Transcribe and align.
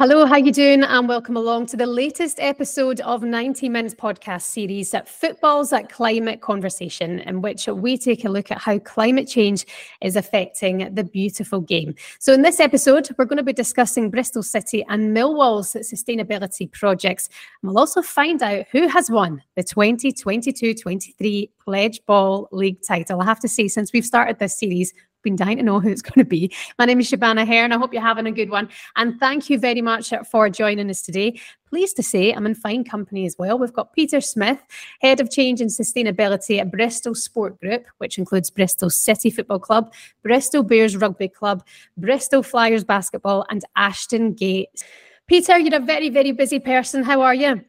Hello, 0.00 0.24
how 0.24 0.36
you 0.36 0.50
doing? 0.50 0.82
And 0.82 1.06
welcome 1.06 1.36
along 1.36 1.66
to 1.66 1.76
the 1.76 1.84
latest 1.84 2.40
episode 2.40 3.02
of 3.02 3.22
90 3.22 3.68
Minutes 3.68 3.94
podcast 3.94 4.44
series, 4.44 4.94
Football's 5.04 5.74
a 5.74 5.82
Climate 5.82 6.40
Conversation, 6.40 7.18
in 7.18 7.42
which 7.42 7.66
we 7.66 7.98
take 7.98 8.24
a 8.24 8.30
look 8.30 8.50
at 8.50 8.56
how 8.56 8.78
climate 8.78 9.28
change 9.28 9.66
is 10.00 10.16
affecting 10.16 10.94
the 10.94 11.04
beautiful 11.04 11.60
game. 11.60 11.94
So 12.18 12.32
in 12.32 12.40
this 12.40 12.60
episode, 12.60 13.10
we're 13.18 13.26
going 13.26 13.36
to 13.36 13.42
be 13.42 13.52
discussing 13.52 14.08
Bristol 14.08 14.42
City 14.42 14.82
and 14.88 15.14
Millwall's 15.14 15.74
sustainability 15.74 16.72
projects. 16.72 17.28
And 17.62 17.68
we'll 17.68 17.78
also 17.78 18.00
find 18.00 18.42
out 18.42 18.64
who 18.72 18.88
has 18.88 19.10
won 19.10 19.42
the 19.54 19.62
2022-23 19.62 21.50
Pledgeball 21.66 22.48
League 22.52 22.80
title. 22.88 23.20
I 23.20 23.26
have 23.26 23.40
to 23.40 23.48
say, 23.48 23.68
since 23.68 23.92
we've 23.92 24.06
started 24.06 24.38
this 24.38 24.56
series, 24.56 24.94
been 25.22 25.36
dying 25.36 25.58
to 25.58 25.62
know 25.62 25.80
who 25.80 25.88
it's 25.88 26.02
going 26.02 26.24
to 26.24 26.28
be. 26.28 26.52
My 26.78 26.84
name 26.84 27.00
is 27.00 27.10
Shebahn 27.10 27.42
Aherne, 27.42 27.64
and 27.64 27.74
I 27.74 27.78
hope 27.78 27.92
you're 27.92 28.02
having 28.02 28.26
a 28.26 28.32
good 28.32 28.50
one. 28.50 28.68
And 28.96 29.18
thank 29.18 29.50
you 29.50 29.58
very 29.58 29.80
much 29.80 30.12
for 30.30 30.48
joining 30.48 30.90
us 30.90 31.02
today. 31.02 31.40
Pleased 31.68 31.96
to 31.96 32.02
say 32.02 32.32
I'm 32.32 32.46
in 32.46 32.54
fine 32.54 32.84
company 32.84 33.26
as 33.26 33.36
well. 33.38 33.58
We've 33.58 33.72
got 33.72 33.92
Peter 33.92 34.20
Smith, 34.20 34.60
Head 35.00 35.20
of 35.20 35.30
Change 35.30 35.60
and 35.60 35.70
Sustainability 35.70 36.58
at 36.58 36.70
Bristol 36.70 37.14
Sport 37.14 37.60
Group, 37.60 37.86
which 37.98 38.18
includes 38.18 38.50
Bristol 38.50 38.90
City 38.90 39.30
Football 39.30 39.60
Club, 39.60 39.92
Bristol 40.22 40.62
Bears 40.62 40.96
Rugby 40.96 41.28
Club, 41.28 41.64
Bristol 41.96 42.42
Flyers 42.42 42.84
Basketball, 42.84 43.46
and 43.50 43.64
Ashton 43.76 44.32
Gate. 44.32 44.84
Peter, 45.28 45.58
you're 45.58 45.76
a 45.76 45.80
very, 45.80 46.08
very 46.08 46.32
busy 46.32 46.58
person. 46.58 47.04
How 47.04 47.20
are 47.20 47.34
you? 47.34 47.64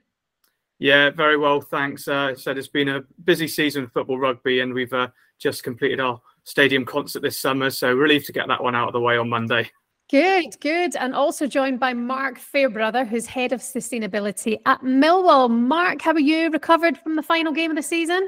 Yeah, 0.79 1.11
very 1.11 1.37
well, 1.37 1.61
thanks. 1.61 2.07
Uh, 2.07 2.33
said 2.33 2.57
it's 2.57 2.67
been 2.67 2.89
a 2.89 3.01
busy 3.23 3.47
season 3.47 3.87
football 3.87 4.17
rugby, 4.17 4.61
and 4.61 4.73
we've 4.73 4.91
uh, 4.93 5.09
just 5.37 5.61
completed 5.61 5.99
our 5.99 6.19
stadium 6.43 6.85
concert 6.85 7.21
this 7.21 7.39
summer. 7.39 7.69
So 7.69 7.93
relieved 7.93 8.25
to 8.27 8.33
get 8.33 8.47
that 8.47 8.63
one 8.63 8.75
out 8.75 8.87
of 8.87 8.93
the 8.93 8.99
way 8.99 9.17
on 9.17 9.29
Monday. 9.29 9.69
Good, 10.09 10.59
good. 10.59 10.95
And 10.97 11.15
also 11.15 11.47
joined 11.47 11.79
by 11.79 11.93
Mark 11.93 12.37
Fairbrother, 12.37 13.05
who's 13.05 13.25
head 13.25 13.53
of 13.53 13.61
sustainability 13.61 14.57
at 14.65 14.81
Millwall. 14.81 15.49
Mark, 15.49 16.01
how 16.01 16.11
are 16.11 16.19
you 16.19 16.49
recovered 16.49 16.97
from 16.97 17.15
the 17.15 17.23
final 17.23 17.53
game 17.53 17.71
of 17.71 17.77
the 17.77 17.83
season? 17.83 18.27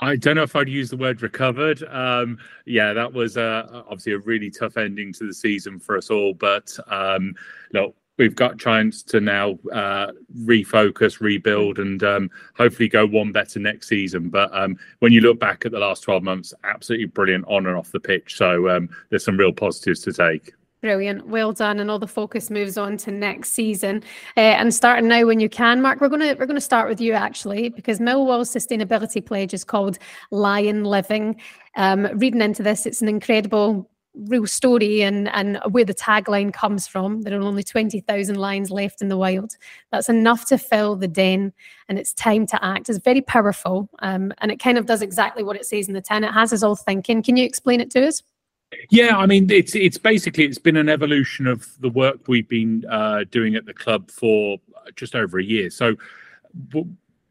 I 0.00 0.16
don't 0.16 0.34
know 0.34 0.42
if 0.42 0.56
I'd 0.56 0.68
use 0.68 0.90
the 0.90 0.96
word 0.96 1.22
recovered. 1.22 1.82
Um, 1.84 2.38
yeah, 2.64 2.92
that 2.94 3.12
was 3.12 3.36
uh, 3.36 3.82
obviously 3.86 4.12
a 4.12 4.18
really 4.18 4.50
tough 4.50 4.76
ending 4.76 5.12
to 5.12 5.26
the 5.26 5.34
season 5.34 5.78
for 5.78 5.96
us 5.96 6.10
all. 6.10 6.32
But 6.34 6.74
um, 6.88 7.34
look, 7.72 7.94
we've 8.18 8.36
got 8.36 8.58
chance 8.58 9.02
to 9.04 9.20
now 9.20 9.58
uh, 9.72 10.12
refocus, 10.44 11.20
rebuild, 11.20 11.78
and 11.78 12.02
um, 12.02 12.30
hopefully 12.56 12.88
go 12.88 13.06
one 13.06 13.32
better 13.32 13.58
next 13.58 13.88
season. 13.88 14.30
But 14.30 14.54
um, 14.56 14.76
when 15.00 15.12
you 15.12 15.20
look 15.20 15.38
back 15.38 15.66
at 15.66 15.72
the 15.72 15.78
last 15.78 16.02
12 16.02 16.22
months, 16.22 16.54
absolutely 16.64 17.06
brilliant 17.06 17.44
on 17.48 17.66
and 17.66 17.76
off 17.76 17.92
the 17.92 18.00
pitch. 18.00 18.36
So 18.36 18.68
um, 18.68 18.88
there's 19.10 19.24
some 19.24 19.36
real 19.36 19.52
positives 19.52 20.00
to 20.00 20.12
take. 20.12 20.52
Brilliant, 20.80 21.26
well 21.28 21.54
done, 21.54 21.80
and 21.80 21.90
all 21.90 21.98
the 21.98 22.06
focus 22.06 22.50
moves 22.50 22.76
on 22.76 22.98
to 22.98 23.10
next 23.10 23.52
season. 23.52 24.02
Uh, 24.36 24.40
and 24.40 24.74
starting 24.74 25.08
now 25.08 25.24
when 25.24 25.40
you 25.40 25.48
can, 25.48 25.80
Mark. 25.80 25.98
We're 25.98 26.10
gonna 26.10 26.36
we're 26.38 26.44
gonna 26.44 26.60
start 26.60 26.90
with 26.90 27.00
you 27.00 27.14
actually 27.14 27.70
because 27.70 28.00
Millwall's 28.00 28.54
sustainability 28.54 29.24
pledge 29.24 29.54
is 29.54 29.64
called 29.64 29.98
Lion 30.30 30.84
Living. 30.84 31.40
Um, 31.76 32.06
reading 32.18 32.42
into 32.42 32.62
this, 32.62 32.84
it's 32.84 33.00
an 33.00 33.08
incredible 33.08 33.88
real 34.14 34.46
story 34.46 35.02
and 35.02 35.28
and 35.28 35.58
where 35.70 35.84
the 35.84 35.94
tagline 35.94 36.52
comes 36.52 36.86
from. 36.86 37.22
There 37.22 37.38
are 37.38 37.42
only 37.42 37.62
20,000 37.62 38.36
lions 38.36 38.70
left 38.70 39.02
in 39.02 39.08
the 39.08 39.16
wild. 39.16 39.56
That's 39.90 40.08
enough 40.08 40.46
to 40.46 40.58
fill 40.58 40.96
the 40.96 41.08
den 41.08 41.52
and 41.88 41.98
it's 41.98 42.12
time 42.12 42.46
to 42.48 42.64
act. 42.64 42.88
It's 42.88 42.98
very 42.98 43.22
powerful 43.22 43.88
um, 44.00 44.32
and 44.38 44.50
it 44.50 44.58
kind 44.60 44.78
of 44.78 44.86
does 44.86 45.02
exactly 45.02 45.42
what 45.42 45.56
it 45.56 45.66
says 45.66 45.88
in 45.88 45.94
the 45.94 46.00
tin. 46.00 46.24
It 46.24 46.32
has 46.32 46.52
us 46.52 46.62
all 46.62 46.76
thinking. 46.76 47.22
Can 47.22 47.36
you 47.36 47.44
explain 47.44 47.80
it 47.80 47.90
to 47.92 48.06
us? 48.06 48.22
Yeah, 48.90 49.16
I 49.16 49.26
mean, 49.26 49.50
it's 49.50 49.76
it's 49.76 49.98
basically 49.98 50.44
it's 50.44 50.58
been 50.58 50.76
an 50.76 50.88
evolution 50.88 51.46
of 51.46 51.68
the 51.80 51.90
work 51.90 52.26
we've 52.26 52.48
been 52.48 52.84
uh, 52.90 53.24
doing 53.30 53.54
at 53.54 53.66
the 53.66 53.74
club 53.74 54.10
for 54.10 54.58
just 54.96 55.14
over 55.14 55.38
a 55.38 55.44
year. 55.44 55.70
So 55.70 55.94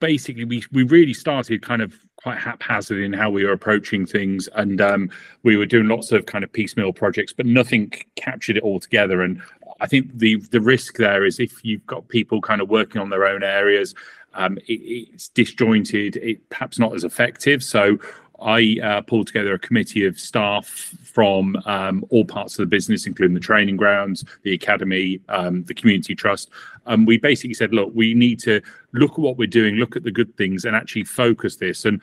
basically, 0.04 0.44
we 0.44 0.62
we 0.74 0.84
really 0.84 1.14
started 1.14 1.62
kind 1.62 1.82
of 1.82 1.98
quite 2.18 2.38
haphazard 2.38 3.00
in 3.00 3.14
how 3.14 3.30
we 3.30 3.46
were 3.46 3.54
approaching 3.54 4.06
things, 4.06 4.50
and 4.56 4.82
um, 4.82 5.10
we 5.44 5.56
were 5.56 5.66
doing 5.66 5.88
lots 5.88 6.12
of 6.12 6.26
kind 6.26 6.44
of 6.44 6.52
piecemeal 6.52 6.92
projects, 6.92 7.32
but 7.32 7.46
nothing 7.46 7.90
captured 8.18 8.58
it 8.58 8.64
all 8.64 8.82
together. 8.82 9.22
And 9.22 9.42
I 9.80 9.88
think 9.88 10.06
the 10.14 10.36
the 10.52 10.60
risk 10.60 10.98
there 10.98 11.26
is 11.26 11.40
if 11.40 11.64
you've 11.64 11.86
got 11.86 12.10
people 12.10 12.42
kind 12.42 12.60
of 12.62 12.70
working 12.70 13.00
on 13.00 13.10
their 13.10 13.26
own 13.26 13.44
areas, 13.44 13.96
um, 14.34 14.58
it, 14.68 14.82
it's 15.14 15.30
disjointed, 15.30 16.18
it 16.18 16.50
perhaps 16.50 16.78
not 16.78 16.94
as 16.94 17.06
effective. 17.06 17.64
So 17.64 17.98
I 18.42 18.78
uh, 18.84 19.02
pulled 19.02 19.28
together 19.28 19.54
a 19.54 19.60
committee 19.60 20.06
of 20.06 20.20
staff 20.20 20.94
from 21.04 21.56
um, 21.66 22.04
all 22.10 22.26
parts 22.26 22.54
of 22.54 22.64
the 22.64 22.66
business, 22.66 23.06
including 23.06 23.34
the 23.34 23.40
training 23.40 23.78
grounds, 23.78 24.26
the 24.44 24.54
academy, 24.54 25.22
um, 25.30 25.64
the 25.66 25.74
community 25.74 26.16
trust. 26.16 26.50
And 26.86 27.08
we 27.08 27.18
basically 27.18 27.54
said, 27.54 27.74
look, 27.74 27.92
we 27.94 28.14
need 28.14 28.40
to 28.42 28.62
look 28.92 29.12
at 29.12 29.20
what 29.20 29.38
we're 29.38 29.48
doing, 29.48 29.76
look 29.76 29.96
at 29.96 30.04
the 30.04 30.12
good 30.12 30.36
things, 30.36 30.66
and 30.66 30.76
actually 30.76 31.06
focus 31.06 31.58
this. 31.58 31.86
And 31.86 32.02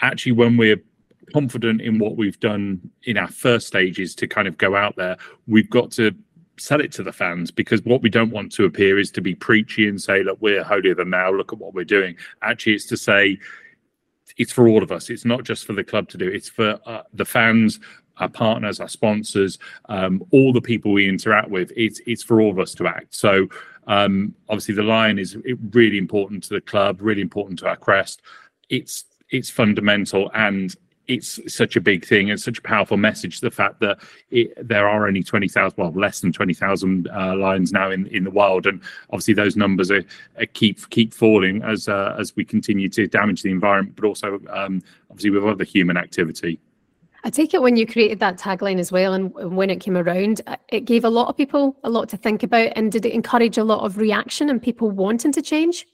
actually, 0.00 0.32
when 0.32 0.56
we're 0.56 0.82
confident 1.32 1.80
in 1.80 1.98
what 1.98 2.16
we've 2.16 2.40
done 2.40 2.90
in 3.04 3.16
our 3.16 3.28
first 3.28 3.66
stages 3.66 4.14
to 4.16 4.26
kind 4.26 4.48
of 4.48 4.58
go 4.58 4.76
out 4.76 4.96
there, 4.96 5.16
we've 5.46 5.70
got 5.70 5.90
to 5.92 6.14
sell 6.58 6.80
it 6.80 6.92
to 6.92 7.02
the 7.02 7.12
fans 7.12 7.50
because 7.50 7.84
what 7.84 8.02
we 8.02 8.10
don't 8.10 8.30
want 8.30 8.52
to 8.52 8.64
appear 8.64 8.98
is 8.98 9.10
to 9.12 9.20
be 9.20 9.34
preachy 9.34 9.88
and 9.88 10.00
say, 10.02 10.22
look, 10.22 10.38
we're 10.40 10.64
holier 10.64 10.94
than 10.94 11.10
now, 11.10 11.30
look 11.30 11.52
at 11.52 11.58
what 11.58 11.74
we're 11.74 11.84
doing. 11.84 12.16
Actually, 12.42 12.74
it's 12.74 12.86
to 12.86 12.96
say, 12.96 13.38
it's 14.38 14.52
for 14.52 14.68
all 14.68 14.82
of 14.82 14.90
us. 14.90 15.10
It's 15.10 15.24
not 15.24 15.44
just 15.44 15.66
for 15.66 15.72
the 15.74 15.84
club 15.84 16.08
to 16.10 16.18
do. 16.18 16.28
It's 16.28 16.48
for 16.48 16.78
uh, 16.86 17.02
the 17.12 17.24
fans, 17.24 17.80
our 18.18 18.28
partners, 18.28 18.80
our 18.80 18.88
sponsors, 18.88 19.58
um, 19.88 20.24
all 20.30 20.52
the 20.52 20.60
people 20.60 20.92
we 20.92 21.08
interact 21.08 21.50
with. 21.50 21.72
It's 21.76 22.00
it's 22.06 22.22
for 22.22 22.40
all 22.40 22.50
of 22.50 22.58
us 22.58 22.74
to 22.74 22.86
act. 22.86 23.14
So 23.14 23.48
um, 23.86 24.34
obviously, 24.48 24.74
the 24.74 24.82
lion 24.82 25.18
is 25.18 25.36
really 25.72 25.98
important 25.98 26.44
to 26.44 26.54
the 26.54 26.60
club, 26.60 27.00
really 27.00 27.22
important 27.22 27.58
to 27.60 27.68
our 27.68 27.76
crest. 27.76 28.22
It's 28.68 29.04
it's 29.30 29.50
fundamental 29.50 30.30
and 30.34 30.74
it's 31.08 31.40
such 31.52 31.74
a 31.74 31.80
big 31.80 32.06
thing 32.06 32.30
and 32.30 32.38
such 32.40 32.58
a 32.58 32.62
powerful 32.62 32.98
message. 32.98 33.40
The 33.40 33.50
fact 33.50 33.80
that 33.80 33.98
it, 34.30 34.52
there 34.66 34.86
are 34.88 35.08
only 35.08 35.22
twenty 35.22 35.48
thousand, 35.48 35.78
well, 35.78 35.92
less 35.92 36.20
than 36.20 36.32
twenty 36.32 36.54
thousand 36.54 37.08
uh, 37.08 37.34
lions 37.34 37.72
now 37.72 37.90
in, 37.90 38.06
in 38.08 38.24
the 38.24 38.30
wild, 38.30 38.66
and 38.66 38.80
obviously 39.10 39.34
those 39.34 39.56
numbers 39.56 39.90
are, 39.90 40.04
are 40.38 40.46
keep 40.46 40.88
keep 40.90 41.14
falling 41.14 41.62
as 41.62 41.88
uh, 41.88 42.14
as 42.18 42.36
we 42.36 42.44
continue 42.44 42.88
to 42.90 43.06
damage 43.06 43.42
the 43.42 43.50
environment, 43.50 43.96
but 43.96 44.06
also 44.06 44.38
um, 44.50 44.82
obviously 45.10 45.30
with 45.30 45.44
other 45.44 45.64
human 45.64 45.96
activity. 45.96 46.60
I 47.24 47.30
take 47.30 47.52
it 47.52 47.62
when 47.62 47.76
you 47.76 47.84
created 47.84 48.20
that 48.20 48.38
tagline 48.38 48.78
as 48.78 48.92
well, 48.92 49.12
and 49.12 49.34
when 49.34 49.70
it 49.70 49.80
came 49.80 49.96
around, 49.96 50.40
uh, 50.46 50.56
it 50.68 50.84
gave 50.84 51.04
a 51.04 51.10
lot 51.10 51.28
of 51.28 51.36
people 51.36 51.76
a 51.82 51.90
lot 51.90 52.08
to 52.10 52.16
think 52.16 52.42
about, 52.42 52.72
and 52.76 52.92
did 52.92 53.04
it 53.04 53.12
encourage 53.12 53.58
a 53.58 53.64
lot 53.64 53.84
of 53.84 53.96
reaction 53.96 54.48
and 54.50 54.62
people 54.62 54.90
wanting 54.90 55.32
to 55.32 55.42
change? 55.42 55.86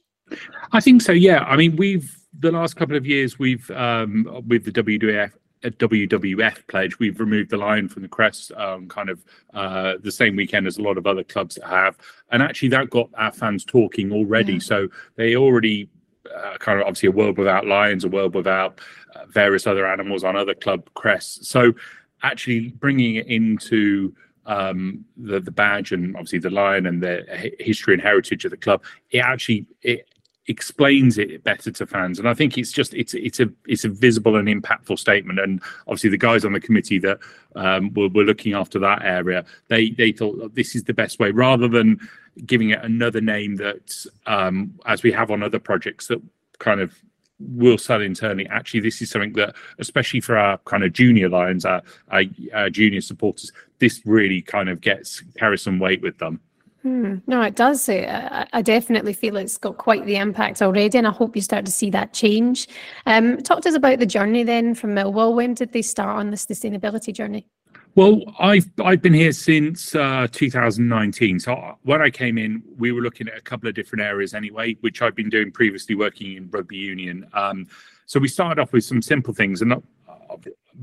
I 0.72 0.80
think 0.80 1.02
so. 1.02 1.12
Yeah, 1.12 1.44
I 1.44 1.56
mean 1.56 1.76
we've 1.76 2.18
the 2.38 2.50
last 2.50 2.76
couple 2.76 2.96
of 2.96 3.06
years, 3.06 3.38
we've 3.38 3.70
um, 3.70 4.44
with 4.46 4.64
the 4.64 4.72
WWF 4.72 5.32
uh, 5.64 5.68
WWF 5.70 6.66
pledge, 6.66 6.98
we've 6.98 7.18
removed 7.18 7.50
the 7.50 7.56
lion 7.56 7.88
from 7.88 8.02
the 8.02 8.08
crest, 8.08 8.52
um, 8.52 8.86
kind 8.88 9.08
of 9.08 9.24
uh, 9.54 9.94
the 10.02 10.12
same 10.12 10.36
weekend 10.36 10.66
as 10.66 10.78
a 10.78 10.82
lot 10.82 10.98
of 10.98 11.06
other 11.06 11.24
clubs 11.24 11.58
have, 11.64 11.96
and 12.30 12.42
actually 12.42 12.68
that 12.68 12.90
got 12.90 13.08
our 13.16 13.32
fans 13.32 13.64
talking 13.64 14.12
already. 14.12 14.54
Yeah. 14.54 14.58
So 14.60 14.88
they 15.16 15.36
already 15.36 15.88
uh, 16.34 16.58
kind 16.58 16.80
of 16.80 16.86
obviously 16.86 17.08
a 17.08 17.12
world 17.12 17.38
without 17.38 17.66
lions, 17.66 18.04
a 18.04 18.08
world 18.08 18.34
without 18.34 18.80
uh, 19.14 19.26
various 19.26 19.66
other 19.66 19.86
animals 19.86 20.24
on 20.24 20.36
other 20.36 20.54
club 20.54 20.88
crests. 20.94 21.48
So 21.48 21.72
actually 22.22 22.68
bringing 22.68 23.16
it 23.16 23.26
into 23.26 24.14
um, 24.46 25.04
the 25.16 25.40
the 25.40 25.50
badge 25.50 25.92
and 25.92 26.14
obviously 26.16 26.38
the 26.38 26.50
lion 26.50 26.86
and 26.86 27.02
the 27.02 27.24
history 27.58 27.94
and 27.94 28.02
heritage 28.02 28.44
of 28.44 28.50
the 28.50 28.56
club, 28.56 28.82
it 29.10 29.18
actually 29.18 29.66
it 29.82 30.08
explains 30.46 31.16
it 31.18 31.42
better 31.42 31.70
to 31.70 31.86
fans. 31.86 32.18
And 32.18 32.28
i 32.28 32.34
think 32.34 32.58
it's 32.58 32.72
just 32.72 32.92
it's 32.94 33.14
it's 33.14 33.40
a 33.40 33.48
it's 33.66 33.84
a 33.84 33.88
visible 33.88 34.36
and 34.36 34.48
impactful 34.48 34.98
statement. 34.98 35.40
And 35.40 35.62
obviously 35.86 36.10
the 36.10 36.18
guys 36.18 36.44
on 36.44 36.52
the 36.52 36.60
committee 36.60 36.98
that 36.98 37.18
um, 37.56 37.92
were, 37.94 38.08
were 38.08 38.24
looking 38.24 38.52
after 38.52 38.78
that 38.80 39.02
area 39.02 39.44
they 39.68 39.90
they 39.90 40.12
thought 40.12 40.38
oh, 40.42 40.48
this 40.48 40.74
is 40.74 40.84
the 40.84 40.94
best 40.94 41.18
way 41.18 41.30
rather 41.30 41.68
than 41.68 41.98
giving 42.46 42.70
it 42.70 42.82
another 42.82 43.20
name 43.20 43.56
that 43.56 44.06
um, 44.26 44.78
as 44.86 45.02
we 45.02 45.12
have 45.12 45.30
on 45.30 45.42
other 45.42 45.58
projects 45.58 46.08
that 46.08 46.20
kind 46.58 46.80
of 46.80 46.94
will 47.38 47.78
sell 47.78 48.00
internally 48.00 48.46
actually 48.48 48.80
this 48.80 49.00
is 49.02 49.10
something 49.10 49.32
that 49.32 49.54
especially 49.78 50.20
for 50.20 50.36
our 50.36 50.58
kind 50.58 50.84
of 50.84 50.92
junior 50.92 51.28
lions 51.28 51.64
our, 51.64 51.82
our, 52.10 52.22
our 52.52 52.70
junior 52.70 53.00
supporters 53.00 53.50
this 53.78 54.00
really 54.04 54.40
kind 54.40 54.68
of 54.68 54.80
gets 54.80 55.22
carries 55.38 55.62
some 55.62 55.78
weight 55.78 56.00
with 56.00 56.18
them 56.18 56.40
Hmm. 56.84 57.14
No, 57.26 57.40
it 57.40 57.56
does. 57.56 57.88
I, 57.88 58.46
I, 58.52 58.60
definitely 58.60 59.14
feel 59.14 59.38
it's 59.38 59.56
got 59.56 59.78
quite 59.78 60.04
the 60.04 60.16
impact 60.16 60.60
already, 60.60 60.98
and 60.98 61.06
I 61.06 61.12
hope 61.12 61.34
you 61.34 61.40
start 61.40 61.64
to 61.64 61.72
see 61.72 61.88
that 61.88 62.12
change. 62.12 62.68
Um, 63.06 63.38
talk 63.38 63.62
to 63.62 63.70
us 63.70 63.74
about 63.74 64.00
the 64.00 64.06
journey 64.06 64.42
then 64.42 64.74
from 64.74 64.90
Millwall. 64.94 65.34
When 65.34 65.54
did 65.54 65.72
they 65.72 65.80
start 65.80 66.18
on 66.18 66.30
the 66.30 66.36
sustainability 66.36 67.14
journey? 67.14 67.46
Well, 67.94 68.20
I've 68.38 68.70
I've 68.84 69.00
been 69.00 69.14
here 69.14 69.32
since 69.32 69.94
uh, 69.94 70.26
2019. 70.30 71.40
So 71.40 71.78
when 71.84 72.02
I 72.02 72.10
came 72.10 72.36
in, 72.36 72.62
we 72.76 72.92
were 72.92 73.00
looking 73.00 73.28
at 73.28 73.38
a 73.38 73.40
couple 73.40 73.66
of 73.66 73.74
different 73.74 74.02
areas 74.02 74.34
anyway, 74.34 74.76
which 74.82 75.00
I've 75.00 75.14
been 75.14 75.30
doing 75.30 75.52
previously, 75.52 75.94
working 75.94 76.36
in 76.36 76.50
rugby 76.50 76.76
union. 76.76 77.26
Um, 77.32 77.66
so 78.04 78.20
we 78.20 78.28
started 78.28 78.60
off 78.60 78.74
with 78.74 78.84
some 78.84 79.00
simple 79.00 79.32
things, 79.32 79.62
and 79.62 79.72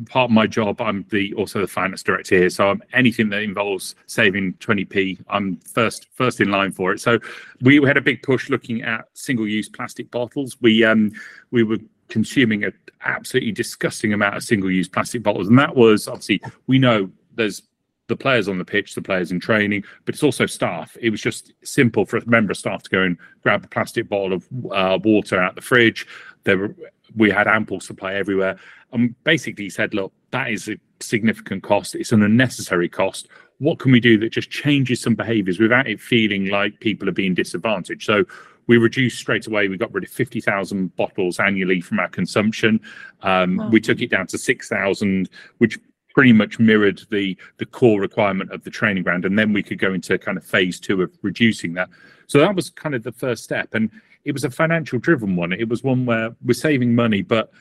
part 0.08 0.30
of 0.30 0.34
my 0.34 0.48
job, 0.48 0.82
I'm 0.82 1.06
the 1.10 1.34
also 1.34 1.62
the 1.62 1.68
finance 1.68 2.04
director 2.04 2.38
here. 2.38 2.50
So 2.50 2.70
I'm, 2.70 2.84
anything 2.94 3.30
that 3.30 3.42
involves 3.42 3.96
saving 4.08 4.54
20p, 4.54 5.24
I'm 5.30 5.58
first 5.58 6.08
first 6.14 6.42
in 6.42 6.52
line 6.52 6.72
for 6.72 6.92
it. 6.94 7.00
So 7.00 7.20
we 7.62 7.78
had 7.86 7.98
a 7.98 8.02
big 8.02 8.24
push 8.24 8.50
looking 8.50 8.82
at 8.82 9.06
single-use 9.14 9.70
plastic 9.70 10.12
bottles. 10.12 10.58
We 10.62 10.84
um 10.84 11.12
we 11.52 11.64
were 11.64 11.80
consuming 12.10 12.64
an 12.64 12.74
absolutely 13.06 13.52
disgusting 13.52 14.14
amount 14.14 14.36
of 14.36 14.44
single-use 14.44 14.88
plastic 14.90 15.24
bottles, 15.24 15.48
and 15.48 15.58
that 15.60 15.76
was 15.76 16.08
obviously 16.08 16.42
we 16.68 16.80
know 16.80 17.10
there's 17.36 17.64
the 18.08 18.16
players 18.18 18.50
on 18.50 18.58
the 18.58 18.66
pitch, 18.66 18.94
the 18.94 19.02
players 19.02 19.32
in 19.32 19.40
training, 19.40 19.86
but 20.04 20.14
it's 20.14 20.24
also 20.24 20.46
staff. 20.46 20.98
It 21.00 21.12
was 21.12 21.22
just 21.22 21.54
simple 21.64 22.06
for 22.06 22.18
a 22.18 22.26
member 22.26 22.52
of 22.52 22.58
staff 22.58 22.84
to 22.84 22.90
go 22.90 23.02
and 23.04 23.18
grab 23.42 23.64
a 23.64 23.70
plastic 23.70 24.10
bottle 24.10 24.34
of 24.34 24.48
uh, 24.70 25.00
water 25.02 25.42
out 25.42 25.56
the 25.56 25.62
fridge. 25.62 26.06
There 26.44 26.58
were 26.58 26.76
we 27.16 27.30
had 27.30 27.48
ample 27.48 27.80
supply 27.80 28.13
everywhere. 28.13 28.58
And 28.94 29.16
basically 29.24 29.69
said, 29.69 29.94
look, 29.94 30.12
that 30.31 30.52
is 30.52 30.68
a 30.68 30.78
significant 31.00 31.63
cost. 31.63 31.96
It's 31.96 32.12
an 32.12 32.24
unnecessary 32.24 32.90
cost. 32.90 33.28
What 33.60 33.80
can 33.80 33.92
we 33.92 34.00
do 34.00 34.18
that 34.19 34.31
just 34.31 34.50
changes 34.50 35.02
some 35.02 35.16
behaviors 35.16 35.60
without 35.60 35.88
it 35.88 36.02
feeling 36.02 36.48
like 36.48 36.80
people 36.80 37.08
are 37.08 37.13
being 37.13 37.34
disadvantaged? 37.34 38.06
So 38.06 38.25
we 38.68 38.78
reduced 38.78 39.19
straight 39.19 39.48
away. 39.48 39.68
We 39.68 39.78
got 39.78 39.94
rid 39.94 40.04
of 40.04 40.10
50,000 40.10 40.96
bottles 40.96 41.40
annually 41.40 41.81
from 41.81 42.00
our 42.00 42.10
consumption. 42.10 42.80
Um, 43.22 43.57
wow. 43.57 43.69
We 43.69 43.81
took 43.81 44.02
it 44.02 44.10
down 44.10 44.28
to 44.28 44.38
6,000, 44.38 45.30
which 45.60 45.80
pretty 46.14 46.34
much 46.34 46.60
mirrored 46.60 47.02
the 47.10 47.38
the 47.57 47.66
core 47.66 48.02
requirement 48.02 48.52
of 48.52 48.64
the 48.64 48.69
training 48.69 49.04
ground 49.04 49.25
and 49.25 49.40
then 49.40 49.54
we 49.54 49.64
could 49.64 49.80
go 49.80 49.94
into 49.94 50.18
kind 50.18 50.38
of 50.38 50.44
phase 50.44 50.80
two 50.80 51.02
of 51.02 51.10
reducing 51.22 51.74
that 51.74 51.90
so 52.28 52.38
that 52.38 52.54
was 52.54 52.69
kind 52.69 52.94
of 52.94 53.04
the 53.04 53.12
first 53.14 53.44
step 53.44 53.74
and 53.74 53.90
it 54.25 54.33
was 54.33 54.44
a 54.44 54.50
financial 54.50 55.00
driven 55.00 55.35
one. 55.35 55.53
It 55.53 55.69
was 55.69 55.83
one 55.83 56.06
where 56.06 56.35
we're 56.44 56.53
saving 56.53 56.95
money, 56.95 57.21
but 57.21 57.51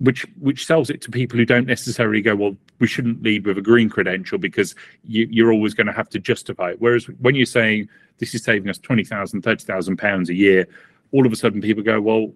which 0.00 0.26
which 0.38 0.66
sells 0.66 0.90
it 0.90 1.00
to 1.02 1.10
people 1.10 1.38
who 1.38 1.44
don't 1.44 1.66
necessarily 1.66 2.22
go, 2.22 2.36
well, 2.36 2.56
we 2.78 2.86
shouldn't 2.86 3.22
lead 3.22 3.46
with 3.46 3.58
a 3.58 3.62
green 3.62 3.88
credential 3.88 4.38
because 4.38 4.74
you, 5.02 5.46
are 5.46 5.52
always 5.52 5.74
going 5.74 5.88
to 5.88 5.92
have 5.92 6.08
to 6.10 6.18
justify 6.18 6.70
it. 6.70 6.80
Whereas 6.80 7.06
when 7.20 7.34
you're 7.34 7.46
saying 7.46 7.88
this 8.18 8.34
is 8.34 8.44
saving 8.44 8.68
us 8.68 8.78
20,000, 8.78 9.42
30,000 9.42 9.96
pounds 9.96 10.30
a 10.30 10.34
year, 10.34 10.68
all 11.12 11.26
of 11.26 11.32
a 11.32 11.36
sudden 11.36 11.60
people 11.60 11.82
go, 11.82 12.00
well, 12.00 12.32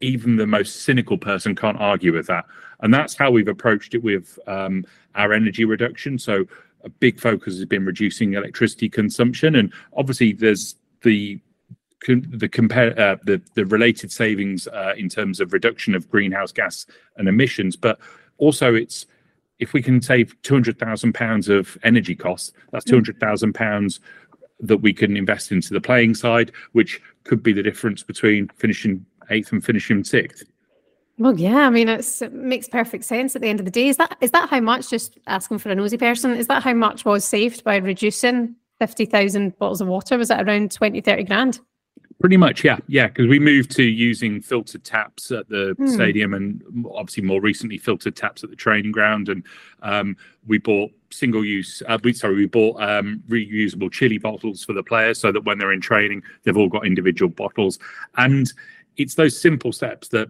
even 0.00 0.36
the 0.36 0.46
most 0.46 0.82
cynical 0.82 1.16
person 1.16 1.56
can't 1.56 1.80
argue 1.80 2.12
with 2.12 2.26
that. 2.26 2.44
And 2.80 2.92
that's 2.92 3.16
how 3.16 3.30
we've 3.30 3.48
approached 3.48 3.94
it 3.94 4.02
with 4.02 4.38
um, 4.46 4.84
our 5.14 5.32
energy 5.32 5.64
reduction. 5.64 6.18
So 6.18 6.44
a 6.84 6.88
big 6.88 7.18
focus 7.18 7.54
has 7.54 7.64
been 7.64 7.84
reducing 7.84 8.34
electricity 8.34 8.88
consumption. 8.88 9.56
And 9.56 9.72
obviously 9.96 10.32
there's 10.32 10.76
the 11.02 11.40
the 12.06 12.48
compare 12.48 12.98
uh, 12.98 13.16
the 13.24 13.40
the 13.54 13.64
related 13.66 14.12
savings 14.12 14.66
uh, 14.68 14.94
in 14.96 15.08
terms 15.08 15.40
of 15.40 15.52
reduction 15.52 15.94
of 15.94 16.08
greenhouse 16.10 16.52
gas 16.52 16.86
and 17.16 17.28
emissions, 17.28 17.76
but 17.76 17.98
also 18.38 18.74
it's 18.74 19.06
if 19.58 19.72
we 19.72 19.82
can 19.82 20.00
save 20.00 20.40
two 20.42 20.54
hundred 20.54 20.78
thousand 20.78 21.12
pounds 21.12 21.48
of 21.48 21.76
energy 21.82 22.14
costs, 22.14 22.52
that's 22.70 22.84
mm. 22.84 22.90
two 22.90 22.96
hundred 22.96 23.20
thousand 23.20 23.52
pounds 23.54 24.00
that 24.60 24.78
we 24.78 24.92
can 24.92 25.16
invest 25.16 25.52
into 25.52 25.72
the 25.72 25.80
playing 25.80 26.14
side, 26.14 26.52
which 26.72 27.00
could 27.24 27.42
be 27.42 27.52
the 27.52 27.62
difference 27.62 28.02
between 28.02 28.48
finishing 28.56 29.04
eighth 29.30 29.52
and 29.52 29.64
finishing 29.64 30.04
sixth. 30.04 30.44
Well, 31.18 31.38
yeah, 31.38 31.66
I 31.66 31.70
mean, 31.70 31.88
it 31.88 32.32
makes 32.32 32.68
perfect 32.68 33.04
sense 33.04 33.34
at 33.34 33.42
the 33.42 33.48
end 33.48 33.58
of 33.58 33.64
the 33.64 33.72
day. 33.72 33.88
Is 33.88 33.96
that 33.96 34.16
is 34.20 34.30
that 34.30 34.48
how 34.48 34.60
much? 34.60 34.88
Just 34.88 35.18
asking 35.26 35.58
for 35.58 35.70
a 35.70 35.74
nosy 35.74 35.98
person, 35.98 36.36
is 36.36 36.46
that 36.46 36.62
how 36.62 36.74
much 36.74 37.04
was 37.04 37.24
saved 37.24 37.64
by 37.64 37.76
reducing 37.76 38.54
fifty 38.78 39.04
thousand 39.04 39.58
bottles 39.58 39.80
of 39.80 39.88
water? 39.88 40.16
Was 40.16 40.30
it 40.30 40.40
around 40.40 40.70
20, 40.70 41.00
30 41.00 41.24
grand? 41.24 41.60
Pretty 42.20 42.36
much, 42.36 42.64
yeah, 42.64 42.78
yeah. 42.88 43.06
Because 43.06 43.28
we 43.28 43.38
moved 43.38 43.70
to 43.72 43.84
using 43.84 44.42
filtered 44.42 44.82
taps 44.82 45.30
at 45.30 45.48
the 45.48 45.76
mm. 45.78 45.88
stadium, 45.88 46.34
and 46.34 46.62
obviously 46.92 47.22
more 47.22 47.40
recently 47.40 47.78
filtered 47.78 48.16
taps 48.16 48.42
at 48.42 48.50
the 48.50 48.56
training 48.56 48.90
ground. 48.90 49.28
And 49.28 49.44
um, 49.82 50.16
we 50.46 50.58
bought 50.58 50.90
single-use. 51.10 51.82
Uh, 51.86 51.98
we, 52.02 52.12
sorry, 52.12 52.34
we 52.34 52.46
bought 52.46 52.82
um, 52.82 53.22
reusable 53.28 53.92
Chilly's 53.92 54.20
bottles 54.20 54.64
for 54.64 54.72
the 54.72 54.82
players, 54.82 55.20
so 55.20 55.30
that 55.30 55.44
when 55.44 55.58
they're 55.58 55.72
in 55.72 55.80
training, 55.80 56.22
they've 56.42 56.56
all 56.56 56.68
got 56.68 56.86
individual 56.86 57.30
bottles. 57.30 57.78
And 58.16 58.52
it's 58.96 59.14
those 59.14 59.40
simple 59.40 59.70
steps 59.70 60.08
that 60.08 60.28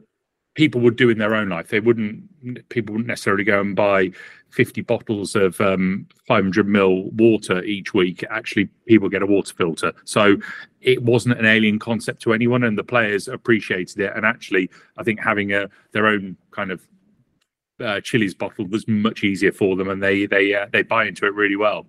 people 0.59 0.81
would 0.81 0.97
do 0.97 1.09
in 1.09 1.19
their 1.19 1.37
own 1.37 1.49
life. 1.49 1.69
They 1.69 1.79
wouldn't. 1.79 2.69
People 2.69 2.93
wouldn't 2.93 3.07
necessarily 3.07 3.45
go 3.45 3.61
and 3.61 3.77
buy 3.77 4.11
50 4.51 4.81
bottles 4.81 5.37
of 5.37 5.61
um, 5.61 6.09
500 6.27 6.67
mil 6.67 7.11
water 7.11 7.63
each 7.63 7.95
week. 7.95 8.25
Actually, 8.29 8.69
people 8.87 9.09
get 9.09 9.23
a 9.23 9.27
water 9.27 9.55
filter. 9.55 9.93
So 10.05 10.37
it 10.81 11.01
wasn't 11.05 11.39
an 11.39 11.47
alien 11.47 11.79
concept 11.79 12.21
to 12.23 12.33
anyone, 12.33 12.65
and 12.65 12.77
the 12.77 12.83
players 12.83 13.29
appreciated 13.29 14.01
it. 14.01 14.13
And 14.17 14.27
actually, 14.27 14.69
I 14.97 15.05
think 15.05 15.21
having 15.21 15.53
a 15.53 15.71
their 15.93 16.09
own 16.09 16.37
kind 16.51 16.73
of 16.73 16.83
uh, 17.81 18.01
bottle 18.37 18.67
was 18.67 18.89
much 18.89 19.23
easier 19.23 19.53
for 19.53 19.77
them, 19.77 19.89
and 19.89 20.03
they 20.03 20.27
they 20.27 20.55
uh, 20.55 20.67
they 20.73 20.83
buy 20.83 21.05
into 21.05 21.25
it 21.25 21.35
really 21.35 21.57
well. 21.57 21.87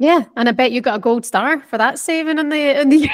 Yeah, 0.00 0.26
and 0.36 0.48
I 0.48 0.52
bet 0.52 0.70
you 0.70 0.80
got 0.80 0.94
a 0.94 1.00
gold 1.00 1.26
star 1.26 1.58
for 1.58 1.76
that 1.76 1.98
saving 1.98 2.38
in 2.38 2.50
the 2.50 2.80
in 2.80 2.88
the 2.88 3.10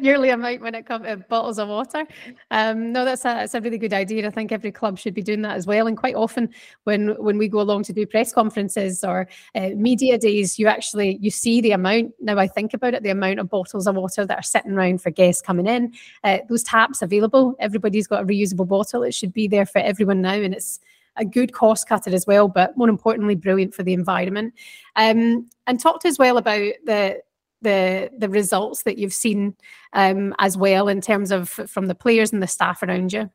yearly 0.00 0.30
amount 0.30 0.60
when 0.60 0.76
it 0.76 0.86
comes 0.86 1.04
to 1.04 1.16
bottles 1.16 1.58
of 1.58 1.66
water. 1.66 2.06
Um, 2.52 2.92
no, 2.92 3.04
that's 3.04 3.24
a 3.24 3.34
that's 3.34 3.54
a 3.56 3.60
really 3.60 3.78
good 3.78 3.92
idea. 3.92 4.24
I 4.24 4.30
think 4.30 4.52
every 4.52 4.70
club 4.70 4.96
should 4.96 5.12
be 5.12 5.22
doing 5.22 5.42
that 5.42 5.56
as 5.56 5.66
well. 5.66 5.88
And 5.88 5.96
quite 5.96 6.14
often, 6.14 6.50
when 6.84 7.08
when 7.20 7.36
we 7.36 7.48
go 7.48 7.60
along 7.60 7.82
to 7.84 7.92
do 7.92 8.06
press 8.06 8.32
conferences 8.32 9.02
or 9.02 9.28
uh, 9.56 9.70
media 9.74 10.18
days, 10.18 10.56
you 10.56 10.68
actually 10.68 11.18
you 11.20 11.32
see 11.32 11.60
the 11.60 11.72
amount. 11.72 12.12
Now 12.20 12.38
I 12.38 12.46
think 12.46 12.74
about 12.74 12.94
it, 12.94 13.02
the 13.02 13.10
amount 13.10 13.40
of 13.40 13.50
bottles 13.50 13.88
of 13.88 13.96
water 13.96 14.24
that 14.24 14.38
are 14.38 14.42
sitting 14.42 14.72
around 14.72 15.02
for 15.02 15.10
guests 15.10 15.42
coming 15.42 15.66
in. 15.66 15.92
Uh, 16.22 16.38
those 16.48 16.62
taps 16.62 17.02
available. 17.02 17.56
Everybody's 17.58 18.06
got 18.06 18.22
a 18.22 18.26
reusable 18.26 18.68
bottle. 18.68 19.02
It 19.02 19.14
should 19.14 19.32
be 19.32 19.48
there 19.48 19.66
for 19.66 19.80
everyone 19.80 20.22
now, 20.22 20.34
and 20.34 20.54
it's 20.54 20.78
a 21.16 21.24
good 21.24 21.52
cost 21.52 21.88
cutter 21.88 22.14
as 22.14 22.26
well, 22.26 22.48
but 22.48 22.76
more 22.76 22.88
importantly, 22.88 23.34
brilliant 23.34 23.74
for 23.74 23.82
the 23.82 23.92
environment. 23.92 24.54
Um, 24.96 25.48
and 25.66 25.78
talked 25.78 26.04
as 26.04 26.18
well 26.18 26.38
about 26.38 26.72
the 26.84 27.20
the 27.62 28.10
the 28.16 28.28
results 28.28 28.84
that 28.84 28.98
you've 28.98 29.12
seen 29.12 29.54
um, 29.92 30.34
as 30.38 30.56
well 30.56 30.88
in 30.88 31.00
terms 31.00 31.30
of 31.30 31.48
from 31.48 31.86
the 31.86 31.94
players 31.94 32.32
and 32.32 32.42
the 32.42 32.46
staff 32.46 32.82
around 32.82 33.12
you. 33.12 33.30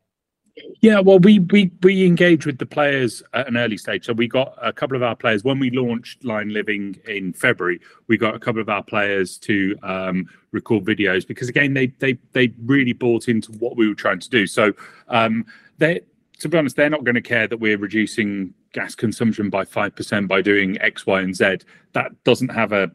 Yeah, 0.81 0.99
well, 1.01 1.19
we 1.19 1.39
we 1.39 1.69
we 1.83 2.05
engage 2.05 2.45
with 2.45 2.59
the 2.59 2.65
players 2.65 3.21
at 3.33 3.47
an 3.47 3.57
early 3.57 3.77
stage. 3.77 4.05
So 4.05 4.13
we 4.13 4.27
got 4.27 4.57
a 4.61 4.71
couple 4.71 4.95
of 4.95 5.03
our 5.03 5.15
players 5.15 5.43
when 5.43 5.59
we 5.59 5.69
launched 5.69 6.23
Lion 6.23 6.53
Living 6.53 6.97
in 7.07 7.33
February. 7.33 7.81
We 8.07 8.17
got 8.17 8.35
a 8.35 8.39
couple 8.39 8.61
of 8.61 8.69
our 8.69 8.83
players 8.83 9.37
to 9.39 9.75
um, 9.83 10.29
record 10.51 10.85
videos 10.85 11.27
because 11.27 11.49
again, 11.49 11.73
they 11.73 11.87
they 11.87 12.17
they 12.31 12.53
really 12.63 12.93
bought 12.93 13.27
into 13.27 13.51
what 13.53 13.75
we 13.75 13.87
were 13.87 13.95
trying 13.95 14.19
to 14.19 14.29
do. 14.29 14.47
So 14.47 14.71
um, 15.09 15.45
they 15.77 16.01
to 16.39 16.49
be 16.49 16.57
honest, 16.57 16.75
they're 16.75 16.89
not 16.89 17.03
going 17.03 17.15
to 17.15 17.21
care 17.21 17.47
that 17.47 17.59
we're 17.59 17.77
reducing 17.77 18.53
gas 18.73 18.95
consumption 18.95 19.49
by 19.49 19.63
5% 19.63 20.27
by 20.27 20.41
doing 20.41 20.79
X, 20.81 21.05
Y, 21.05 21.21
and 21.21 21.35
Z. 21.35 21.59
That 21.93 22.11
doesn't 22.23 22.49
have 22.49 22.71
a, 22.73 22.91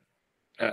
a, 0.58 0.72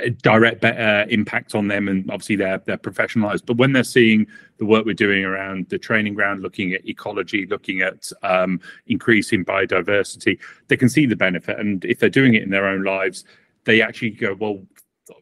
a 0.00 0.10
direct 0.10 0.64
uh, 0.64 1.06
impact 1.08 1.54
on 1.54 1.68
them, 1.68 1.88
and 1.88 2.10
obviously 2.10 2.36
they're, 2.36 2.60
they're 2.66 2.78
professionalized. 2.78 3.46
But 3.46 3.58
when 3.58 3.72
they're 3.72 3.84
seeing 3.84 4.26
the 4.58 4.64
work 4.64 4.84
we're 4.84 4.94
doing 4.94 5.24
around 5.24 5.68
the 5.68 5.78
training 5.78 6.14
ground, 6.14 6.42
looking 6.42 6.72
at 6.72 6.86
ecology, 6.88 7.46
looking 7.46 7.80
at 7.80 8.10
um, 8.22 8.60
increasing 8.88 9.44
biodiversity, 9.44 10.38
they 10.68 10.76
can 10.76 10.88
see 10.88 11.06
the 11.06 11.16
benefit. 11.16 11.58
And 11.60 11.84
if 11.84 12.00
they're 12.00 12.08
doing 12.08 12.34
it 12.34 12.42
in 12.42 12.50
their 12.50 12.66
own 12.66 12.82
lives, 12.82 13.24
they 13.64 13.82
actually 13.82 14.10
go, 14.10 14.34
well, 14.34 14.60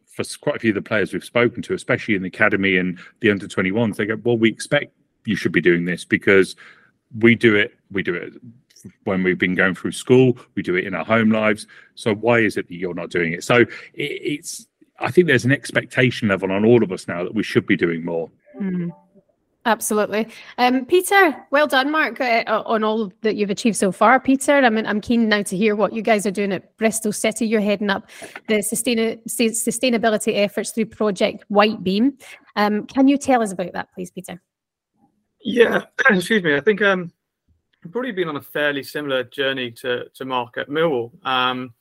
for 0.07 0.23
quite 0.41 0.55
a 0.55 0.59
few 0.59 0.71
of 0.71 0.75
the 0.75 0.81
players 0.81 1.13
we've 1.13 1.23
spoken 1.23 1.61
to, 1.63 1.73
especially 1.73 2.15
in 2.15 2.23
the 2.23 2.27
academy 2.27 2.77
and 2.77 2.99
the 3.19 3.29
under 3.29 3.47
21s, 3.47 3.95
they 3.95 4.05
go, 4.05 4.17
well, 4.23 4.37
we 4.37 4.49
expect 4.49 4.93
you 5.25 5.35
should 5.35 5.51
be 5.51 5.61
doing 5.61 5.85
this 5.85 6.03
because 6.03 6.55
we 7.17 7.35
do 7.35 7.55
it 7.55 7.73
we 7.91 8.03
do 8.03 8.13
it 8.13 8.33
when 9.03 9.23
we've 9.23 9.37
been 9.37 9.55
going 9.55 9.75
through 9.75 9.91
school 9.91 10.37
we 10.55 10.61
do 10.61 10.75
it 10.75 10.85
in 10.85 10.93
our 10.93 11.05
home 11.05 11.31
lives. 11.31 11.67
So 11.95 12.13
why 12.13 12.39
is 12.39 12.57
it 12.57 12.67
that 12.67 12.75
you're 12.75 12.93
not 12.93 13.09
doing 13.09 13.33
it? 13.33 13.43
So 13.43 13.57
it, 13.57 13.69
it's 13.95 14.67
i 15.01 15.09
think 15.09 15.27
there's 15.27 15.45
an 15.45 15.51
expectation 15.51 16.27
level 16.27 16.51
on 16.51 16.65
all 16.65 16.83
of 16.83 16.91
us 16.91 17.07
now 17.07 17.23
that 17.23 17.33
we 17.33 17.43
should 17.43 17.65
be 17.65 17.77
doing 17.77 18.03
more. 18.03 18.29
Mm, 18.61 18.91
absolutely. 19.65 20.27
Um, 20.57 20.85
peter 20.85 21.35
well 21.51 21.67
done 21.67 21.91
mark 21.91 22.19
uh, 22.21 22.43
on 22.65 22.83
all 22.83 23.11
that 23.21 23.35
you've 23.35 23.49
achieved 23.49 23.77
so 23.77 23.91
far. 23.91 24.19
Peter 24.19 24.53
i 24.57 24.69
mean 24.69 24.85
i'm 24.85 25.01
keen 25.01 25.27
now 25.29 25.41
to 25.41 25.57
hear 25.57 25.75
what 25.75 25.93
you 25.93 26.01
guys 26.01 26.25
are 26.25 26.31
doing 26.31 26.51
at 26.51 26.77
bristol 26.77 27.11
city. 27.11 27.47
You're 27.47 27.61
heading 27.61 27.89
up 27.89 28.09
the 28.47 28.61
sustain- 28.61 29.19
sustainability 29.27 30.37
efforts 30.37 30.71
through 30.71 30.87
project 30.87 31.45
whitebeam. 31.51 32.21
Um, 32.55 32.85
can 32.87 33.07
you 33.07 33.17
tell 33.17 33.41
us 33.41 33.51
about 33.51 33.73
that 33.73 33.89
please 33.93 34.11
peter 34.11 34.41
yeah, 35.41 35.85
excuse 36.09 36.43
me. 36.43 36.55
I 36.55 36.61
think 36.61 36.81
um, 36.81 37.11
I've 37.83 37.91
probably 37.91 38.11
been 38.11 38.29
on 38.29 38.35
a 38.35 38.41
fairly 38.41 38.83
similar 38.83 39.23
journey 39.23 39.71
to 39.71 40.09
to 40.13 40.25
Mark 40.25 40.57
at 40.57 40.69
Millwall. 40.69 41.11
Um, 41.25 41.73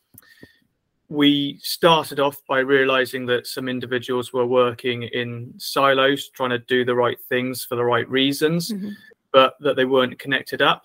we 1.08 1.58
started 1.62 2.20
off 2.20 2.42
by 2.46 2.58
realizing 2.58 3.24
that 3.26 3.46
some 3.46 3.68
individuals 3.68 4.32
were 4.32 4.46
working 4.46 5.04
in 5.04 5.54
silos, 5.56 6.28
trying 6.28 6.50
to 6.50 6.58
do 6.58 6.84
the 6.84 6.94
right 6.94 7.18
things 7.28 7.64
for 7.64 7.76
the 7.76 7.84
right 7.84 8.08
reasons, 8.10 8.70
mm-hmm. 8.70 8.90
but 9.32 9.54
that 9.60 9.76
they 9.76 9.86
weren't 9.86 10.18
connected 10.18 10.60
up. 10.60 10.82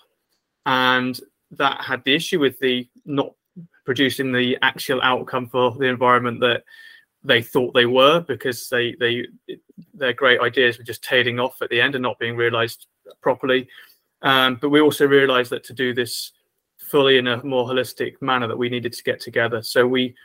And 0.66 1.20
that 1.52 1.82
had 1.82 2.04
the 2.06 2.16
issue 2.16 2.40
with 2.40 2.58
the 2.60 2.88
not 3.06 3.34
producing 3.86 4.32
the 4.32 4.58
actual 4.62 5.02
outcome 5.02 5.48
for 5.50 5.72
the 5.72 5.86
environment 5.86 6.40
that 6.40 6.64
they 7.24 7.42
thought 7.42 7.74
they 7.74 7.86
were 7.86 8.22
because 8.22 8.70
they 8.70 8.96
they 9.00 9.26
their 9.94 10.14
great 10.14 10.40
ideas 10.40 10.78
were 10.78 10.84
just 10.84 11.04
tailing 11.04 11.40
off 11.40 11.62
at 11.62 11.70
the 11.70 11.82
end 11.82 11.96
and 11.96 12.02
not 12.02 12.20
being 12.20 12.36
realized 12.36 12.88
properly. 13.22 13.68
Um, 14.22 14.58
but 14.62 14.70
we 14.70 14.82
also 14.82 15.06
realized 15.06 15.52
that 15.52 15.64
to 15.66 15.74
do 15.74 15.94
this 15.94 16.32
fully 16.80 17.18
in 17.18 17.28
a 17.28 17.44
more 17.44 17.68
holistic 17.68 18.22
manner 18.22 18.48
that 18.48 18.58
we 18.58 18.70
needed 18.70 18.94
to 18.94 19.04
get 19.04 19.20
together. 19.20 19.62
So 19.62 19.88
we 19.88 20.16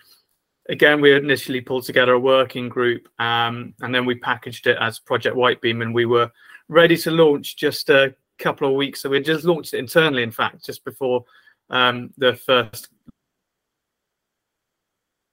again 0.68 1.00
we 1.00 1.14
initially 1.14 1.60
pulled 1.60 1.84
together 1.84 2.12
a 2.12 2.18
working 2.18 2.68
group 2.68 3.08
um, 3.18 3.74
and 3.80 3.94
then 3.94 4.04
we 4.04 4.14
packaged 4.16 4.66
it 4.66 4.76
as 4.80 4.98
project 4.98 5.36
whitebeam 5.36 5.82
and 5.82 5.94
we 5.94 6.04
were 6.04 6.30
ready 6.68 6.96
to 6.98 7.10
launch 7.10 7.56
just 7.56 7.88
a 7.90 8.14
couple 8.38 8.68
of 8.68 8.74
weeks. 8.74 9.00
So 9.00 9.08
we 9.08 9.20
just 9.20 9.44
launched 9.44 9.74
it 9.74 9.78
internally 9.78 10.22
in 10.22 10.30
fact 10.30 10.64
just 10.64 10.84
before 10.84 11.24
um, 11.70 12.10
the 12.18 12.36
first. 12.36 12.88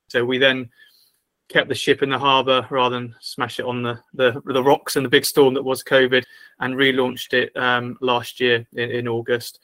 So 0.10 0.24
we 0.24 0.38
then 0.38 0.70
kept 1.50 1.70
the 1.70 1.76
ship 1.76 2.02
in 2.02 2.10
the 2.10 2.18
harbour 2.18 2.68
rather 2.70 2.96
than 2.96 3.16
smash 3.20 3.60
it 3.60 3.66
on 3.66 3.84
the, 3.84 4.00
the, 4.14 4.42
the 4.46 4.64
rocks 4.64 4.96
and 4.96 5.06
the 5.06 5.10
big 5.10 5.26
storm 5.26 5.54
that 5.54 5.64
was 5.64 5.84
COVID, 5.84 6.24
and 6.60 6.76
relaunched 6.76 7.34
it 7.34 7.56
um, 7.56 7.98
last 8.02 8.40
year 8.40 8.66
in, 8.74 8.92
in 8.92 9.08
August. 9.08 9.60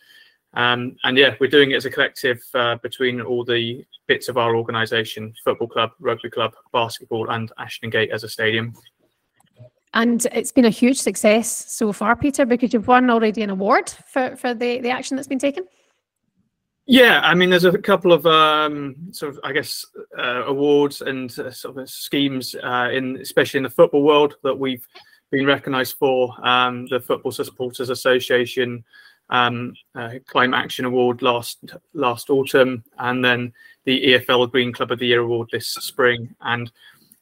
Um, 0.54 0.98
and 1.04 1.18
yeah, 1.18 1.36
we're 1.40 1.50
doing 1.50 1.72
it 1.72 1.76
as 1.76 1.86
a 1.86 1.90
collective 1.90 2.42
uh, 2.54 2.76
between 2.84 3.22
all 3.22 3.46
the 3.46 3.86
bits 4.08 4.28
of 4.28 4.38
our 4.38 4.56
organisation: 4.56 5.34
football 5.44 5.68
club, 5.68 5.92
rugby 6.00 6.30
club, 6.30 6.54
basketball, 6.74 7.30
and 7.30 7.52
Ashton 7.58 7.90
Gate 7.90 8.12
as 8.12 8.24
a 8.24 8.30
stadium. 8.30 8.74
And 9.94 10.26
it's 10.32 10.52
been 10.52 10.66
a 10.66 10.70
huge 10.70 11.00
success 11.00 11.72
so 11.72 11.92
far, 11.92 12.16
Peter, 12.16 12.46
because 12.46 12.74
you've 12.74 12.88
won 12.88 13.10
already 13.10 13.42
an 13.42 13.50
award 13.50 13.90
for, 13.90 14.36
for 14.38 14.54
the, 14.54 14.80
the 14.80 14.90
action 14.90 15.18
that's 15.18 15.28
been 15.28 15.40
taken. 15.40 15.66
Yeah, 16.92 17.22
I 17.24 17.36
mean, 17.36 17.50
there's 17.50 17.64
a 17.64 17.78
couple 17.78 18.12
of 18.12 18.26
um, 18.26 18.98
sort 19.12 19.32
of, 19.32 19.40
I 19.46 19.54
guess, 19.54 19.86
uh, 20.20 20.44
awards 20.46 21.00
and 21.00 21.32
uh, 21.40 21.50
sort 21.50 21.78
of 21.78 21.90
schemes 21.90 22.54
uh, 22.62 22.90
in, 22.92 23.16
especially 23.16 23.60
in 23.60 23.64
the 23.64 23.70
football 23.70 24.04
world, 24.04 24.36
that 24.44 24.60
we've 24.60 24.86
been 25.30 25.46
recognised 25.46 25.96
for. 25.98 26.36
Um, 26.46 26.88
the 26.88 27.00
Football 27.00 27.32
Supporters 27.32 27.90
Association 27.90 28.84
um, 29.30 29.74
uh, 29.96 30.16
Climate 30.28 30.60
Action 30.60 30.84
Award 30.84 31.22
last 31.22 31.60
last 31.94 32.30
autumn, 32.30 32.84
and 33.00 33.24
then 33.24 33.54
the 33.86 34.08
EFL 34.08 34.52
Green 34.52 34.74
Club 34.74 34.92
of 34.92 35.00
the 35.00 35.08
Year 35.08 35.22
award 35.22 35.48
this 35.50 35.70
spring. 35.70 36.36
And 36.42 36.70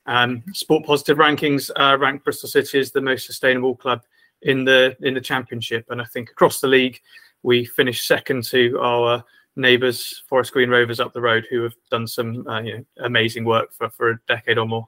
um, 0.08 0.42
Sport 0.52 0.84
Positive 0.84 1.20
rankings 1.20 1.70
uh, 1.76 1.96
ranked 2.00 2.24
Bristol 2.24 2.50
City 2.50 2.80
as 2.80 2.92
the 2.92 3.02
most 3.02 3.28
sustainable 3.28 3.76
club 3.76 4.02
in 4.42 4.66
the 4.66 4.98
in 5.02 5.14
the 5.14 5.22
Championship, 5.22 5.86
and 5.92 6.02
I 6.02 6.06
think 6.06 6.32
across 6.32 6.60
the 6.60 6.68
league 6.68 7.00
we 7.44 7.66
finished 7.66 8.08
second 8.08 8.46
to 8.46 8.80
our 8.82 9.24
neighbours, 9.60 10.24
Forest 10.28 10.54
Green 10.54 10.70
Rovers 10.70 11.00
up 11.00 11.14
the 11.14 11.22
road, 11.22 11.46
who 11.50 11.62
have 11.64 11.74
done 11.92 12.08
some 12.08 12.48
uh, 12.48 12.62
you 12.62 12.78
know, 12.78 12.86
amazing 13.04 13.46
work 13.46 13.74
for, 13.74 13.90
for 13.90 14.12
a 14.12 14.20
decade 14.28 14.58
or 14.58 14.68
more. 14.68 14.88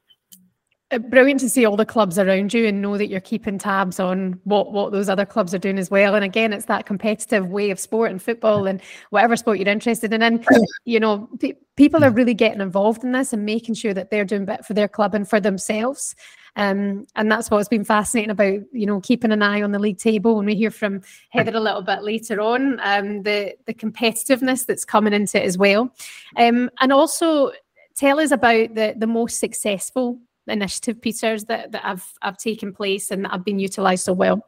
Uh, 0.92 0.98
brilliant 0.98 1.40
to 1.40 1.50
see 1.50 1.66
all 1.66 1.78
the 1.78 1.86
clubs 1.86 2.20
around 2.20 2.54
you 2.54 2.66
and 2.68 2.82
know 2.82 2.98
that 2.98 3.08
you're 3.08 3.22
keeping 3.22 3.58
tabs 3.58 3.98
on 3.98 4.38
what 4.44 4.74
what 4.74 4.92
those 4.92 5.08
other 5.08 5.26
clubs 5.26 5.54
are 5.54 5.60
doing 5.60 5.80
as 5.80 5.90
well. 5.90 6.16
And 6.16 6.26
again, 6.26 6.52
it's 6.52 6.66
that 6.66 6.86
competitive 6.86 7.48
way 7.48 7.72
of 7.72 7.80
sport 7.80 8.12
and 8.12 8.22
football 8.22 8.68
and 8.68 8.82
whatever 9.10 9.38
sport 9.38 9.58
you're 9.58 9.70
interested 9.70 10.12
in. 10.12 10.22
And 10.22 10.46
you 10.84 11.00
know, 11.00 11.30
pe- 11.40 11.54
people 11.78 12.04
are 12.04 12.12
really 12.12 12.34
getting 12.34 12.60
involved 12.60 13.06
in 13.06 13.14
this 13.14 13.32
and 13.32 13.46
making 13.46 13.76
sure 13.76 13.94
that 13.94 14.10
they're 14.10 14.26
doing 14.26 14.44
bit 14.44 14.66
for 14.66 14.74
their 14.74 14.90
club 14.90 15.16
and 15.16 15.30
for 15.30 15.40
themselves. 15.40 16.14
Um, 16.56 17.08
and 17.16 17.32
that's 17.32 17.50
what's 17.50 17.70
been 17.70 17.86
fascinating 17.86 18.32
about 18.32 18.60
you 18.74 18.86
know 18.86 19.00
keeping 19.00 19.32
an 19.32 19.42
eye 19.42 19.62
on 19.62 19.72
the 19.72 19.80
league 19.80 20.00
table. 20.00 20.36
When 20.36 20.46
we 20.46 20.56
hear 20.56 20.72
from 20.72 21.02
Heather 21.30 21.56
a 21.56 21.60
little 21.60 21.82
bit 21.82 22.04
later 22.04 22.42
on, 22.42 22.80
um, 22.82 23.24
the 23.24 23.54
the 23.66 23.74
competitiveness 23.74 24.66
that's 24.66 24.86
coming 24.86 25.14
into 25.14 25.42
it 25.42 25.46
as 25.46 25.58
well, 25.58 25.94
um, 26.38 26.70
and 26.80 26.92
also 26.92 27.52
tell 27.96 28.20
us 28.20 28.32
about 28.32 28.76
the 28.76 28.94
the 28.98 29.08
most 29.08 29.40
successful 29.40 30.20
initiative, 30.48 31.02
Peters, 31.02 31.46
that 31.46 31.72
that 31.72 31.84
have 31.84 32.06
have 32.22 32.38
taken 32.38 32.74
place 32.74 33.12
and 33.12 33.24
that 33.24 33.32
have 33.32 33.46
been 33.46 33.60
utilised 33.60 34.06
so 34.06 34.14
well. 34.14 34.46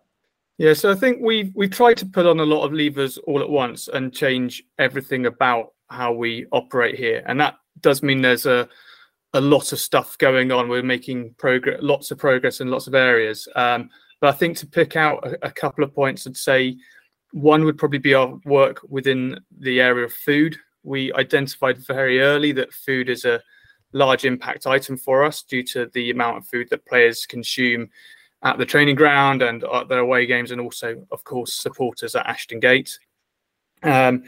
Yeah, 0.58 0.74
so 0.74 0.92
I 0.92 0.96
think 0.96 1.20
we've 1.22 1.52
we've 1.56 1.72
tried 1.72 1.98
to 1.98 2.06
put 2.06 2.26
on 2.26 2.40
a 2.40 2.46
lot 2.46 2.66
of 2.66 2.74
levers 2.74 3.18
all 3.20 3.42
at 3.42 3.50
once 3.50 3.88
and 3.88 4.14
change 4.14 4.64
everything 4.78 5.26
about 5.26 5.74
how 5.88 6.12
we 6.12 6.48
operate 6.52 6.96
here, 6.96 7.24
and 7.26 7.40
that 7.40 7.56
does 7.80 8.04
mean 8.04 8.22
there's 8.22 8.46
a 8.46 8.68
a 9.34 9.42
lot 9.42 9.72
of 9.72 9.80
stuff 9.80 10.18
going 10.18 10.52
on. 10.52 10.70
We're 10.70 10.84
making 10.84 11.36
progress, 11.38 11.80
lots 11.82 12.12
of 12.12 12.18
progress 12.18 12.62
in 12.62 12.70
lots 12.70 12.88
of 12.88 12.96
areas. 12.96 13.48
Um, 13.56 13.90
but 14.22 14.34
I 14.34 14.38
think 14.38 14.58
to 14.58 14.68
pick 14.68 14.96
out 14.96 15.26
a, 15.28 15.48
a, 15.48 15.52
couple 15.52 15.84
of 15.84 15.94
points, 15.94 16.26
I'd 16.28 16.38
say 16.38 16.78
one 17.32 17.66
would 17.66 17.78
probably 17.78 18.00
be 18.00 18.14
our 18.14 18.40
work 18.46 18.82
within 18.88 19.40
the 19.60 19.82
area 19.82 20.06
of 20.06 20.14
food. 20.14 20.56
We 20.84 21.12
identified 21.14 21.78
very 21.80 22.22
early 22.22 22.52
that 22.54 22.74
food 22.74 23.10
is 23.10 23.26
a 23.26 23.42
large 23.92 24.26
impact 24.26 24.68
item 24.68 24.98
for 24.98 25.24
us 25.24 25.44
due 25.44 25.64
to 25.64 25.90
the 25.94 26.12
amount 26.12 26.38
of 26.38 26.48
food 26.48 26.70
that 26.70 26.86
players 26.86 27.26
consume 27.26 27.90
at 28.44 28.58
the 28.58 28.66
training 28.66 28.96
ground 28.96 29.42
and 29.42 29.64
at 29.64 29.88
their 29.88 30.00
away 30.00 30.26
games, 30.26 30.52
and 30.52 30.60
also, 30.60 31.08
of 31.12 31.24
course, 31.24 31.54
supporters 31.54 32.16
at 32.16 32.28
Ashton 32.28 32.60
Gate. 32.60 33.00
Um, 33.82 34.24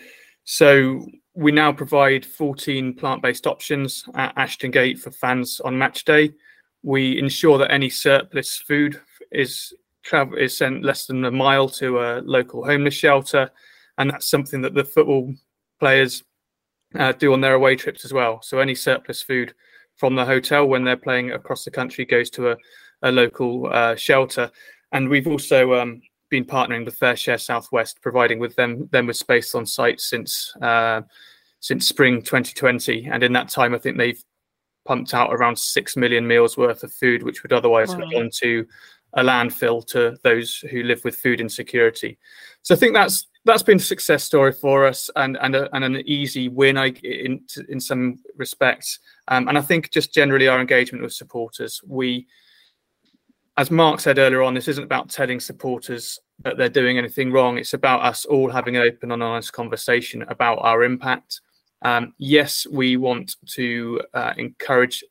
so 0.46 1.06
we 1.34 1.52
now 1.52 1.74
provide 1.74 2.26
14 2.26 2.94
plant-based 2.94 3.46
options 3.46 4.06
at 4.16 4.34
Ashton 4.38 4.72
Gate 4.72 5.00
for 5.00 5.12
fans 5.12 5.60
on 5.60 5.78
match 5.78 6.06
day. 6.06 6.32
We 6.82 7.20
ensure 7.20 7.58
that 7.58 7.72
any 7.72 7.90
surplus 7.90 8.58
food 8.58 9.02
is 9.32 9.74
travel 10.04 10.38
is 10.38 10.56
sent 10.56 10.84
less 10.84 11.08
than 11.08 11.26
a 11.26 11.32
mile 11.32 11.68
to 11.68 12.00
a 12.00 12.22
local 12.22 12.64
homeless 12.64 12.94
shelter, 12.94 13.50
and 13.98 14.10
that's 14.10 14.30
something 14.30 14.62
that 14.62 14.76
the 14.76 14.86
football 14.86 15.34
players 15.80 16.24
uh, 16.98 17.12
do 17.14 17.34
on 17.34 17.42
their 17.42 17.56
away 17.56 17.76
trips 17.76 18.06
as 18.06 18.14
well. 18.14 18.42
So 18.42 18.60
any 18.60 18.76
surplus 18.76 19.22
food 19.22 19.54
from 19.98 20.16
the 20.16 20.26
hotel 20.26 20.68
when 20.68 20.84
they're 20.84 20.98
playing 20.98 21.32
across 21.32 21.66
the 21.66 21.72
country 21.72 22.06
goes 22.06 22.30
to 22.32 22.52
a, 22.52 22.58
a 23.02 23.12
local 23.12 23.68
uh, 23.72 23.96
shelter. 23.96 24.52
And 24.92 25.10
we've 25.10 25.28
also 25.28 25.74
um, 25.74 26.02
been 26.30 26.46
partnering 26.46 26.86
with 26.86 27.00
FareShare 27.00 27.42
Southwest, 27.42 28.02
providing 28.02 28.40
with 28.40 28.56
them 28.56 28.88
them 28.92 29.08
with 29.08 29.18
space 29.18 29.56
on 29.56 29.66
site 29.66 30.00
since 30.00 30.54
uh, 30.62 31.02
since 31.60 31.88
spring 31.88 32.22
2020. 32.22 33.08
And 33.12 33.24
in 33.24 33.34
that 33.34 33.50
time, 33.50 33.74
I 33.74 33.78
think 33.78 33.98
they've 33.98 34.24
pumped 34.86 35.14
out 35.14 35.34
around 35.34 35.58
six 35.58 35.98
million 35.98 36.28
meals 36.28 36.58
worth 36.58 36.84
of 36.84 36.94
food, 36.94 37.24
which 37.24 37.44
would 37.44 37.54
otherwise 37.54 37.90
wow. 37.90 38.02
have 38.02 38.12
gone 38.12 38.30
to 38.42 38.66
a 39.14 39.24
landfill 39.24 39.86
to 39.88 40.18
those 40.24 40.58
who 40.58 40.84
live 40.84 41.04
with 41.04 41.16
food 41.16 41.40
insecurity. 41.40 42.18
So 42.62 42.76
I 42.76 42.78
think 42.78 42.94
that's 42.94 43.28
that's 43.46 43.64
been 43.64 43.78
a 43.78 43.82
success 43.82 44.24
story 44.24 44.52
for 44.52 44.86
us 44.86 45.10
and 45.16 45.38
and, 45.42 45.56
a, 45.56 45.74
and 45.76 45.84
an 45.84 46.02
easy 46.06 46.50
win 46.50 46.78
I, 46.78 46.88
in 47.04 47.42
in 47.70 47.80
some 47.80 48.20
respects. 48.36 49.00
Um, 49.28 49.48
and 49.48 49.58
I 49.58 49.62
think 49.62 49.92
just 49.92 50.14
generally 50.14 50.48
our 50.48 50.60
engagement 50.60 51.04
with 51.04 51.14
supporters, 51.14 51.82
we 51.86 52.28
as 53.58 53.72
Mark 53.72 54.00
said 54.00 54.20
earlier 54.20 54.44
on, 54.44 54.54
this 54.54 54.68
isn't 54.68 54.84
about 54.84 55.10
telling 55.10 55.40
supporters 55.40 56.20
that 56.44 56.58
they're 56.58 56.68
doing 56.68 56.98
anything 56.98 57.32
wrong. 57.32 57.58
It's 57.58 57.74
about 57.74 58.02
us 58.02 58.26
all 58.26 58.50
having 58.50 58.76
an 58.76 58.82
open 58.82 59.12
and 59.12 59.24
honest 59.24 59.54
conversation 59.54 60.24
about 60.24 60.58
our 60.58 60.84
impact. 60.84 61.42
Um, 61.82 62.14
yes, 62.18 62.68
we 62.70 62.98
want 62.98 63.36
to 63.52 64.02
uh, 64.14 64.34
encourage, 64.38 65.04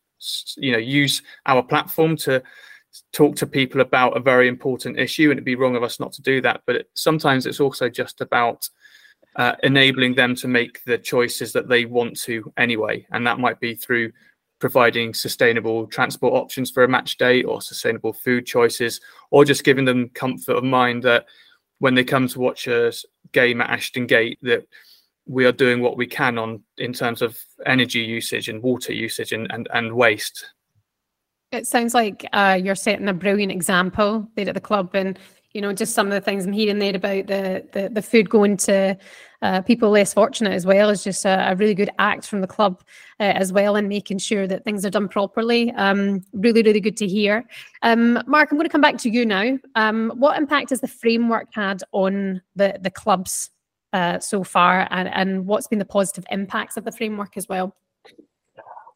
you 0.56 0.72
know, 0.72 0.78
use 0.78 1.22
our 1.46 1.62
platform 1.62 2.16
to 2.18 2.42
talk 3.12 3.36
to 3.36 3.46
people 3.46 3.80
about 3.80 4.16
a 4.16 4.20
very 4.20 4.48
important 4.48 4.98
issue, 4.98 5.30
and 5.30 5.38
it'd 5.38 5.44
be 5.44 5.56
wrong 5.56 5.76
of 5.76 5.82
us 5.82 5.98
not 5.98 6.12
to 6.12 6.22
do 6.22 6.40
that. 6.42 6.62
But 6.66 6.86
sometimes 6.94 7.46
it's 7.46 7.60
also 7.60 7.88
just 7.88 8.20
about 8.20 8.68
uh, 9.36 9.54
enabling 9.62 10.14
them 10.14 10.34
to 10.36 10.48
make 10.48 10.84
the 10.84 10.98
choices 10.98 11.52
that 11.54 11.68
they 11.68 11.86
want 11.86 12.20
to 12.20 12.52
anyway, 12.58 13.06
and 13.10 13.26
that 13.26 13.40
might 13.40 13.58
be 13.58 13.74
through 13.74 14.12
providing 14.60 15.12
sustainable 15.12 15.86
transport 15.86 16.34
options 16.34 16.70
for 16.70 16.84
a 16.84 16.88
match 16.88 17.16
day 17.16 17.42
or 17.42 17.60
sustainable 17.60 18.12
food 18.12 18.46
choices, 18.46 19.00
or 19.30 19.44
just 19.44 19.64
giving 19.64 19.84
them 19.84 20.08
comfort 20.10 20.56
of 20.56 20.64
mind 20.64 21.02
that 21.02 21.26
when 21.78 21.94
they 21.94 22.04
come 22.04 22.28
to 22.28 22.40
watch 22.40 22.66
a 22.66 22.92
game 23.32 23.60
at 23.60 23.70
Ashton 23.70 24.06
Gate, 24.06 24.38
that 24.42 24.66
we 25.26 25.44
are 25.44 25.52
doing 25.52 25.80
what 25.80 25.96
we 25.96 26.06
can 26.06 26.38
on 26.38 26.62
in 26.78 26.92
terms 26.92 27.22
of 27.22 27.38
energy 27.66 28.00
usage 28.00 28.48
and 28.48 28.62
water 28.62 28.92
usage 28.92 29.32
and, 29.32 29.50
and, 29.50 29.68
and 29.72 29.92
waste. 29.94 30.52
It 31.50 31.66
sounds 31.66 31.94
like 31.94 32.26
uh, 32.32 32.58
you're 32.62 32.74
setting 32.74 33.08
a 33.08 33.14
brilliant 33.14 33.52
example 33.52 34.28
there 34.34 34.48
at 34.48 34.54
the 34.54 34.60
club, 34.60 34.94
and 34.94 35.18
you 35.54 35.60
know 35.60 35.72
just 35.72 35.94
some 35.94 36.08
of 36.08 36.12
the 36.12 36.20
things 36.20 36.44
I'm 36.44 36.52
hearing 36.52 36.80
there 36.80 36.94
about 36.94 37.28
the 37.28 37.64
the, 37.72 37.88
the 37.88 38.02
food 38.02 38.28
going 38.28 38.56
to 38.58 38.98
uh, 39.40 39.60
people 39.62 39.90
less 39.90 40.12
fortunate 40.12 40.52
as 40.52 40.66
well 40.66 40.90
is 40.90 41.04
just 41.04 41.24
a, 41.24 41.52
a 41.52 41.54
really 41.54 41.74
good 41.74 41.90
act 41.98 42.26
from 42.26 42.40
the 42.40 42.46
club 42.46 42.82
uh, 43.20 43.24
as 43.24 43.52
well 43.52 43.76
and 43.76 43.88
making 43.88 44.18
sure 44.18 44.46
that 44.46 44.64
things 44.64 44.86
are 44.86 44.90
done 44.90 45.06
properly. 45.06 45.70
Um, 45.72 46.24
really, 46.32 46.62
really 46.62 46.80
good 46.80 46.96
to 46.96 47.06
hear. 47.06 47.44
Um, 47.82 48.22
Mark, 48.26 48.50
I'm 48.50 48.56
going 48.56 48.66
to 48.66 48.72
come 48.72 48.80
back 48.80 48.96
to 48.98 49.10
you 49.10 49.26
now. 49.26 49.58
Um, 49.74 50.12
what 50.16 50.38
impact 50.38 50.70
has 50.70 50.80
the 50.80 50.88
framework 50.88 51.48
had 51.52 51.82
on 51.92 52.42
the 52.56 52.78
the 52.80 52.90
clubs 52.90 53.50
uh, 53.92 54.18
so 54.18 54.42
far, 54.42 54.88
and, 54.90 55.08
and 55.08 55.46
what's 55.46 55.68
been 55.68 55.78
the 55.78 55.84
positive 55.84 56.24
impacts 56.30 56.76
of 56.76 56.84
the 56.84 56.92
framework 56.92 57.36
as 57.36 57.48
well? 57.48 57.76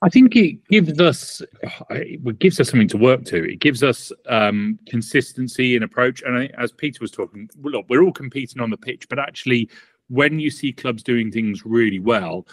I 0.00 0.09
think 0.09 0.37
it 0.37 0.64
gives 0.69 1.00
us 1.00 1.43
it 1.90 2.38
gives 2.38 2.61
us 2.61 2.71
something 2.71 2.88
to 2.88 2.97
work 2.97 3.25
to. 3.26 3.50
It 3.50 3.59
gives 3.59 3.83
us 3.83 4.12
um, 4.28 4.78
consistency 4.87 5.75
in 5.75 5.83
approach. 5.83 6.23
And 6.23 6.38
I, 6.38 6.50
as 6.57 6.71
Peter 6.71 6.99
was 7.00 7.11
talking, 7.11 7.50
look, 7.61 7.87
we're 7.88 8.02
all 8.02 8.12
competing 8.12 8.62
on 8.62 8.71
the 8.71 8.76
pitch, 8.76 9.09
but 9.09 9.19
actually, 9.19 9.69
when 10.09 10.38
you 10.38 10.50
see 10.50 10.73
clubs 10.73 11.02
doing 11.02 11.33
things 11.33 11.67
really 11.67 11.99
well, 11.99 12.47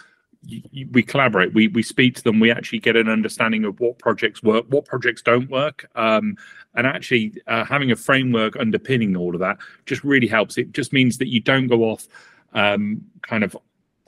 we 0.92 1.02
collaborate. 1.02 1.54
We 1.54 1.68
we 1.68 1.82
speak 1.82 2.14
to 2.16 2.22
them. 2.22 2.40
We 2.40 2.50
actually 2.50 2.80
get 2.80 2.96
an 2.96 3.08
understanding 3.08 3.64
of 3.64 3.78
what 3.80 3.98
projects 3.98 4.42
work, 4.42 4.64
what 4.68 4.84
projects 4.84 5.22
don't 5.22 5.50
work, 5.50 5.88
um, 5.94 6.36
and 6.74 6.86
actually 6.86 7.34
uh, 7.46 7.64
having 7.64 7.92
a 7.92 7.96
framework 7.96 8.56
underpinning 8.56 9.16
all 9.16 9.34
of 9.34 9.40
that 9.40 9.58
just 9.86 10.04
really 10.04 10.26
helps. 10.26 10.58
It 10.58 10.72
just 10.72 10.92
means 10.92 11.18
that 11.18 11.28
you 11.28 11.40
don't 11.40 11.66
go 11.66 11.84
off 11.84 12.06
um, 12.54 13.02
kind 13.22 13.44
of 13.44 13.56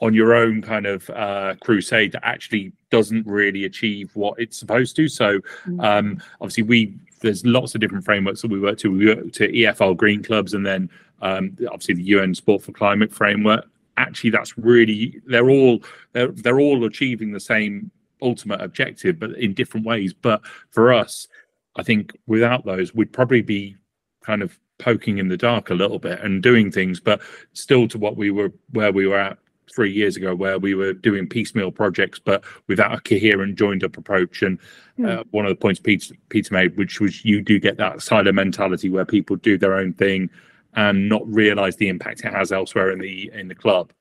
on 0.00 0.14
your 0.14 0.34
own 0.34 0.62
kind 0.62 0.86
of 0.86 1.08
uh, 1.10 1.54
crusade 1.60 2.12
that 2.12 2.24
actually 2.24 2.72
doesn't 2.90 3.26
really 3.26 3.64
achieve 3.64 4.10
what 4.14 4.38
it's 4.38 4.56
supposed 4.56 4.94
to. 4.96 5.08
So 5.08 5.40
mm. 5.66 5.84
um, 5.84 6.22
obviously 6.40 6.62
we 6.62 6.94
there's 7.20 7.44
lots 7.44 7.74
of 7.74 7.80
different 7.80 8.04
frameworks 8.04 8.42
that 8.42 8.50
we 8.50 8.60
work 8.60 8.78
to. 8.78 8.92
We 8.92 9.06
work 9.06 9.32
to 9.32 9.48
EFL 9.48 9.96
Green 9.96 10.22
Clubs 10.22 10.54
and 10.54 10.64
then 10.64 10.88
um, 11.20 11.56
obviously 11.66 11.94
the 11.94 12.04
UN 12.04 12.34
Sport 12.34 12.62
for 12.62 12.72
Climate 12.72 13.12
framework. 13.12 13.66
Actually, 13.96 14.30
that's 14.30 14.56
really 14.56 15.20
they're 15.26 15.50
all 15.50 15.82
they're 16.12 16.28
they're 16.28 16.60
all 16.60 16.84
achieving 16.84 17.32
the 17.32 17.40
same 17.40 17.90
ultimate 18.22 18.60
objective, 18.60 19.18
but 19.18 19.32
in 19.32 19.54
different 19.54 19.84
ways. 19.84 20.12
But 20.12 20.42
for 20.70 20.92
us, 20.92 21.26
I 21.74 21.82
think 21.82 22.16
without 22.26 22.64
those, 22.64 22.94
we'd 22.94 23.12
probably 23.12 23.42
be 23.42 23.76
kind 24.22 24.42
of 24.42 24.56
poking 24.78 25.18
in 25.18 25.26
the 25.26 25.36
dark 25.36 25.70
a 25.70 25.74
little 25.74 25.98
bit 25.98 26.20
and 26.20 26.40
doing 26.40 26.70
things, 26.70 27.00
but 27.00 27.20
still 27.52 27.88
to 27.88 27.98
what 27.98 28.16
we 28.16 28.30
were 28.30 28.52
where 28.70 28.92
we 28.92 29.08
were 29.08 29.18
at 29.18 29.38
three 29.74 29.92
years 29.92 30.16
ago 30.16 30.34
where 30.34 30.58
we 30.58 30.74
were 30.74 30.92
doing 30.92 31.28
piecemeal 31.28 31.70
projects 31.70 32.18
but 32.18 32.44
without 32.66 32.94
a 32.94 33.00
coherent 33.00 33.56
joined 33.56 33.84
up 33.84 33.96
approach. 33.96 34.42
And 34.42 34.58
mm. 34.98 35.08
uh, 35.08 35.24
one 35.30 35.46
of 35.46 35.50
the 35.50 35.56
points 35.56 35.80
peter, 35.80 36.14
peter 36.28 36.52
made 36.52 36.76
which 36.76 37.00
was 37.00 37.24
you 37.24 37.40
do 37.40 37.58
get 37.58 37.76
that 37.78 38.02
silo 38.02 38.32
mentality 38.32 38.88
where 38.88 39.04
people 39.04 39.36
do 39.36 39.58
their 39.58 39.74
own 39.74 39.92
thing 39.92 40.30
and 40.74 41.08
not 41.08 41.26
realize 41.26 41.76
the 41.76 41.88
impact 41.88 42.24
it 42.24 42.32
has 42.32 42.52
elsewhere 42.52 42.90
in 42.90 42.98
the 42.98 43.30
in 43.34 43.48
the 43.48 43.54
club. 43.54 43.92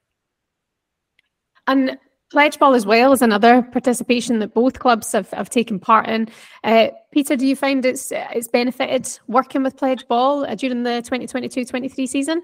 And 1.66 1.98
Pledgeball 2.34 2.76
as 2.76 2.86
well 2.86 3.14
is 3.14 3.22
another 3.22 3.62
participation 3.62 4.40
that 4.40 4.54
both 4.54 4.80
clubs 4.80 5.14
have, 5.14 5.30
have 5.32 5.50
taken 5.50 5.80
part 5.80 6.08
in. 6.08 6.28
Uh, 6.64 6.90
peter 7.12 7.36
do 7.36 7.48
you 7.48 7.56
find 7.56 7.86
it's 7.86 8.12
it's 8.12 8.48
benefited 8.48 9.08
working 9.28 9.64
with 9.64 9.78
Pledgeball 9.78 10.50
uh, 10.50 10.56
during 10.56 10.84
the 10.84 11.02
2022-23 11.10 12.08
season 12.08 12.42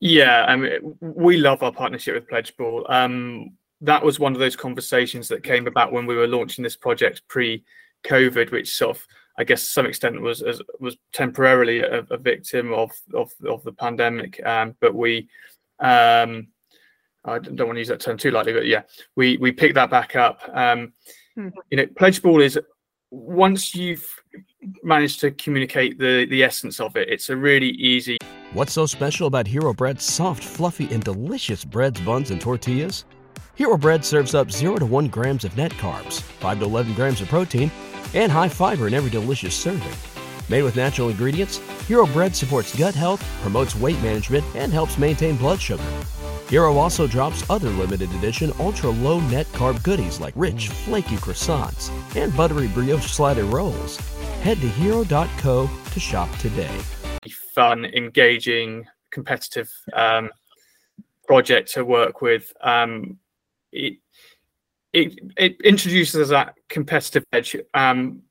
yeah, 0.00 0.44
I 0.46 0.56
mean, 0.56 0.96
we 1.00 1.38
love 1.38 1.62
our 1.62 1.72
partnership 1.72 2.14
with 2.14 2.28
Pledgeball. 2.28 2.90
Um, 2.90 3.56
that 3.80 4.04
was 4.04 4.18
one 4.18 4.32
of 4.32 4.38
those 4.38 4.56
conversations 4.56 5.28
that 5.28 5.42
came 5.42 5.66
about 5.66 5.92
when 5.92 6.06
we 6.06 6.16
were 6.16 6.26
launching 6.26 6.62
this 6.62 6.76
project 6.76 7.22
pre-COVID, 7.28 8.50
which 8.50 8.74
sort 8.74 8.96
of, 8.96 9.06
I 9.38 9.44
guess, 9.44 9.64
to 9.64 9.70
some 9.70 9.86
extent 9.86 10.20
was 10.20 10.42
was 10.80 10.96
temporarily 11.12 11.80
a, 11.80 12.00
a 12.10 12.16
victim 12.16 12.72
of, 12.72 12.90
of 13.14 13.32
of 13.46 13.62
the 13.64 13.72
pandemic. 13.72 14.44
Um, 14.44 14.74
but 14.80 14.94
we, 14.94 15.28
um, 15.80 16.48
I 17.24 17.38
don't 17.38 17.66
want 17.66 17.76
to 17.76 17.80
use 17.80 17.88
that 17.88 18.00
term 18.00 18.16
too 18.16 18.30
lightly, 18.30 18.52
but 18.52 18.66
yeah, 18.66 18.82
we 19.14 19.36
we 19.38 19.52
picked 19.52 19.74
that 19.74 19.90
back 19.90 20.16
up. 20.16 20.40
Um, 20.52 20.92
hmm. 21.34 21.48
You 21.70 21.78
know, 21.78 21.86
Pledgeball 21.86 22.42
is 22.42 22.58
once 23.10 23.74
you've 23.74 24.06
managed 24.82 25.20
to 25.20 25.30
communicate 25.30 25.98
the 25.98 26.26
the 26.26 26.42
essence 26.42 26.80
of 26.80 26.96
it, 26.96 27.08
it's 27.08 27.28
a 27.28 27.36
really 27.36 27.70
easy 27.70 28.16
What's 28.52 28.72
so 28.72 28.86
special 28.86 29.26
about 29.26 29.46
Hero 29.46 29.74
Bread's 29.74 30.04
soft, 30.04 30.42
fluffy, 30.42 30.88
and 30.94 31.02
delicious 31.04 31.64
breads, 31.64 32.00
buns, 32.00 32.30
and 32.30 32.40
tortillas? 32.40 33.04
Hero 33.54 33.76
Bread 33.76 34.04
serves 34.04 34.34
up 34.34 34.50
0 34.50 34.76
to 34.76 34.86
1 34.86 35.08
grams 35.08 35.44
of 35.44 35.56
net 35.56 35.72
carbs, 35.72 36.22
5 36.22 36.60
to 36.60 36.64
11 36.64 36.94
grams 36.94 37.20
of 37.20 37.28
protein, 37.28 37.70
and 38.14 38.30
high 38.30 38.48
fiber 38.48 38.86
in 38.86 38.94
every 38.94 39.10
delicious 39.10 39.54
serving. 39.54 39.92
Made 40.48 40.62
with 40.62 40.76
natural 40.76 41.08
ingredients, 41.08 41.58
Hero 41.88 42.06
Bread 42.06 42.36
supports 42.36 42.74
gut 42.74 42.94
health, 42.94 43.22
promotes 43.42 43.74
weight 43.74 44.00
management, 44.00 44.44
and 44.54 44.72
helps 44.72 44.96
maintain 44.96 45.36
blood 45.36 45.60
sugar. 45.60 45.82
Hero 46.48 46.76
also 46.76 47.06
drops 47.06 47.48
other 47.50 47.70
limited 47.70 48.10
edition 48.14 48.52
ultra 48.60 48.90
low 48.90 49.20
net 49.20 49.46
carb 49.48 49.82
goodies 49.82 50.20
like 50.20 50.34
rich, 50.36 50.68
flaky 50.68 51.16
croissants 51.16 51.90
and 52.16 52.34
buttery 52.36 52.68
brioche 52.68 53.10
slider 53.10 53.44
rolls. 53.44 53.98
Head 54.46 54.60
to 54.60 54.68
hero.co 54.68 55.68
to 55.92 55.98
shop 55.98 56.30
today 56.38 56.70
fun, 57.52 57.84
engaging, 57.84 58.86
competitive 59.10 59.68
um, 59.92 60.30
project 61.26 61.72
to 61.72 61.84
work 61.84 62.20
with. 62.20 62.52
Um, 62.60 63.18
it, 63.72 63.94
it 64.92 65.18
it 65.36 65.60
introduces 65.62 66.28
that 66.28 66.54
competitive 66.68 67.24
edge 67.32 67.56
um, 67.74 68.22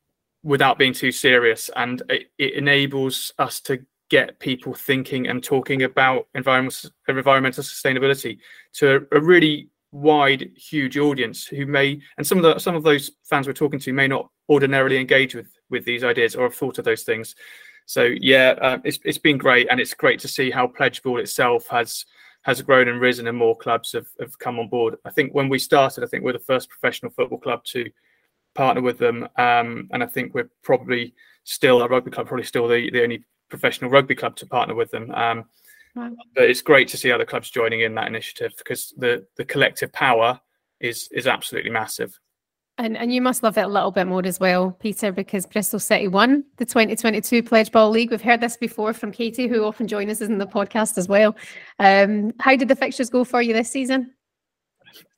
without 0.41 0.78
being 0.78 0.93
too 0.93 1.12
serious, 1.12 1.69
and 1.75 2.01
it, 2.08 2.32
it, 2.38 2.54
enables 2.54 3.34
us 3.38 3.60
to 3.60 3.86
get 4.10 4.39
people 4.39 4.73
thinking 4.73 5.28
and 5.28 5.43
talking 5.43 5.84
about 5.84 6.30
environmental 6.34 6.91
environmental 7.10 7.62
sustainability 7.62 8.38
to 8.75 9.06
a, 9.12 9.17
a 9.17 9.19
really 9.19 9.67
wide, 9.91 10.49
huge 10.56 10.97
audience 10.97 11.45
who 11.45 11.65
may, 11.65 11.99
and 12.17 12.25
some 12.25 12.38
of 12.38 12.43
the 12.45 12.58
some 12.58 12.73
of 12.73 12.84
those 12.84 13.12
fans 13.25 13.47
we're 13.47 13.54
talking 13.54 13.82
to 13.82 13.91
may 13.91 14.08
not 14.08 14.30
ordinarily 14.47 14.97
engage 14.97 15.36
with 15.36 15.47
with 15.69 15.86
these 15.86 16.04
ideas 16.04 16.36
or 16.36 16.43
have 16.43 16.56
thought 16.56 16.78
of 16.78 16.86
those 16.86 17.04
things. 17.04 17.36
So 17.86 18.04
yeah, 18.04 18.56
uh, 18.62 18.78
it's 18.84 18.99
it's 19.04 19.17
been 19.17 19.38
great, 19.38 19.67
and 19.69 19.80
it's 19.80 19.93
great 19.93 20.19
to 20.21 20.28
see 20.28 20.49
how 20.49 20.67
Pledgeball 20.67 21.19
itself 21.19 21.67
has 21.67 22.06
has 22.41 22.62
grown 22.62 22.88
and 22.88 23.01
risen, 23.01 23.28
and 23.28 23.38
more 23.38 23.58
clubs 23.58 23.91
have, 23.93 24.08
have 24.19 24.38
come 24.39 24.60
on 24.60 24.69
board. 24.69 24.95
I 25.06 25.10
think 25.10 25.34
when 25.34 25.49
we 25.49 25.60
started, 25.60 26.04
I 26.04 26.08
think 26.08 26.23
we're 26.23 26.34
the 26.34 26.39
first 26.39 26.69
professional 26.69 27.12
football 27.12 27.39
club 27.39 27.63
to 27.65 27.89
partner 28.54 28.82
with 28.82 28.97
them, 28.97 29.28
um, 29.38 29.89
and 29.91 30.04
I 30.04 30.08
think 30.08 30.34
we're 30.34 30.49
probably 30.63 31.13
still 31.43 31.82
a 31.82 31.88
rugby 31.88 32.12
club, 32.12 32.28
probably 32.28 32.45
still 32.45 32.67
the, 32.67 32.89
the 32.89 33.04
only 33.04 33.23
professional 33.49 33.91
rugby 33.91 34.15
club 34.15 34.36
to 34.38 34.45
partner 34.45 34.75
with 34.75 34.91
them. 34.91 35.12
Um. 35.12 35.45
But 36.36 36.49
it's 36.49 36.62
great 36.62 36.89
to 36.89 36.97
see 36.97 37.10
other 37.10 37.23
clubs 37.23 37.49
joining 37.49 37.80
in 37.80 37.95
that 37.95 38.08
initiative 38.08 38.54
because 38.58 38.93
the 38.97 39.25
the 39.38 39.45
collective 39.45 39.93
power 39.93 40.41
is 40.82 41.08
is 41.12 41.25
absolutely 41.25 41.71
massive. 41.71 42.19
And 42.77 42.97
and 42.97 43.13
you 43.13 43.21
must 43.21 43.41
love 43.41 43.57
it 43.57 43.61
a 43.63 43.67
little 43.67 43.91
bit 43.91 44.05
more 44.05 44.25
as 44.25 44.39
well, 44.39 44.71
Peter, 44.81 45.11
because 45.11 45.45
Bristol 45.45 45.79
City 45.79 46.09
won 46.09 46.43
the 46.57 46.65
2022 46.65 47.41
Pledgeball 47.41 47.89
League. 47.89 48.11
We've 48.11 48.21
heard 48.21 48.41
this 48.41 48.57
before 48.57 48.91
from 48.93 49.13
Katie, 49.13 49.47
who 49.47 49.63
often 49.63 49.88
joins 49.88 50.21
us 50.21 50.27
in 50.27 50.38
the 50.38 50.47
podcast 50.47 50.97
as 50.97 51.07
well. 51.07 51.38
Um, 51.79 52.33
how 52.39 52.55
did 52.57 52.67
the 52.67 52.75
fixtures 52.75 53.09
go 53.09 53.23
for 53.23 53.41
you 53.41 53.53
this 53.53 53.71
season? 53.71 54.13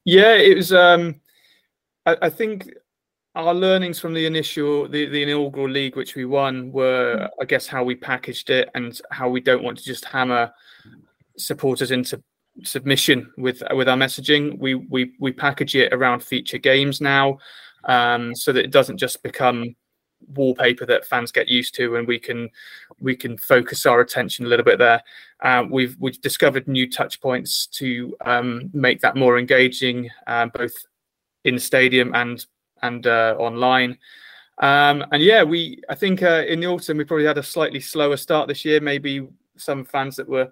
Yeah, 0.05 0.35
it 0.35 0.55
was. 0.55 0.71
Um, 0.71 1.19
I, 2.05 2.17
I 2.23 2.29
think 2.29 2.69
our 3.37 3.53
learnings 3.53 3.99
from 3.99 4.13
the 4.13 4.25
initial 4.25 4.87
the, 4.87 5.05
the 5.05 5.21
inaugural 5.21 5.69
league 5.69 5.95
which 5.95 6.15
we 6.15 6.25
won 6.25 6.71
were 6.71 7.29
i 7.39 7.45
guess 7.45 7.67
how 7.67 7.83
we 7.83 7.95
packaged 7.95 8.49
it 8.49 8.67
and 8.73 8.99
how 9.11 9.29
we 9.29 9.39
don't 9.39 9.63
want 9.63 9.77
to 9.77 9.83
just 9.83 10.05
hammer 10.05 10.51
supporters 11.37 11.91
into 11.91 12.21
submission 12.63 13.31
with 13.37 13.61
with 13.71 13.89
our 13.89 13.97
messaging. 13.97 14.57
We 14.57 14.75
we 14.75 15.13
we 15.19 15.31
package 15.31 15.75
it 15.75 15.93
around 15.93 16.23
feature 16.23 16.57
games 16.57 17.01
now, 17.01 17.39
um, 17.85 18.35
so 18.35 18.51
that 18.53 18.65
it 18.65 18.71
doesn't 18.71 18.97
just 18.97 19.23
become 19.23 19.75
wallpaper 20.33 20.85
that 20.85 21.05
fans 21.05 21.31
get 21.31 21.47
used 21.47 21.75
to, 21.75 21.95
and 21.95 22.07
we 22.07 22.19
can 22.19 22.49
we 22.99 23.15
can 23.15 23.37
focus 23.37 23.85
our 23.85 24.01
attention 24.01 24.45
a 24.45 24.49
little 24.49 24.65
bit 24.65 24.79
there. 24.79 25.01
Uh, 25.41 25.63
we've 25.69 25.95
we've 25.99 26.21
discovered 26.21 26.67
new 26.67 26.89
touch 26.89 27.21
points 27.21 27.67
to 27.67 28.15
um, 28.25 28.69
make 28.73 29.01
that 29.01 29.15
more 29.15 29.37
engaging, 29.37 30.09
uh, 30.27 30.47
both 30.47 30.73
in 31.43 31.55
the 31.55 31.61
stadium 31.61 32.13
and 32.15 32.45
and 32.81 33.07
uh, 33.07 33.35
online. 33.37 33.97
Um, 34.59 35.05
and 35.11 35.21
yeah, 35.21 35.43
we 35.43 35.81
I 35.89 35.95
think 35.95 36.23
uh, 36.23 36.43
in 36.47 36.59
the 36.59 36.67
autumn 36.67 36.97
we 36.97 37.03
probably 37.03 37.25
had 37.25 37.37
a 37.37 37.43
slightly 37.43 37.79
slower 37.79 38.17
start 38.17 38.47
this 38.47 38.65
year. 38.65 38.79
Maybe 38.79 39.27
some 39.55 39.85
fans 39.85 40.15
that 40.15 40.27
were 40.27 40.51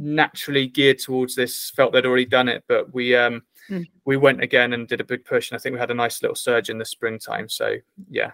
naturally 0.00 0.66
geared 0.66 0.98
towards 0.98 1.34
this 1.34 1.70
felt 1.70 1.92
they'd 1.92 2.06
already 2.06 2.24
done 2.24 2.48
it, 2.48 2.64
but 2.66 2.92
we 2.92 3.14
um, 3.14 3.42
mm. 3.68 3.86
we 4.04 4.16
went 4.16 4.42
again 4.42 4.72
and 4.72 4.88
did 4.88 5.00
a 5.00 5.04
big 5.04 5.24
push, 5.24 5.50
and 5.50 5.58
I 5.58 5.60
think 5.60 5.74
we 5.74 5.80
had 5.80 5.90
a 5.90 5.94
nice 5.94 6.22
little 6.22 6.34
surge 6.34 6.70
in 6.70 6.78
the 6.78 6.84
springtime. 6.84 7.48
So 7.48 7.76
yeah. 8.08 8.32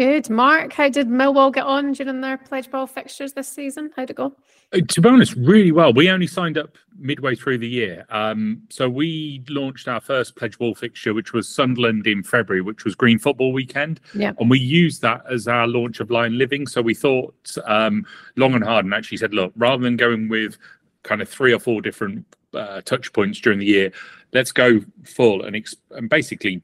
Good. 0.00 0.30
Mark, 0.30 0.72
how 0.72 0.88
did 0.88 1.08
Millwall 1.08 1.52
get 1.52 1.66
on 1.66 1.92
during 1.92 2.22
their 2.22 2.38
Pledgeball 2.38 2.88
fixtures 2.88 3.34
this 3.34 3.48
season? 3.48 3.90
How'd 3.94 4.08
it 4.08 4.16
go? 4.16 4.34
Uh, 4.72 4.80
to 4.88 5.00
be 5.02 5.08
honest, 5.08 5.34
really 5.34 5.72
well. 5.72 5.92
We 5.92 6.08
only 6.08 6.26
signed 6.26 6.56
up 6.56 6.78
midway 6.96 7.34
through 7.34 7.58
the 7.58 7.68
year. 7.68 8.06
Um, 8.08 8.62
so 8.70 8.88
we 8.88 9.44
launched 9.50 9.88
our 9.88 10.00
first 10.00 10.36
Pledgeball 10.36 10.78
fixture, 10.78 11.12
which 11.12 11.34
was 11.34 11.48
Sunderland 11.48 12.06
in 12.06 12.22
February, 12.22 12.62
which 12.62 12.84
was 12.84 12.94
Green 12.94 13.18
Football 13.18 13.52
Weekend. 13.52 14.00
Yeah. 14.14 14.32
And 14.38 14.48
we 14.48 14.58
used 14.58 15.02
that 15.02 15.22
as 15.30 15.46
our 15.46 15.66
launch 15.66 16.00
of 16.00 16.10
Lion 16.10 16.38
Living. 16.38 16.66
So 16.66 16.80
we 16.80 16.94
thought 16.94 17.54
um, 17.66 18.06
long 18.36 18.54
and 18.54 18.64
hard 18.64 18.86
and 18.86 18.94
actually 18.94 19.18
said, 19.18 19.34
look, 19.34 19.52
rather 19.56 19.82
than 19.82 19.98
going 19.98 20.30
with 20.30 20.56
kind 21.02 21.22
of 21.22 21.28
three 21.28 21.52
or 21.52 21.58
four 21.58 21.80
different 21.80 22.26
uh, 22.54 22.80
touch 22.82 23.12
points 23.12 23.40
during 23.40 23.58
the 23.58 23.66
year. 23.66 23.92
Let's 24.32 24.52
go 24.52 24.80
full 25.04 25.42
and, 25.42 25.66
and 25.90 26.08
basically 26.08 26.62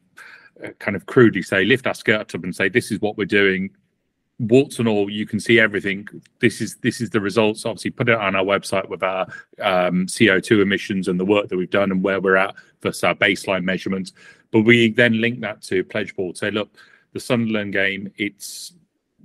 uh, 0.65 0.69
kind 0.79 0.97
of 0.97 1.07
crudely 1.07 1.43
say, 1.43 1.65
lift 1.65 1.87
our 1.87 1.95
skirt 1.95 2.35
up 2.35 2.45
and 2.45 2.55
say, 2.55 2.69
this 2.69 2.91
is 2.91 3.01
what 3.01 3.17
we're 3.17 3.25
doing. 3.25 3.71
warts 4.39 4.79
and 4.79 4.89
all, 4.89 5.11
you 5.11 5.27
can 5.27 5.41
see 5.41 5.59
everything. 5.59 6.07
This 6.41 6.61
is 6.61 6.77
this 6.77 7.01
is 7.01 7.11
the 7.11 7.21
results. 7.21 7.65
Obviously, 7.65 7.91
put 7.91 8.09
it 8.09 8.19
on 8.19 8.37
our 8.37 8.45
website 8.45 8.89
with 8.89 9.03
our 9.03 9.27
um, 9.61 10.07
CO2 10.07 10.63
emissions 10.63 11.09
and 11.09 11.19
the 11.19 11.25
work 11.25 11.49
that 11.49 11.57
we've 11.57 11.71
done 11.71 11.91
and 11.91 12.03
where 12.03 12.21
we're 12.21 12.37
at 12.37 12.55
versus 12.83 13.05
our 13.05 13.15
baseline 13.15 13.65
measurements. 13.65 14.13
But 14.51 14.63
we 14.63 14.91
then 14.91 15.21
link 15.21 15.41
that 15.41 15.63
to 15.63 15.85
Pledgeball. 15.85 16.37
Say, 16.37 16.51
look, 16.51 16.71
the 17.13 17.21
Sunderland 17.21 17.73
game, 17.73 18.13
it's 18.17 18.73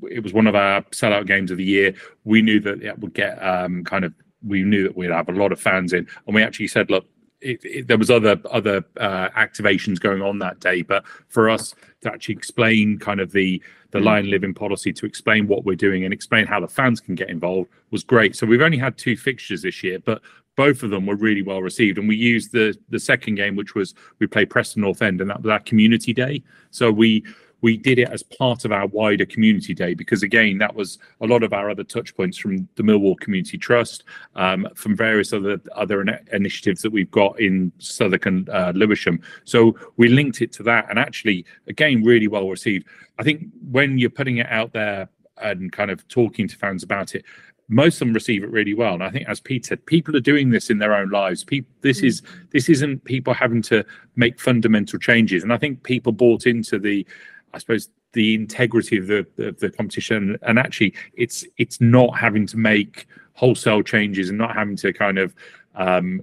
it 0.10 0.24
was 0.24 0.34
one 0.34 0.48
of 0.48 0.56
our 0.56 0.82
sellout 0.84 1.28
games 1.28 1.52
of 1.52 1.58
the 1.58 1.64
year. 1.64 1.94
We 2.24 2.42
knew 2.42 2.60
that 2.62 2.82
it 2.82 2.98
would 3.00 3.14
get 3.14 3.38
um, 3.44 3.84
kind 3.84 4.06
of 4.06 4.14
we 4.46 4.64
knew 4.64 4.84
that 4.84 4.96
we'd 4.96 5.12
have 5.12 5.30
a 5.30 5.34
lot 5.34 5.52
of 5.52 5.60
fans 5.60 5.94
in, 5.94 6.08
and 6.26 6.36
we 6.36 6.44
actually 6.44 6.68
said, 6.68 6.90
look, 6.90 7.06
it, 7.42 7.60
it, 7.64 7.88
there 7.88 7.98
was 7.98 8.12
other 8.12 8.40
other 8.52 8.84
uh, 8.98 9.30
activations 9.30 10.00
going 10.00 10.22
on 10.22 10.40
that 10.40 10.60
day, 10.60 10.82
but 10.84 11.04
for 11.28 11.50
us 11.50 11.74
to 12.02 12.12
actually 12.12 12.36
explain 12.36 13.00
kind 13.00 13.20
of 13.20 13.32
the 13.32 13.62
the 13.92 14.00
mm. 14.00 14.06
Lion 14.06 14.30
Living 14.30 14.54
policy, 14.54 14.94
to 14.94 15.06
explain 15.06 15.48
what 15.48 15.66
we're 15.66 15.76
doing 15.76 16.04
and 16.04 16.14
explain 16.14 16.46
how 16.46 16.60
the 16.60 16.68
fans 16.68 17.00
can 17.00 17.16
get 17.16 17.30
involved 17.30 17.70
was 17.90 18.04
great. 18.04 18.36
So 18.36 18.46
we've 18.46 18.62
only 18.62 18.78
had 18.78 18.98
two 18.98 19.18
fixtures 19.18 19.64
this 19.64 19.84
year, 19.84 20.00
but 20.00 20.22
both 20.56 20.84
of 20.84 20.92
them 20.92 21.06
were 21.06 21.16
really 21.16 21.42
well 21.42 21.62
received. 21.62 21.98
And 21.98 22.08
we 22.08 22.16
used 22.16 22.52
the 22.52 22.78
the 22.90 23.00
second 23.00 23.36
game, 23.36 23.56
which 23.56 23.76
was 23.76 23.96
we 24.20 24.28
played 24.28 24.50
Preston 24.50 24.82
North 24.82 25.02
End, 25.02 25.20
and 25.22 25.30
that 25.30 25.42
was 25.42 25.52
our 25.52 25.60
community 25.60 26.14
day. 26.14 26.44
So 26.70 26.92
we 26.92 27.24
we 27.62 27.78
did 27.78 28.00
it 28.00 28.10
as 28.10 28.24
part 28.24 28.66
of 28.66 28.72
our 28.72 28.88
wider 28.88 29.26
community 29.26 29.74
day 29.74 29.94
because 29.94 30.24
again 30.24 30.58
that 30.58 30.76
was 30.76 30.98
a 31.22 31.28
lot 31.28 31.44
of 31.44 31.54
our 31.54 31.70
other 31.70 31.84
touch 31.84 32.16
points 32.16 32.38
from 32.38 32.68
the 32.76 32.84
millwall 32.84 33.20
community 33.20 33.58
trust 33.58 34.04
um, 34.36 34.68
from 34.76 34.96
various 34.96 35.32
other 35.32 35.62
other 35.76 36.02
initiatives 36.34 36.82
that 36.82 36.92
we've 36.92 37.12
got 37.12 37.40
in 37.40 37.72
southwark 37.78 38.26
and 38.26 38.50
uh, 38.50 38.72
lewisham. 38.76 39.22
So 39.46 39.78
we 39.98 40.10
linked 40.10 40.42
it 40.42 40.52
to 40.54 40.64
that 40.64 40.90
and 40.90 41.00
actually 41.00 41.46
again 41.68 42.04
really 42.04 42.28
well 42.28 42.50
received. 42.50 42.88
I 43.20 43.24
think 43.24 43.48
when 43.70 43.98
you're 43.98 44.10
putting 44.10 44.38
it 44.38 44.48
out 44.50 44.74
there 44.74 45.10
and 45.38 45.72
kind 45.72 45.92
of 45.92 46.08
talking 46.08 46.48
to 46.48 46.56
fans 46.56 46.84
about 46.84 47.16
it 47.16 47.26
most 47.72 47.96
of 47.96 48.00
them 48.00 48.14
receive 48.14 48.44
it 48.44 48.52
really 48.52 48.74
well. 48.74 48.94
And 48.94 49.04
i 49.04 49.10
think 49.10 49.28
as 49.28 49.40
pete 49.40 49.66
said 49.66 49.86
people 49.86 50.16
are 50.16 50.22
doing 50.22 50.50
this 50.50 50.70
in 50.70 50.78
their 50.78 50.94
own 50.94 51.10
lives. 51.10 51.44
People 51.44 51.72
this 51.82 52.02
mm. 52.02 52.06
is 52.06 52.22
this 52.52 52.68
isn't 52.70 53.04
people 53.06 53.34
having 53.34 53.62
to 53.64 53.86
make 54.16 54.40
fundamental 54.40 55.00
changes. 55.00 55.42
And 55.42 55.54
i 55.54 55.58
think 55.58 55.84
people 55.84 56.12
bought 56.12 56.46
into 56.46 56.78
the 56.78 57.08
I 57.54 57.60
suppose 57.60 57.90
the 58.14 58.36
integrity 58.36 58.98
of 58.98 59.08
the 59.08 59.26
the 59.38 59.70
competition. 59.70 60.38
And 60.42 60.60
actually 60.60 60.94
it's 61.14 61.46
it's 61.58 61.80
not 61.82 62.18
having 62.18 62.46
to 62.48 62.58
make 62.58 63.08
wholesale 63.34 63.82
changes 63.82 64.30
and 64.30 64.38
not 64.38 64.56
having 64.56 64.76
to 64.78 64.94
kind 64.94 65.18
of 65.18 65.34
um, 65.76 66.22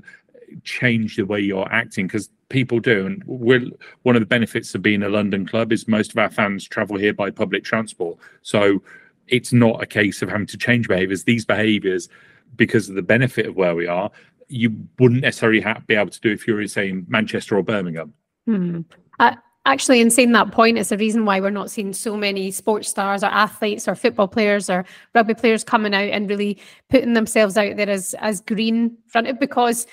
change 0.65 1.17
the 1.17 1.25
way 1.25 1.41
you're 1.41 1.71
acting 1.73 2.07
because 2.07 2.31
people 2.49 2.81
do. 2.81 3.07
And 3.07 3.23
we're 3.27 3.65
one 4.03 4.17
of 4.17 4.21
the 4.21 4.27
benefits 4.27 4.75
of 4.75 4.83
being 4.83 5.03
a 5.03 5.09
london 5.09 5.47
club 5.47 5.73
is 5.73 5.89
most 5.89 6.13
of 6.13 6.19
our 6.19 6.31
fans 6.31 6.67
travel 6.67 6.97
here 6.97 7.15
by 7.15 7.31
public 7.31 7.65
transport. 7.65 8.19
So 8.43 8.83
it's 9.27 9.53
not 9.53 9.83
a 9.83 9.87
case 9.87 10.23
of 10.23 10.29
having 10.29 10.47
to 10.47 10.57
change 10.57 10.89
behaviors. 10.89 11.25
These 11.25 11.45
behaviors 11.45 12.09
because 12.57 12.89
of 12.89 12.95
the 12.95 13.03
benefit 13.03 13.47
of 13.47 13.57
where 13.57 13.75
we 13.75 13.87
are 13.87 14.11
you 14.49 14.89
wouldn't 14.99 15.21
necessarily 15.21 15.61
have, 15.61 15.87
be 15.87 15.95
able 15.95 16.11
to 16.11 16.21
do 16.21 16.31
if 16.31 16.47
you 16.47 16.55
were 16.55 16.67
say 16.67 16.89
in 16.89 17.07
manchester 17.09 17.57
or 17.57 17.63
birmingham. 17.63 18.15
Hmm. 18.47 18.81
uh, 19.21 19.37
actually 19.69 20.01
in 20.01 20.11
saying 20.11 20.33
that 20.33 20.51
point 20.51 20.79
it's 20.79 20.89
the 20.89 20.97
reason 20.97 21.27
why 21.27 21.41
we're 21.41 21.51
not 21.51 21.71
seeing 21.71 21.93
so 21.93 22.17
many 22.17 22.51
sports 22.51 22.89
stars 22.89 23.23
or 23.23 23.27
athletes 23.27 23.87
or 23.87 23.95
football 23.95 24.27
players 24.27 24.71
or 24.71 24.85
rugby 25.15 25.35
players 25.35 25.63
coming 25.63 25.95
out 25.95 26.09
and 26.09 26.31
really 26.31 26.59
putting 26.89 27.13
themselves 27.13 27.57
out 27.59 27.77
there 27.77 27.91
as 27.91 28.15
as 28.15 28.41
green 28.41 28.97
fronted 29.07 29.39
because 29.39 29.87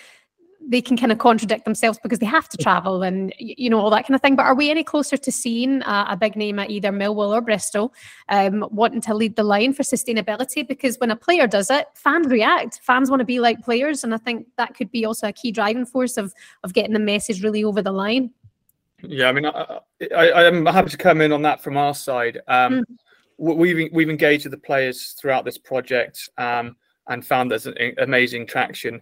they 0.67 0.81
can 0.81 0.97
kind 0.97 1.11
of 1.11 1.19
contradict 1.19 1.65
themselves 1.65 1.99
because 2.01 2.19
they 2.19 2.25
have 2.25 2.49
to 2.49 2.57
travel 2.57 3.03
and 3.03 3.33
you 3.37 3.69
know 3.69 3.79
all 3.79 3.89
that 3.91 4.07
kind 4.07 4.15
of 4.15 4.21
thing. 4.21 4.35
But 4.35 4.47
are 4.47 4.55
we 4.55 4.71
any 4.71 4.83
closer 4.83 5.15
to 5.15 5.31
seeing 5.31 5.83
a, 5.83 6.07
a 6.09 6.17
big 6.17 6.35
name 6.35 6.57
at 6.57 6.71
either 6.71 6.91
Millwall 6.91 7.33
or 7.33 7.41
Bristol 7.41 7.93
um, 8.29 8.65
wanting 8.71 9.01
to 9.01 9.13
lead 9.13 9.35
the 9.35 9.43
line 9.43 9.73
for 9.73 9.83
sustainability? 9.83 10.67
Because 10.67 10.97
when 10.97 11.11
a 11.11 11.15
player 11.15 11.45
does 11.45 11.69
it, 11.69 11.87
fans 11.93 12.27
react. 12.27 12.79
Fans 12.81 13.11
want 13.11 13.19
to 13.19 13.25
be 13.25 13.39
like 13.39 13.61
players, 13.61 14.03
and 14.03 14.13
I 14.13 14.17
think 14.17 14.47
that 14.57 14.75
could 14.75 14.89
be 14.89 15.05
also 15.05 15.27
a 15.27 15.33
key 15.33 15.51
driving 15.51 15.85
force 15.85 16.17
of 16.17 16.33
of 16.63 16.73
getting 16.73 16.93
the 16.93 16.99
message 16.99 17.43
really 17.43 17.63
over 17.63 17.83
the 17.83 17.91
line. 17.91 18.31
Yeah, 19.03 19.29
I 19.29 19.31
mean, 19.33 19.45
I, 19.45 19.79
I, 20.15 20.43
am 20.45 20.65
happy 20.65 20.89
to 20.89 20.97
come 20.97 21.21
in 21.21 21.31
on 21.31 21.41
that 21.43 21.61
from 21.61 21.77
our 21.77 21.93
side. 21.93 22.39
Um, 22.47 22.73
mm. 22.73 22.83
We've 23.37 23.89
we've 23.91 24.09
engaged 24.09 24.45
with 24.45 24.51
the 24.51 24.57
players 24.57 25.15
throughout 25.19 25.43
this 25.43 25.57
project 25.57 26.29
um, 26.37 26.77
and 27.07 27.25
found 27.25 27.51
there's 27.51 27.67
an 27.67 27.93
amazing 27.97 28.47
traction. 28.47 29.01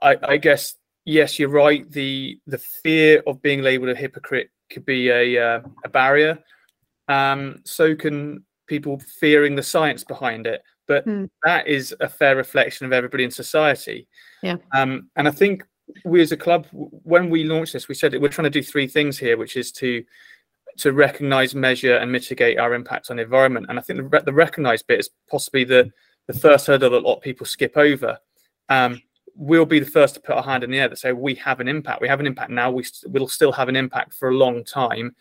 I, 0.00 0.16
I, 0.22 0.36
guess 0.36 0.76
yes, 1.04 1.38
you're 1.38 1.48
right. 1.48 1.90
The 1.90 2.38
the 2.46 2.58
fear 2.58 3.22
of 3.26 3.42
being 3.42 3.62
labelled 3.62 3.90
a 3.90 3.96
hypocrite 3.96 4.50
could 4.70 4.86
be 4.86 5.10
a 5.10 5.56
uh, 5.56 5.60
a 5.84 5.88
barrier. 5.88 6.38
Um, 7.08 7.60
so 7.64 7.96
can 7.96 8.44
people 8.66 9.00
fearing 9.20 9.54
the 9.54 9.62
science 9.62 10.04
behind 10.04 10.46
it. 10.46 10.62
But 10.86 11.06
mm. 11.06 11.28
that 11.44 11.66
is 11.66 11.94
a 12.00 12.08
fair 12.08 12.36
reflection 12.36 12.86
of 12.86 12.92
everybody 12.92 13.24
in 13.24 13.30
society. 13.30 14.06
Yeah. 14.42 14.56
Um, 14.74 15.08
and 15.16 15.26
I 15.26 15.30
think 15.30 15.64
we 16.04 16.20
as 16.20 16.32
a 16.32 16.36
club, 16.36 16.66
when 16.72 17.30
we 17.30 17.44
launched 17.44 17.72
this, 17.72 17.88
we 17.88 17.94
said 17.94 18.12
that 18.12 18.20
we're 18.20 18.28
trying 18.28 18.44
to 18.44 18.50
do 18.50 18.62
three 18.62 18.86
things 18.86 19.18
here, 19.18 19.36
which 19.36 19.56
is 19.56 19.72
to 19.72 20.04
to 20.78 20.92
recognize, 20.92 21.54
measure, 21.54 21.96
and 21.96 22.10
mitigate 22.10 22.58
our 22.58 22.74
impact 22.74 23.08
on 23.08 23.16
the 23.16 23.22
environment. 23.22 23.66
And 23.68 23.78
I 23.78 23.82
think 23.82 24.10
the, 24.10 24.20
the 24.20 24.32
recognize 24.32 24.82
bit 24.82 25.00
is 25.00 25.10
possibly 25.30 25.64
the 25.64 25.92
the 26.26 26.32
first 26.32 26.66
hurdle 26.66 26.90
that 26.90 26.98
a 26.98 27.06
lot 27.06 27.16
of 27.16 27.22
people 27.22 27.46
skip 27.46 27.76
over. 27.76 28.18
Um, 28.68 29.02
we'll 29.36 29.66
be 29.66 29.80
the 29.80 29.90
first 29.90 30.14
to 30.14 30.20
put 30.20 30.36
our 30.36 30.42
hand 30.42 30.64
in 30.64 30.70
the 30.70 30.78
air 30.78 30.88
that 30.88 30.98
say 30.98 31.12
we 31.12 31.34
have 31.36 31.60
an 31.60 31.68
impact. 31.68 32.00
We 32.00 32.08
have 32.08 32.20
an 32.20 32.26
impact 32.26 32.50
now. 32.50 32.70
We 32.70 32.84
st- 32.84 33.12
will 33.12 33.28
still 33.28 33.52
have 33.52 33.68
an 33.68 33.76
impact 33.76 34.14
for 34.14 34.30
a 34.30 34.36
long 34.36 34.64
time. 34.64 35.14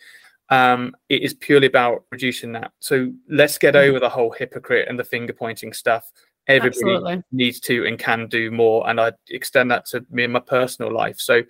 Um, 0.49 0.95
it 1.09 1.23
is 1.23 1.33
purely 1.33 1.67
about 1.67 2.05
reducing 2.11 2.51
that. 2.53 2.71
So 2.79 3.11
let's 3.29 3.57
get 3.57 3.73
mm-hmm. 3.73 3.89
over 3.89 3.99
the 3.99 4.09
whole 4.09 4.31
hypocrite 4.31 4.87
and 4.87 4.99
the 4.99 5.03
finger 5.03 5.33
pointing 5.33 5.73
stuff 5.73 6.11
everybody 6.47 6.93
Absolutely. 6.93 7.23
needs 7.31 7.59
to 7.61 7.85
and 7.85 7.97
can 7.97 8.27
do 8.27 8.51
more 8.51 8.89
and 8.89 8.99
i 8.99 9.11
extend 9.29 9.71
that 9.71 9.85
to 9.85 10.05
me 10.09 10.23
in 10.23 10.31
my 10.31 10.39
personal 10.39 10.91
life. 10.91 11.19
So 11.19 11.41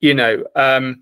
you 0.00 0.14
know 0.14 0.44
um 0.56 1.00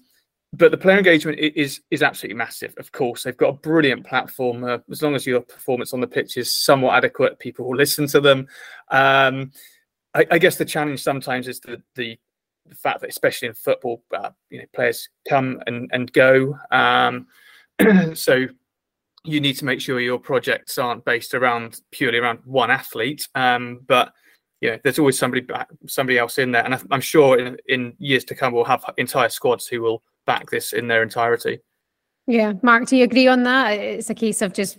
but 0.53 0.73
the 0.73 0.79
player 0.79 0.99
engagement 0.99 1.39
is 1.39 1.81
is 1.91 2.03
absolutely 2.03 2.37
massive 2.37 2.75
of 2.79 2.91
course. 2.93 3.23
They've 3.23 3.37
got 3.37 3.51
a 3.51 3.59
brilliant 3.59 4.07
platform 4.07 4.65
uh, 4.65 4.79
as 4.91 5.03
long 5.03 5.15
as 5.15 5.27
your 5.27 5.41
performance 5.41 5.93
on 5.93 6.01
the 6.01 6.07
pitch 6.07 6.37
is 6.37 6.53
somewhat 6.53 6.97
adequate 6.97 7.39
people 7.39 7.67
will 7.67 7.77
listen 7.77 8.07
to 8.09 8.21
them. 8.21 8.47
Um 8.91 9.53
I, 10.15 10.27
I 10.31 10.39
guess 10.39 10.57
the 10.57 10.65
challenge 10.65 11.03
sometimes 11.03 11.47
is 11.47 11.61
the 11.61 11.83
the 11.95 12.19
the 12.67 12.75
fact 12.75 13.01
that 13.01 13.11
especially 13.11 13.49
in 13.49 13.55
football 13.55 14.03
uh, 14.15 14.31
you 14.49 14.59
know 14.59 14.65
players 14.73 15.09
come 15.29 15.61
and 15.67 15.91
and 15.93 16.13
go. 16.13 16.57
Um 16.71 17.27
so 18.15 18.47
you 19.25 19.41
need 19.41 19.57
to 19.59 19.65
make 19.65 19.81
sure 19.81 20.01
your 20.01 20.19
projects 20.19 20.79
aren't 20.79 21.05
based 21.05 21.35
around 21.35 21.81
purely 21.91 22.19
around 22.19 22.41
one 22.45 22.71
athlete. 22.71 23.29
Um, 23.35 23.81
but 23.87 24.13
yeah, 24.61 24.77
there's 24.83 24.99
always 24.99 25.19
somebody 25.19 25.47
somebody 25.87 26.19
else 26.19 26.39
in 26.39 26.53
there, 26.53 26.65
and 26.65 26.79
I'm 26.91 27.01
sure 27.01 27.39
in, 27.39 27.57
in 27.67 27.95
years 27.99 28.25
to 28.27 28.35
come 28.35 28.53
we'll 28.53 28.65
have 28.65 28.85
entire 28.99 29.29
squads 29.29 29.67
who 29.67 29.81
will 29.81 30.03
back 30.27 30.51
this 30.51 30.73
in 30.73 30.87
their 30.89 31.03
entirety. 31.03 31.61
Yeah, 32.27 32.53
Mark, 32.63 32.87
do 32.87 32.97
you 32.97 33.05
agree 33.05 33.27
on 33.27 33.43
that? 33.45 33.71
It's 33.71 34.11
a 34.11 34.15
case 34.15 34.43
of 34.43 34.53
just 34.53 34.79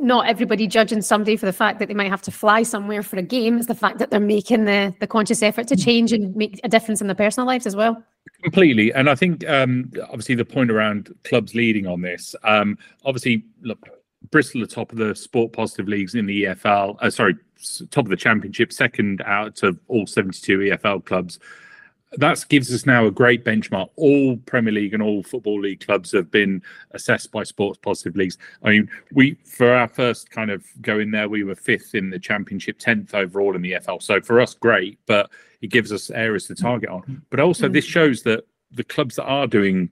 not 0.00 0.26
everybody 0.26 0.66
judging 0.66 1.00
somebody 1.00 1.36
for 1.36 1.46
the 1.46 1.52
fact 1.52 1.78
that 1.78 1.86
they 1.86 1.94
might 1.94 2.10
have 2.10 2.22
to 2.22 2.32
fly 2.32 2.64
somewhere 2.64 3.02
for 3.02 3.16
a 3.16 3.22
game. 3.22 3.58
It's 3.58 3.68
the 3.68 3.74
fact 3.76 3.98
that 3.98 4.10
they're 4.10 4.20
making 4.20 4.64
the 4.64 4.94
the 5.00 5.06
conscious 5.06 5.42
effort 5.42 5.68
to 5.68 5.76
change 5.76 6.12
and 6.12 6.34
make 6.34 6.60
a 6.64 6.68
difference 6.68 7.00
in 7.00 7.06
their 7.06 7.16
personal 7.16 7.46
lives 7.46 7.66
as 7.66 7.76
well. 7.76 8.02
Completely, 8.42 8.92
and 8.92 9.08
I 9.08 9.14
think 9.14 9.48
um, 9.48 9.90
obviously 10.04 10.34
the 10.34 10.44
point 10.44 10.70
around 10.70 11.14
clubs 11.24 11.54
leading 11.54 11.86
on 11.86 12.00
this. 12.00 12.34
Um, 12.42 12.76
obviously, 13.04 13.44
look, 13.62 13.78
Bristol 14.30 14.62
are 14.62 14.66
top 14.66 14.92
of 14.92 14.98
the 14.98 15.14
sport 15.14 15.52
positive 15.52 15.88
leagues 15.88 16.14
in 16.14 16.26
the 16.26 16.44
EFL. 16.44 16.96
Uh, 17.00 17.10
sorry, 17.10 17.36
top 17.90 18.04
of 18.04 18.10
the 18.10 18.16
championship, 18.16 18.72
second 18.72 19.22
out 19.26 19.62
of 19.62 19.78
all 19.88 20.06
72 20.06 20.58
EFL 20.58 21.04
clubs. 21.04 21.38
That 22.16 22.44
gives 22.48 22.72
us 22.74 22.84
now 22.84 23.06
a 23.06 23.10
great 23.10 23.44
benchmark. 23.44 23.88
All 23.96 24.36
Premier 24.38 24.72
League 24.72 24.94
and 24.94 25.02
all 25.02 25.22
Football 25.22 25.60
League 25.60 25.84
clubs 25.84 26.12
have 26.12 26.30
been 26.30 26.62
assessed 26.90 27.32
by 27.32 27.42
sports 27.42 27.78
positive 27.82 28.16
leagues. 28.16 28.38
I 28.62 28.70
mean, 28.70 28.90
we 29.12 29.36
for 29.44 29.72
our 29.72 29.88
first 29.88 30.30
kind 30.30 30.50
of 30.50 30.64
go 30.82 30.98
in 30.98 31.10
there, 31.10 31.28
we 31.28 31.44
were 31.44 31.54
fifth 31.54 31.94
in 31.94 32.10
the 32.10 32.18
championship, 32.18 32.78
tenth 32.78 33.14
overall 33.14 33.56
in 33.56 33.62
the 33.62 33.72
EFL. 33.72 34.02
So 34.02 34.20
for 34.20 34.40
us, 34.40 34.54
great, 34.54 34.98
but 35.06 35.30
it 35.62 35.68
gives 35.68 35.92
us 35.92 36.10
areas 36.10 36.46
to 36.48 36.54
target 36.54 36.90
on. 36.90 37.22
But 37.30 37.40
also, 37.40 37.68
this 37.68 37.84
shows 37.84 38.22
that 38.24 38.44
the 38.72 38.84
clubs 38.84 39.16
that 39.16 39.24
are 39.24 39.46
doing 39.46 39.90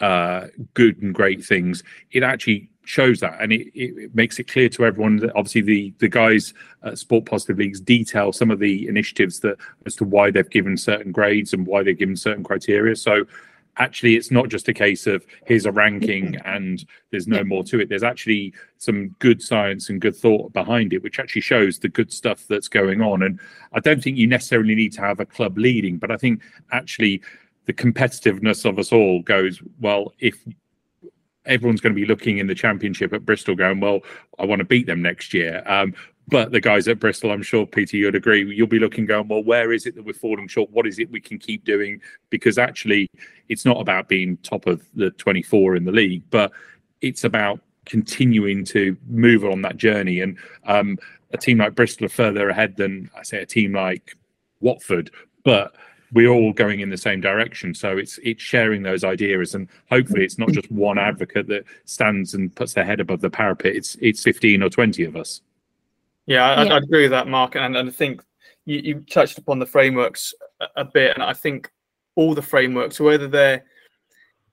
uh, 0.00 0.48
good 0.74 1.00
and 1.00 1.14
great 1.14 1.44
things, 1.44 1.82
it 2.10 2.22
actually 2.22 2.68
shows 2.84 3.20
that 3.20 3.36
and 3.40 3.52
it, 3.52 3.70
it 3.74 4.14
makes 4.14 4.38
it 4.38 4.48
clear 4.48 4.68
to 4.68 4.84
everyone 4.84 5.16
that 5.16 5.34
obviously 5.36 5.60
the 5.60 5.94
the 5.98 6.08
guys 6.08 6.52
at 6.82 6.98
sport 6.98 7.24
positive 7.24 7.58
leagues 7.58 7.80
detail 7.80 8.32
some 8.32 8.50
of 8.50 8.58
the 8.58 8.88
initiatives 8.88 9.40
that 9.40 9.56
as 9.86 9.94
to 9.94 10.04
why 10.04 10.30
they've 10.30 10.50
given 10.50 10.76
certain 10.76 11.12
grades 11.12 11.52
and 11.52 11.66
why 11.66 11.82
they've 11.82 11.98
given 11.98 12.16
certain 12.16 12.42
criteria. 12.42 12.96
So 12.96 13.24
actually 13.78 14.16
it's 14.16 14.30
not 14.30 14.48
just 14.48 14.68
a 14.68 14.74
case 14.74 15.06
of 15.06 15.24
here's 15.46 15.64
a 15.64 15.72
ranking 15.72 16.32
mm-hmm. 16.32 16.48
and 16.48 16.84
there's 17.10 17.28
no 17.28 17.42
more 17.44 17.64
to 17.64 17.80
it. 17.80 17.88
There's 17.88 18.02
actually 18.02 18.52
some 18.78 19.10
good 19.18 19.40
science 19.40 19.88
and 19.88 20.00
good 20.00 20.16
thought 20.16 20.52
behind 20.52 20.92
it 20.92 21.02
which 21.02 21.18
actually 21.18 21.42
shows 21.42 21.78
the 21.78 21.88
good 21.88 22.12
stuff 22.12 22.44
that's 22.48 22.68
going 22.68 23.00
on. 23.00 23.22
And 23.22 23.40
i 23.72 23.80
don't 23.80 24.02
think 24.02 24.16
you 24.16 24.26
necessarily 24.26 24.74
need 24.74 24.92
to 24.92 25.00
have 25.00 25.20
a 25.20 25.26
club 25.26 25.56
leading 25.56 25.96
but 25.98 26.10
i 26.10 26.16
think 26.16 26.42
actually 26.72 27.22
the 27.66 27.72
competitiveness 27.72 28.68
of 28.68 28.78
us 28.78 28.92
all 28.92 29.22
goes 29.22 29.62
well 29.80 30.12
if 30.18 30.44
everyone's 31.46 31.80
going 31.80 31.94
to 31.94 32.00
be 32.00 32.06
looking 32.06 32.38
in 32.38 32.46
the 32.46 32.54
championship 32.54 33.12
at 33.12 33.24
Bristol, 33.24 33.54
going, 33.54 33.80
"Well, 33.80 34.00
I 34.38 34.44
want 34.44 34.60
to 34.60 34.64
beat 34.64 34.86
them 34.86 35.02
next 35.02 35.34
year." 35.34 35.62
Um, 35.66 35.94
but 36.28 36.52
the 36.52 36.60
guys 36.60 36.86
at 36.86 37.00
Bristol, 37.00 37.32
I'm 37.32 37.42
sure, 37.42 37.66
Peter, 37.66 37.96
you'd 37.96 38.14
agree, 38.14 38.54
you'll 38.54 38.66
be 38.66 38.78
looking, 38.78 39.06
going, 39.06 39.28
"Well, 39.28 39.42
where 39.42 39.72
is 39.72 39.86
it 39.86 39.94
that 39.96 40.04
we're 40.04 40.12
falling 40.12 40.48
short? 40.48 40.70
What 40.70 40.86
is 40.86 40.98
it 40.98 41.10
we 41.10 41.20
can 41.20 41.38
keep 41.38 41.64
doing?" 41.64 42.00
Because 42.30 42.58
actually, 42.58 43.08
it's 43.48 43.64
not 43.64 43.80
about 43.80 44.08
being 44.08 44.36
top 44.38 44.66
of 44.66 44.84
the 44.94 45.10
24 45.10 45.76
in 45.76 45.84
the 45.84 45.92
league, 45.92 46.22
but 46.30 46.52
it's 47.00 47.24
about 47.24 47.60
continuing 47.84 48.64
to 48.64 48.96
move 49.08 49.44
on 49.44 49.62
that 49.62 49.76
journey. 49.76 50.20
And 50.20 50.38
um, 50.66 50.98
a 51.32 51.36
team 51.36 51.58
like 51.58 51.74
Bristol 51.74 52.06
are 52.06 52.10
further 52.10 52.48
ahead 52.48 52.76
than 52.76 53.10
I 53.16 53.22
say 53.22 53.42
a 53.42 53.46
team 53.46 53.72
like 53.72 54.16
Watford, 54.60 55.10
but 55.44 55.74
we're 56.12 56.28
all 56.28 56.52
going 56.52 56.80
in 56.80 56.90
the 56.90 56.96
same 56.96 57.20
direction. 57.20 57.74
So 57.74 57.96
it's 57.96 58.18
it's 58.22 58.42
sharing 58.42 58.82
those 58.82 59.04
ideas, 59.04 59.54
and 59.54 59.68
hopefully 59.90 60.24
it's 60.24 60.38
not 60.38 60.50
just 60.50 60.70
one 60.70 60.98
advocate 60.98 61.46
that 61.48 61.64
stands 61.84 62.34
and 62.34 62.54
puts 62.54 62.74
their 62.74 62.84
head 62.84 63.00
above 63.00 63.20
the 63.20 63.30
parapet. 63.30 63.74
It's 63.74 63.96
it's 64.00 64.22
fifteen 64.22 64.62
or 64.62 64.68
twenty 64.68 65.04
of 65.04 65.16
us. 65.16 65.40
Yeah, 66.26 66.48
I, 66.48 66.64
yeah. 66.64 66.74
I 66.74 66.78
agree 66.78 67.02
with 67.02 67.10
that, 67.10 67.26
Mark, 67.26 67.56
and, 67.56 67.76
and 67.76 67.88
I 67.88 67.92
think 67.92 68.22
you, 68.64 68.78
you 68.78 69.00
touched 69.00 69.38
upon 69.38 69.58
the 69.58 69.66
frameworks 69.66 70.34
a, 70.60 70.66
a 70.76 70.84
bit, 70.84 71.14
and 71.14 71.22
I 71.22 71.32
think 71.32 71.70
all 72.14 72.34
the 72.34 72.42
frameworks, 72.42 73.00
whether 73.00 73.26
they're 73.26 73.64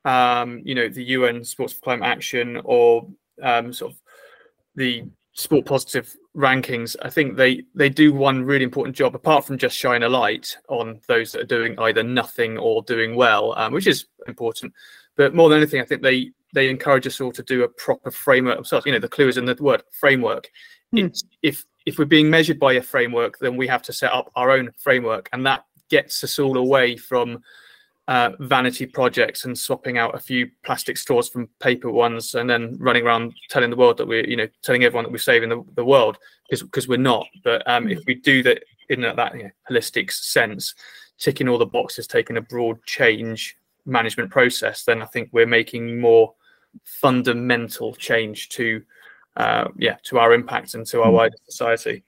um, 0.06 0.62
you 0.64 0.76
know 0.76 0.88
the 0.88 1.04
UN 1.04 1.44
Sports 1.44 1.74
for 1.74 1.82
Climate 1.82 2.08
Action 2.08 2.62
or 2.64 3.08
um, 3.42 3.74
sort 3.74 3.92
of 3.92 4.02
the 4.76 5.04
sport 5.34 5.66
positive 5.66 6.16
rankings, 6.40 6.96
I 7.02 7.10
think 7.10 7.36
they 7.36 7.64
they 7.76 7.90
do 7.90 8.14
one 8.14 8.44
really 8.44 8.64
important 8.64 8.96
job 8.96 9.14
apart 9.14 9.46
from 9.46 9.58
just 9.58 9.78
shine 9.78 10.04
a 10.04 10.10
light 10.10 10.58
on 10.70 11.00
those 11.08 11.32
that 11.34 11.42
are 11.42 11.46
doing 11.46 11.78
either 11.80 12.02
nothing 12.02 12.58
or 12.58 12.82
doing 12.84 13.16
well, 13.16 13.54
um, 13.58 13.74
which 13.74 13.88
is 13.88 14.06
important. 14.28 14.74
But 15.18 15.36
more 15.36 15.50
than 15.50 15.60
anything, 15.60 15.82
I 15.82 15.86
think 15.86 16.02
they 16.02 16.32
they 16.54 16.70
encourage 16.70 17.06
us 17.06 17.22
all 17.22 17.32
to 17.34 17.44
do 17.44 17.64
a 17.64 17.68
proper 17.68 18.10
framework 18.10 18.56
themselves. 18.56 18.86
You 18.86 18.94
know, 18.94 19.00
the 19.00 19.10
clue 19.10 19.28
is 19.28 19.38
in 19.38 19.46
the 19.46 19.56
word 19.60 19.84
framework. 19.92 20.50
Hmm. 20.92 21.08
if 21.44 21.66
if 21.86 22.00
we're 22.00 22.06
being 22.06 22.30
measured 22.30 22.60
by 22.60 22.74
a 22.74 22.82
framework, 22.82 23.38
then 23.40 23.56
we 23.56 23.68
have 23.68 23.84
to 23.84 23.94
set 23.94 24.12
up 24.12 24.32
our 24.36 24.50
own 24.50 24.72
framework, 24.78 25.30
and 25.34 25.46
that 25.46 25.66
gets 25.90 26.24
us 26.24 26.40
all 26.40 26.58
away 26.58 26.96
from 26.96 27.44
uh, 28.10 28.32
vanity 28.40 28.88
projects 28.88 29.46
and 29.46 29.56
swapping 29.56 30.00
out 30.00 30.16
a 30.16 30.20
few 30.20 30.50
plastic 30.64 30.98
straws 30.98 31.30
from 31.30 31.48
paper 31.60 31.92
ones 31.92 32.34
and 32.34 32.50
then 32.50 32.76
running 32.80 33.06
around 33.06 33.32
telling 33.50 33.70
the 33.70 33.76
world 33.76 33.98
that 33.98 34.08
we're 34.08 34.26
you 34.26 34.36
know 34.36 34.48
telling 34.64 34.84
everyone 34.84 35.04
that 35.04 35.12
we're 35.12 35.20
saving 35.20 35.48
the, 35.48 35.64
the 35.76 35.86
world 35.86 36.18
because 36.48 36.64
because 36.64 36.88
we're 36.88 36.98
not. 36.98 37.28
But 37.44 37.62
um, 37.68 37.88
if 37.88 38.00
we 38.08 38.16
do 38.16 38.42
that 38.44 38.64
in 38.90 39.02
that 39.02 39.36
you 39.36 39.44
know, 39.44 39.50
holistic 39.70 40.12
sense 40.12 40.74
ticking 41.20 41.48
all 41.48 41.58
the 41.58 41.66
boxes 41.66 42.08
taking 42.08 42.38
a 42.38 42.42
broad 42.42 42.84
change 42.86 43.58
management 43.86 44.30
process 44.32 44.84
then 44.84 45.02
i 45.02 45.06
think 45.06 45.30
we're 45.32 45.46
making 45.46 46.00
more 46.00 46.34
fundamental 46.84 47.94
change 47.96 48.50
to 48.50 48.82
uh, 49.38 49.68
yeah 49.78 49.98
to 50.04 50.18
our 50.18 50.34
impact 50.34 50.74
and 50.74 50.86
to 50.86 51.02
our 51.02 51.10
hmm. 51.10 51.16
wider 51.16 51.36
society 51.48 52.04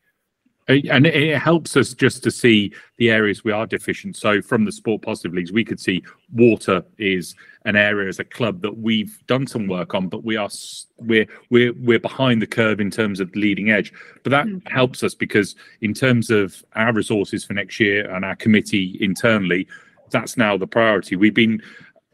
and 0.67 1.07
it 1.07 1.37
helps 1.37 1.75
us 1.75 1.93
just 1.93 2.23
to 2.23 2.31
see 2.31 2.73
the 2.97 3.09
areas 3.09 3.43
we 3.43 3.51
are 3.51 3.65
deficient. 3.65 4.15
So, 4.15 4.41
from 4.41 4.65
the 4.65 4.71
sport 4.71 5.01
positive 5.01 5.33
leagues, 5.33 5.51
we 5.51 5.65
could 5.65 5.79
see 5.79 6.03
water 6.33 6.83
is 6.97 7.35
an 7.65 7.75
area 7.75 8.07
as 8.07 8.19
a 8.19 8.23
club 8.23 8.61
that 8.61 8.77
we've 8.77 9.19
done 9.27 9.47
some 9.47 9.67
work 9.67 9.93
on, 9.93 10.07
but 10.07 10.23
we 10.23 10.37
are 10.37 10.49
we're 10.97 11.27
we're 11.49 11.73
we're 11.73 11.99
behind 11.99 12.41
the 12.41 12.47
curve 12.47 12.79
in 12.79 12.91
terms 12.91 13.19
of 13.19 13.31
the 13.31 13.39
leading 13.39 13.71
edge. 13.71 13.91
But 14.23 14.29
that 14.31 14.45
mm. 14.45 14.67
helps 14.69 15.03
us 15.03 15.15
because 15.15 15.55
in 15.81 15.93
terms 15.93 16.29
of 16.29 16.63
our 16.75 16.93
resources 16.93 17.43
for 17.43 17.53
next 17.53 17.79
year 17.79 18.09
and 18.13 18.23
our 18.23 18.35
committee 18.35 18.97
internally, 19.01 19.67
that's 20.09 20.37
now 20.37 20.57
the 20.57 20.67
priority. 20.67 21.15
We've 21.15 21.33
been 21.33 21.61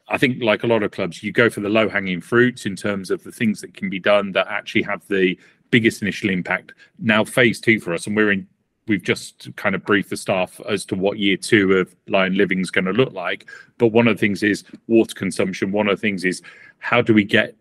I 0.09 0.17
think, 0.17 0.41
like 0.41 0.63
a 0.63 0.67
lot 0.67 0.83
of 0.83 0.91
clubs, 0.91 1.21
you 1.21 1.33
go 1.33 1.49
for 1.49 1.59
the 1.59 1.69
low 1.69 1.89
hanging 1.89 2.21
fruits 2.21 2.65
in 2.65 2.77
terms 2.77 3.11
of 3.11 3.23
the 3.23 3.31
things 3.31 3.59
that 3.59 3.73
can 3.73 3.89
be 3.89 3.99
done 3.99 4.31
that 4.31 4.47
actually 4.47 4.83
have 4.83 5.05
the 5.09 5.37
biggest 5.71 6.01
initial 6.01 6.29
impact. 6.29 6.73
Now 6.99 7.23
phase 7.23 7.59
two 7.59 7.79
for 7.79 7.93
us, 7.93 8.07
and 8.07 8.15
we're 8.15 8.31
in. 8.31 8.47
We've 8.87 9.03
just 9.03 9.53
kind 9.57 9.75
of 9.75 9.83
briefed 9.83 10.11
the 10.11 10.17
staff 10.17 10.61
as 10.69 10.85
to 10.85 10.95
what 10.95 11.19
year 11.19 11.35
two 11.35 11.73
of 11.73 11.93
Lion 12.07 12.37
Living 12.37 12.59
is 12.61 12.71
going 12.71 12.85
to 12.85 12.93
look 12.93 13.11
like. 13.11 13.49
But 13.77 13.87
one 13.87 14.07
of 14.07 14.15
the 14.15 14.19
things 14.19 14.43
is 14.43 14.63
water 14.87 15.13
consumption. 15.13 15.73
One 15.73 15.89
of 15.89 15.97
the 15.97 16.01
things 16.01 16.23
is 16.23 16.41
how 16.79 17.01
do 17.01 17.13
we 17.13 17.25
get 17.25 17.55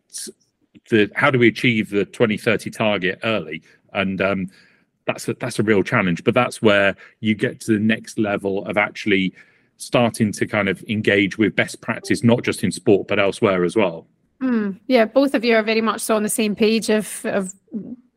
the 0.88 1.10
how 1.16 1.32
do 1.32 1.38
we 1.40 1.48
achieve 1.48 1.90
the 1.90 2.04
2030 2.04 2.70
target 2.70 3.18
early? 3.24 3.62
And 3.92 4.20
um, 4.20 4.50
that's 5.06 5.26
a, 5.26 5.34
that's 5.34 5.58
a 5.58 5.64
real 5.64 5.82
challenge. 5.82 6.22
But 6.22 6.34
that's 6.34 6.62
where 6.62 6.94
you 7.20 7.34
get 7.34 7.60
to 7.62 7.72
the 7.72 7.80
next 7.80 8.18
level 8.20 8.64
of 8.66 8.76
actually 8.76 9.34
starting 9.78 10.32
to 10.32 10.46
kind 10.46 10.68
of 10.68 10.82
engage 10.88 11.38
with 11.38 11.56
best 11.56 11.80
practice, 11.80 12.22
not 12.22 12.42
just 12.42 12.62
in 12.62 12.70
sport 12.70 13.08
but 13.08 13.18
elsewhere 13.18 13.64
as 13.64 13.76
well. 13.76 14.06
Mm, 14.42 14.78
yeah, 14.86 15.06
both 15.06 15.34
of 15.34 15.44
you 15.44 15.56
are 15.56 15.62
very 15.62 15.80
much 15.80 16.02
so 16.02 16.16
on 16.16 16.22
the 16.22 16.28
same 16.28 16.54
page 16.54 16.90
of 16.90 17.24
of 17.24 17.54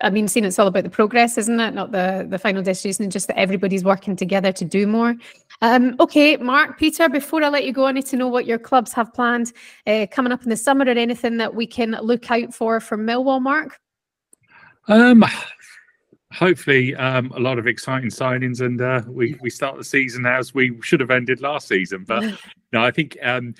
I 0.01 0.10
mean, 0.10 0.29
seeing 0.29 0.45
it's 0.45 0.58
all 0.58 0.67
about 0.67 0.84
the 0.84 0.89
progress, 0.89 1.38
isn't 1.38 1.60
it? 1.60 1.73
Not 1.73 1.91
the 1.91 2.25
the 2.29 2.39
final 2.39 2.62
destination, 2.62 3.03
and 3.03 3.12
just 3.12 3.27
that 3.27 3.38
everybody's 3.38 3.84
working 3.84 4.15
together 4.15 4.51
to 4.53 4.65
do 4.65 4.88
more. 4.88 5.15
Um, 5.62 5.95
okay, 5.99 6.38
Mark, 6.38 6.79
Peter, 6.79 7.10
before 7.10 7.43
I 7.43 7.49
let 7.49 7.65
you 7.65 7.73
go, 7.73 7.86
I 7.86 7.91
need 7.91 8.05
to 8.08 8.17
know 8.17 8.27
what 8.27 8.45
your 8.45 8.60
clubs 8.60 8.93
have 8.93 9.13
planned 9.13 9.51
uh, 9.88 10.08
coming 10.10 10.32
up 10.32 10.43
in 10.43 10.49
the 10.49 10.58
summer, 10.58 10.86
or 10.86 10.89
anything 10.89 11.38
that 11.38 11.53
we 11.53 11.67
can 11.67 11.91
look 12.01 12.32
out 12.32 12.53
for 12.53 12.79
from 12.79 13.05
Millwall, 13.05 13.41
Mark. 13.41 13.79
Um, 14.88 15.23
hopefully, 16.32 16.95
um, 16.95 17.32
a 17.36 17.39
lot 17.39 17.60
of 17.60 17.67
exciting 17.67 18.10
signings, 18.10 18.62
and 18.62 18.82
uh, 18.82 19.01
we 19.08 19.38
we 19.41 19.49
start 19.49 19.77
the 19.77 19.84
season 19.84 20.25
as 20.25 20.53
we 20.53 20.79
should 20.82 21.01
have 21.01 21.12
ended 21.12 21.41
last 21.41 21.67
season. 21.67 22.05
But 22.05 22.23
no, 22.71 22.84
I 22.84 22.91
think. 22.91 23.17
Um, 23.21 23.53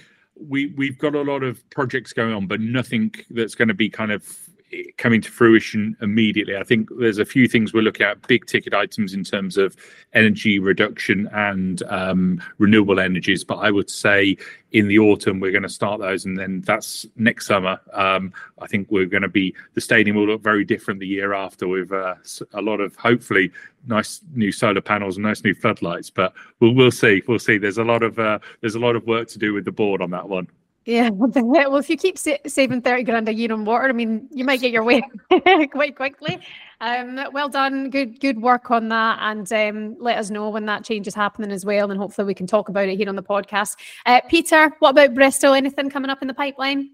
we 0.48 0.68
we've 0.78 0.98
got 0.98 1.16
a 1.16 1.22
lot 1.22 1.44
of 1.44 1.68
projects 1.70 2.14
going 2.14 2.34
on, 2.34 2.48
but 2.48 2.62
nothing 2.62 3.14
that's 3.30 3.56
going 3.56 3.68
to 3.68 3.74
be 3.74 3.90
kind 3.90 4.12
of 4.12 4.49
coming 4.98 5.22
to 5.22 5.32
fruition 5.32 5.96
immediately. 6.02 6.56
I 6.56 6.64
think 6.64 6.90
there's 7.00 7.18
a 7.18 7.26
few 7.26 7.48
things 7.48 7.74
we're 7.74 7.82
looking 7.82 8.06
at, 8.06 8.28
big 8.28 8.46
ticket 8.46 8.74
items 8.74 9.14
in 9.14 9.24
terms 9.24 9.58
of 9.58 9.76
energy 10.14 10.60
reduction 10.60 11.28
and 11.34 11.82
um, 11.84 12.42
renewable 12.58 13.00
energies. 13.00 13.44
But 13.44 13.58
I 13.58 13.72
would 13.72 13.90
say 13.90 14.38
in 14.72 14.88
the 14.88 15.00
autumn 15.00 15.40
we're 15.40 15.52
going 15.52 15.64
to 15.64 15.70
start 15.70 16.00
those, 16.00 16.26
and 16.26 16.38
then 16.38 16.62
that's 16.62 17.06
next 17.16 17.48
summer. 17.48 17.80
Um, 17.94 18.34
I 18.60 18.68
think 18.68 18.90
we're 18.92 19.06
going 19.06 19.24
to 19.24 19.30
be 19.30 19.56
the 19.74 19.82
stadium 19.82 20.16
will 20.16 20.28
look 20.28 20.42
very 20.42 20.66
different 20.66 21.00
the 21.00 21.08
year 21.08 21.34
after 21.34 21.68
with 21.68 21.92
uh, 21.92 22.16
a 22.54 22.62
lot 22.62 22.80
of 22.80 22.96
hopefully 22.96 23.52
nice 23.88 24.22
new 24.34 24.52
solar 24.52 24.82
panels 24.82 25.18
and 25.18 25.26
nice 25.26 25.44
new 25.44 25.54
floodlights. 25.54 26.10
But 26.10 26.34
we'll 26.60 26.92
see. 26.92 27.24
We'll 27.28 27.40
see. 27.40 27.58
There's 27.58 27.78
a 27.78 27.84
lot 27.84 28.04
of 28.04 28.20
uh, 28.20 28.40
there's 28.62 28.76
a 28.76 28.80
lot 28.80 28.96
of 28.96 29.06
work 29.08 29.28
to 29.30 29.40
do 29.40 29.54
with 29.54 29.66
the 29.66 29.72
board 29.72 30.02
on 30.02 30.12
that 30.12 30.28
one. 30.28 30.48
Yeah, 30.90 31.10
well, 31.14 31.76
if 31.78 31.88
you 31.88 31.98
keep 31.98 32.18
sa- 32.18 32.38
saving 32.48 32.82
30 32.82 33.04
grand 33.04 33.30
a 33.30 33.34
year 33.34 33.54
on 33.54 33.64
water, 33.64 33.88
I 33.88 33.92
mean, 33.92 34.28
you 34.32 34.44
might 34.44 34.60
get 34.60 34.72
your 34.72 34.84
way 34.84 35.04
quite 35.72 35.96
quickly. 35.96 36.40
Um, 36.82 37.20
well 37.32 37.48
done. 37.48 37.92
Good 37.92 38.20
good 38.20 38.42
work 38.42 38.72
on 38.72 38.90
that. 38.90 39.20
And 39.22 39.54
um, 39.54 39.98
let 40.00 40.18
us 40.18 40.32
know 40.32 40.50
when 40.50 40.66
that 40.66 40.84
change 40.84 41.08
is 41.08 41.14
happening 41.14 41.52
as 41.52 41.64
well. 41.64 41.92
And 41.92 42.00
hopefully 42.00 42.26
we 42.26 42.34
can 42.34 42.48
talk 42.48 42.70
about 42.70 42.90
it 42.90 42.98
here 42.98 43.08
on 43.08 43.16
the 43.16 43.22
podcast. 43.22 43.76
Uh, 44.08 44.22
Peter, 44.28 44.72
what 44.80 44.92
about 44.92 45.14
Bristol? 45.14 45.54
Anything 45.54 45.92
coming 45.92 46.10
up 46.10 46.24
in 46.24 46.28
the 46.28 46.34
pipeline? 46.34 46.90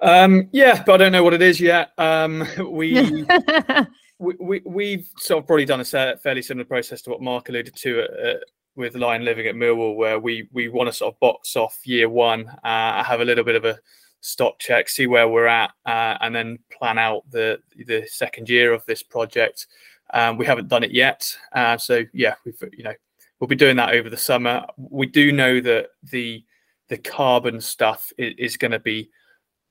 Um, 0.00 0.48
yeah, 0.52 0.82
but 0.82 0.94
I 0.94 0.96
don't 0.96 1.12
know 1.12 1.22
what 1.22 1.34
it 1.34 1.42
is 1.42 1.60
yet. 1.60 1.90
Um, 1.98 2.46
we, 2.70 3.26
we, 4.18 4.34
we, 4.38 4.62
we've 4.64 5.08
sort 5.18 5.42
of 5.42 5.46
probably 5.46 5.66
done 5.66 5.80
a 5.80 6.16
fairly 6.16 6.40
similar 6.40 6.64
process 6.64 7.02
to 7.02 7.10
what 7.10 7.20
Mark 7.20 7.50
alluded 7.50 7.76
to 7.76 8.00
at, 8.00 8.36
with 8.76 8.94
Lion 8.94 9.24
Living 9.24 9.46
at 9.46 9.54
Millwall, 9.54 9.96
where 9.96 10.18
we 10.18 10.48
we 10.52 10.68
want 10.68 10.88
to 10.88 10.92
sort 10.92 11.14
of 11.14 11.20
box 11.20 11.56
off 11.56 11.78
year 11.84 12.08
one, 12.08 12.48
uh, 12.64 13.02
have 13.02 13.20
a 13.20 13.24
little 13.24 13.44
bit 13.44 13.56
of 13.56 13.64
a 13.64 13.78
stock 14.20 14.58
check, 14.58 14.88
see 14.88 15.06
where 15.06 15.28
we're 15.28 15.46
at, 15.46 15.70
uh, 15.86 16.16
and 16.20 16.34
then 16.34 16.58
plan 16.70 16.98
out 16.98 17.22
the 17.30 17.60
the 17.86 18.06
second 18.06 18.48
year 18.48 18.72
of 18.72 18.84
this 18.86 19.02
project. 19.02 19.66
Um, 20.12 20.36
we 20.36 20.46
haven't 20.46 20.68
done 20.68 20.82
it 20.82 20.92
yet, 20.92 21.36
uh, 21.52 21.76
so 21.76 22.04
yeah, 22.12 22.34
we've 22.44 22.62
you 22.72 22.84
know 22.84 22.94
we'll 23.38 23.48
be 23.48 23.56
doing 23.56 23.76
that 23.76 23.94
over 23.94 24.10
the 24.10 24.16
summer. 24.16 24.64
We 24.76 25.06
do 25.06 25.32
know 25.32 25.60
that 25.60 25.88
the 26.02 26.44
the 26.88 26.98
carbon 26.98 27.60
stuff 27.60 28.12
is, 28.18 28.34
is 28.38 28.56
going 28.56 28.72
to 28.72 28.80
be 28.80 29.10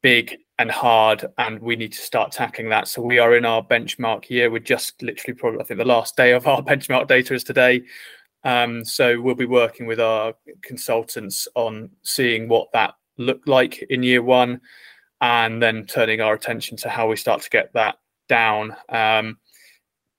big 0.02 0.38
and 0.58 0.72
hard, 0.72 1.26
and 1.38 1.60
we 1.60 1.76
need 1.76 1.94
to 1.94 2.00
start 2.00 2.32
tackling 2.32 2.70
that. 2.70 2.88
So 2.88 3.02
we 3.02 3.20
are 3.20 3.36
in 3.36 3.46
our 3.46 3.64
benchmark 3.64 4.30
year. 4.30 4.50
We're 4.50 4.60
just 4.60 5.02
literally 5.02 5.36
probably 5.36 5.62
I 5.62 5.64
think 5.64 5.78
the 5.78 5.86
last 5.86 6.18
day 6.18 6.34
of 6.34 6.48
our 6.48 6.62
benchmark 6.64 7.08
data 7.08 7.34
is 7.34 7.44
today. 7.44 7.84
Um, 8.44 8.86
so 8.86 9.20
we'll 9.20 9.36
be 9.36 9.46
working 9.46 9.86
with 9.86 10.00
our 10.00 10.34
consultants 10.62 11.48
on 11.56 11.90
seeing 12.04 12.48
what 12.48 12.72
that 12.74 12.94
looked 13.18 13.48
like 13.48 13.82
in 13.90 14.04
year 14.04 14.24
one, 14.24 14.62
and 15.22 15.62
then 15.62 15.86
turning 15.86 16.22
our 16.22 16.34
attention 16.34 16.78
to 16.78 16.90
how 16.90 17.08
we 17.08 17.16
start 17.16 17.42
to 17.42 17.50
get 17.50 17.74
that 17.74 17.98
down. 18.30 18.76
Um, 18.90 19.38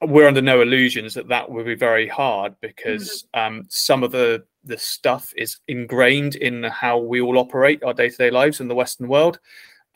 we're 0.02 0.26
under 0.26 0.42
no 0.42 0.62
illusions 0.62 1.14
that 1.14 1.28
that 1.28 1.50
will 1.50 1.64
be 1.64 1.74
very 1.74 2.08
hard 2.08 2.54
because 2.60 3.26
mm. 3.34 3.46
um, 3.46 3.66
some 3.68 4.02
of 4.02 4.12
the 4.12 4.44
the 4.64 4.78
stuff 4.78 5.32
is 5.36 5.58
ingrained 5.68 6.34
in 6.36 6.62
how 6.64 6.98
we 6.98 7.20
all 7.22 7.38
operate 7.38 7.82
our 7.82 7.94
day 7.94 8.10
to 8.10 8.16
day 8.16 8.30
lives 8.30 8.60
in 8.60 8.68
the 8.68 8.74
Western 8.74 9.08
world, 9.08 9.40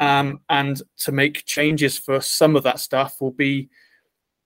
um, 0.00 0.40
and 0.48 0.82
to 0.96 1.12
make 1.12 1.44
changes 1.44 1.98
for 1.98 2.20
some 2.20 2.56
of 2.56 2.62
that 2.62 2.80
stuff 2.80 3.20
will 3.20 3.30
be 3.30 3.68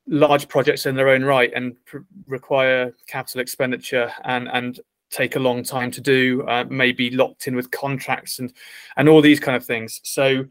large 0.09 0.49
projects 0.49 0.87
in 0.87 0.97
their 0.97 1.09
own 1.09 1.23
right 1.23 1.53
and 1.55 1.77
pr- 1.85 1.99
require 2.27 2.94
capital 3.07 3.40
expenditure 3.40 4.11
and 4.25 4.49
and 4.53 4.81
take 5.11 5.37
a 5.37 5.38
long 5.38 5.62
time 5.62 5.90
to 5.90 6.01
do 6.01 6.44
uh, 6.49 6.64
maybe 6.68 7.11
locked 7.11 7.47
in 7.47 7.57
with 7.57 7.71
contracts 7.71 8.38
and 8.38 8.53
and 8.97 9.09
all 9.09 9.21
these 9.21 9.40
kind 9.40 9.57
of 9.57 9.64
things 9.64 10.01
so 10.05 10.44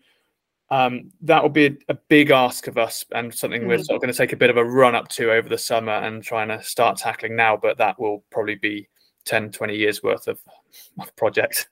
um, 0.69 1.11
that 1.21 1.41
will 1.41 1.49
be 1.49 1.67
a, 1.67 1.77
a, 1.89 1.93
big 2.09 2.29
ask 2.29 2.67
of 2.67 2.77
us 2.77 3.05
and 3.13 3.33
something 3.33 3.61
mm-hmm. 3.61 3.69
we're 3.69 3.83
sort 3.83 3.95
of 3.95 4.01
going 4.01 4.11
to 4.11 4.17
take 4.17 4.33
a 4.33 4.37
bit 4.37 4.49
of 4.49 4.57
a 4.57 4.65
run 4.65 4.95
up 4.95 5.07
to 5.09 5.31
over 5.31 5.47
the 5.47 5.57
summer 5.57 5.93
and 5.93 6.23
trying 6.23 6.49
to 6.49 6.61
start 6.61 6.97
tackling 6.97 7.35
now. 7.35 7.55
But 7.55 7.77
that 7.77 7.97
will 7.97 8.23
probably 8.31 8.55
be 8.55 8.89
10, 9.25 9.51
20 9.51 9.75
years 9.75 10.03
worth 10.03 10.27
of, 10.27 10.39
of 10.99 11.15
project. 11.15 11.69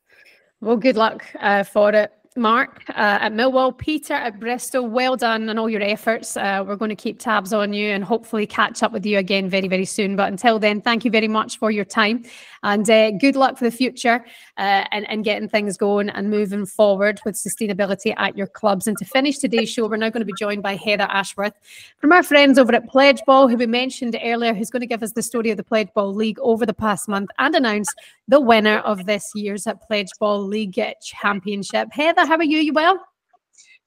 Well, 0.62 0.78
good 0.78 0.96
luck 0.96 1.26
uh, 1.42 1.64
for 1.64 1.94
it. 1.94 2.14
Mark 2.38 2.84
uh, 2.90 3.20
at 3.22 3.32
Millwall, 3.32 3.78
Peter 3.78 4.14
at 4.14 4.40
Bristol. 4.40 4.88
Well 4.88 5.16
done 5.16 5.48
on 5.48 5.58
all 5.58 5.70
your 5.70 5.82
efforts. 5.82 6.36
Uh, 6.36 6.64
we're 6.68 6.76
going 6.76 6.90
to 6.90 6.96
keep 6.96 7.18
tabs 7.18 7.54
on 7.54 7.72
you 7.72 7.90
and 7.92 8.04
hopefully 8.04 8.46
catch 8.46 8.84
up 8.84 8.92
with 8.92 9.06
you 9.06 9.18
again 9.18 9.50
very, 9.50 9.70
very 9.70 9.86
soon. 9.86 10.18
But 10.18 10.28
until 10.28 10.60
then, 10.60 10.82
thank 10.82 11.06
you 11.06 11.12
very 11.12 11.30
much 11.30 11.58
for 11.58 11.72
your 11.72 11.86
time 11.86 12.26
and 12.66 12.90
uh, 12.90 13.12
good 13.12 13.36
luck 13.36 13.58
for 13.58 13.64
the 13.64 13.72
future 13.72 14.26
uh, 14.58 14.84
and, 14.92 15.08
and 15.10 15.24
getting 15.24 15.48
things 15.48 15.78
going 15.78 16.10
and 16.10 16.30
moving 16.30 16.66
forward 16.66 17.22
with 17.24 17.36
sustainability 17.36 18.14
at 18.18 18.36
your 18.36 18.48
clubs. 18.48 18.88
And 18.88 18.98
to 18.98 19.06
finish 19.06 19.38
today's 19.38 19.70
show, 19.70 19.88
we're 19.88 19.98
now 19.98 20.10
going 20.10 20.22
to 20.22 20.26
be 20.26 20.34
joined 20.38 20.64
by 20.64 20.76
Heather 20.76 21.08
Ashworth 21.10 21.54
from 22.00 22.12
our 22.12 22.24
friends 22.24 22.58
over 22.58 22.74
at 22.74 22.90
Pledgeball, 22.90 23.50
who 23.50 23.56
we 23.56 23.68
mentioned 23.68 24.18
earlier, 24.22 24.54
who's 24.54 24.72
going 24.72 24.82
to 24.82 24.88
give 24.88 25.04
us 25.04 25.12
the 25.12 25.22
story 25.22 25.52
of 25.52 25.58
the 25.58 25.64
Pledgeball 25.64 26.16
League 26.16 26.40
over 26.40 26.66
the 26.66 26.74
past 26.74 27.08
month 27.08 27.30
and 27.38 27.56
announce 27.56 27.94
the 28.28 28.42
winner 28.42 28.80
of 28.80 29.06
this 29.06 29.32
year's 29.36 29.68
Pledge 29.88 30.10
Ball 30.20 30.42
League 30.42 30.82
Championship. 31.04 31.90
Heather, 31.92 32.25
how 32.26 32.38
are 32.38 32.44
you? 32.44 32.60
You 32.60 32.74
well? 32.74 33.00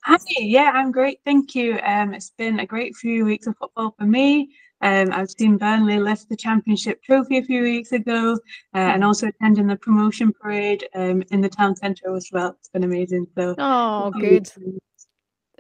Hi, 0.05 0.17
yeah, 0.39 0.71
I'm 0.75 0.93
great. 0.93 1.19
Thank 1.25 1.55
you. 1.55 1.79
Um, 1.81 2.15
it's 2.15 2.31
been 2.39 2.61
a 2.61 2.67
great 2.67 2.97
few 2.97 3.25
weeks 3.25 3.47
of 3.47 3.57
football 3.59 3.95
for 3.99 4.05
me. 4.05 4.51
Um, 4.81 5.11
I've 5.13 5.31
seen 5.31 5.59
Burnley 5.59 5.99
lift 5.99 6.29
the 6.29 6.37
championship 6.37 7.03
trophy 7.03 7.39
a 7.39 7.43
few 7.43 7.63
weeks 7.63 7.91
ago, 7.93 8.35
uh, 8.75 8.79
and 8.79 9.03
also 9.03 9.27
attending 9.27 9.67
the 9.67 9.77
promotion 9.77 10.33
parade 10.33 10.87
um, 10.95 11.23
in 11.31 11.41
the 11.41 11.49
town 11.49 11.75
centre 11.75 12.15
as 12.15 12.29
well. 12.33 12.57
It's 12.61 12.69
been 12.69 12.85
amazing. 12.85 13.27
So, 13.37 13.57
oh, 13.59 14.11
good. 14.13 14.51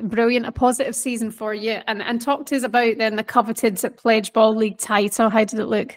Brilliant, 0.00 0.46
a 0.46 0.52
positive 0.52 0.94
season 0.94 1.32
for 1.32 1.52
you. 1.52 1.80
And 1.88 2.00
and 2.00 2.20
talk 2.20 2.46
to 2.46 2.56
us 2.56 2.62
about 2.62 2.98
then 2.98 3.16
the 3.16 3.24
coveted 3.24 3.74
Pledgeball 3.74 4.54
League 4.54 4.78
title. 4.78 5.28
How 5.28 5.44
did 5.44 5.58
it 5.58 5.66
look? 5.66 5.96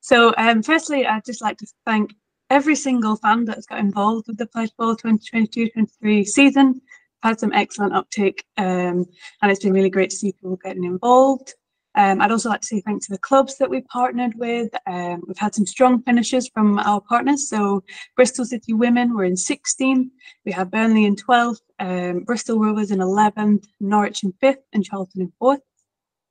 So, 0.00 0.34
um, 0.36 0.64
firstly, 0.64 1.06
I'd 1.06 1.24
just 1.24 1.40
like 1.40 1.58
to 1.58 1.66
thank 1.86 2.10
every 2.50 2.74
single 2.74 3.16
fan 3.16 3.44
that's 3.44 3.66
got 3.66 3.78
involved 3.78 4.26
with 4.28 4.38
the 4.38 4.46
Pledgeball 4.46 4.98
2022-23 5.00 6.26
season. 6.26 6.80
Had 7.22 7.40
some 7.40 7.52
excellent 7.52 7.94
uptake, 7.94 8.44
um, 8.58 9.04
and 9.42 9.50
it's 9.50 9.64
been 9.64 9.72
really 9.72 9.90
great 9.90 10.10
to 10.10 10.16
see 10.16 10.32
people 10.32 10.56
getting 10.62 10.84
involved. 10.84 11.54
Um, 11.96 12.20
I'd 12.20 12.30
also 12.30 12.48
like 12.48 12.60
to 12.60 12.66
say 12.66 12.80
thanks 12.80 13.06
to 13.06 13.12
the 13.12 13.18
clubs 13.18 13.58
that 13.58 13.68
we've 13.68 13.86
partnered 13.88 14.34
with. 14.36 14.72
Um, 14.86 15.24
we've 15.26 15.38
had 15.38 15.52
some 15.52 15.66
strong 15.66 16.00
finishes 16.02 16.48
from 16.48 16.78
our 16.78 17.00
partners. 17.00 17.48
So 17.48 17.82
Bristol 18.14 18.44
City 18.44 18.72
Women 18.72 19.14
were 19.14 19.24
in 19.24 19.34
16th. 19.34 20.08
We 20.44 20.52
have 20.52 20.70
Burnley 20.70 21.06
in 21.06 21.16
12th, 21.16 21.60
um, 21.80 22.20
Bristol 22.20 22.60
Rovers 22.60 22.92
in 22.92 23.00
11th, 23.00 23.66
Norwich 23.80 24.22
in 24.22 24.32
5th, 24.40 24.62
and 24.72 24.84
Charlton 24.84 25.22
in 25.22 25.32
4th. 25.42 25.58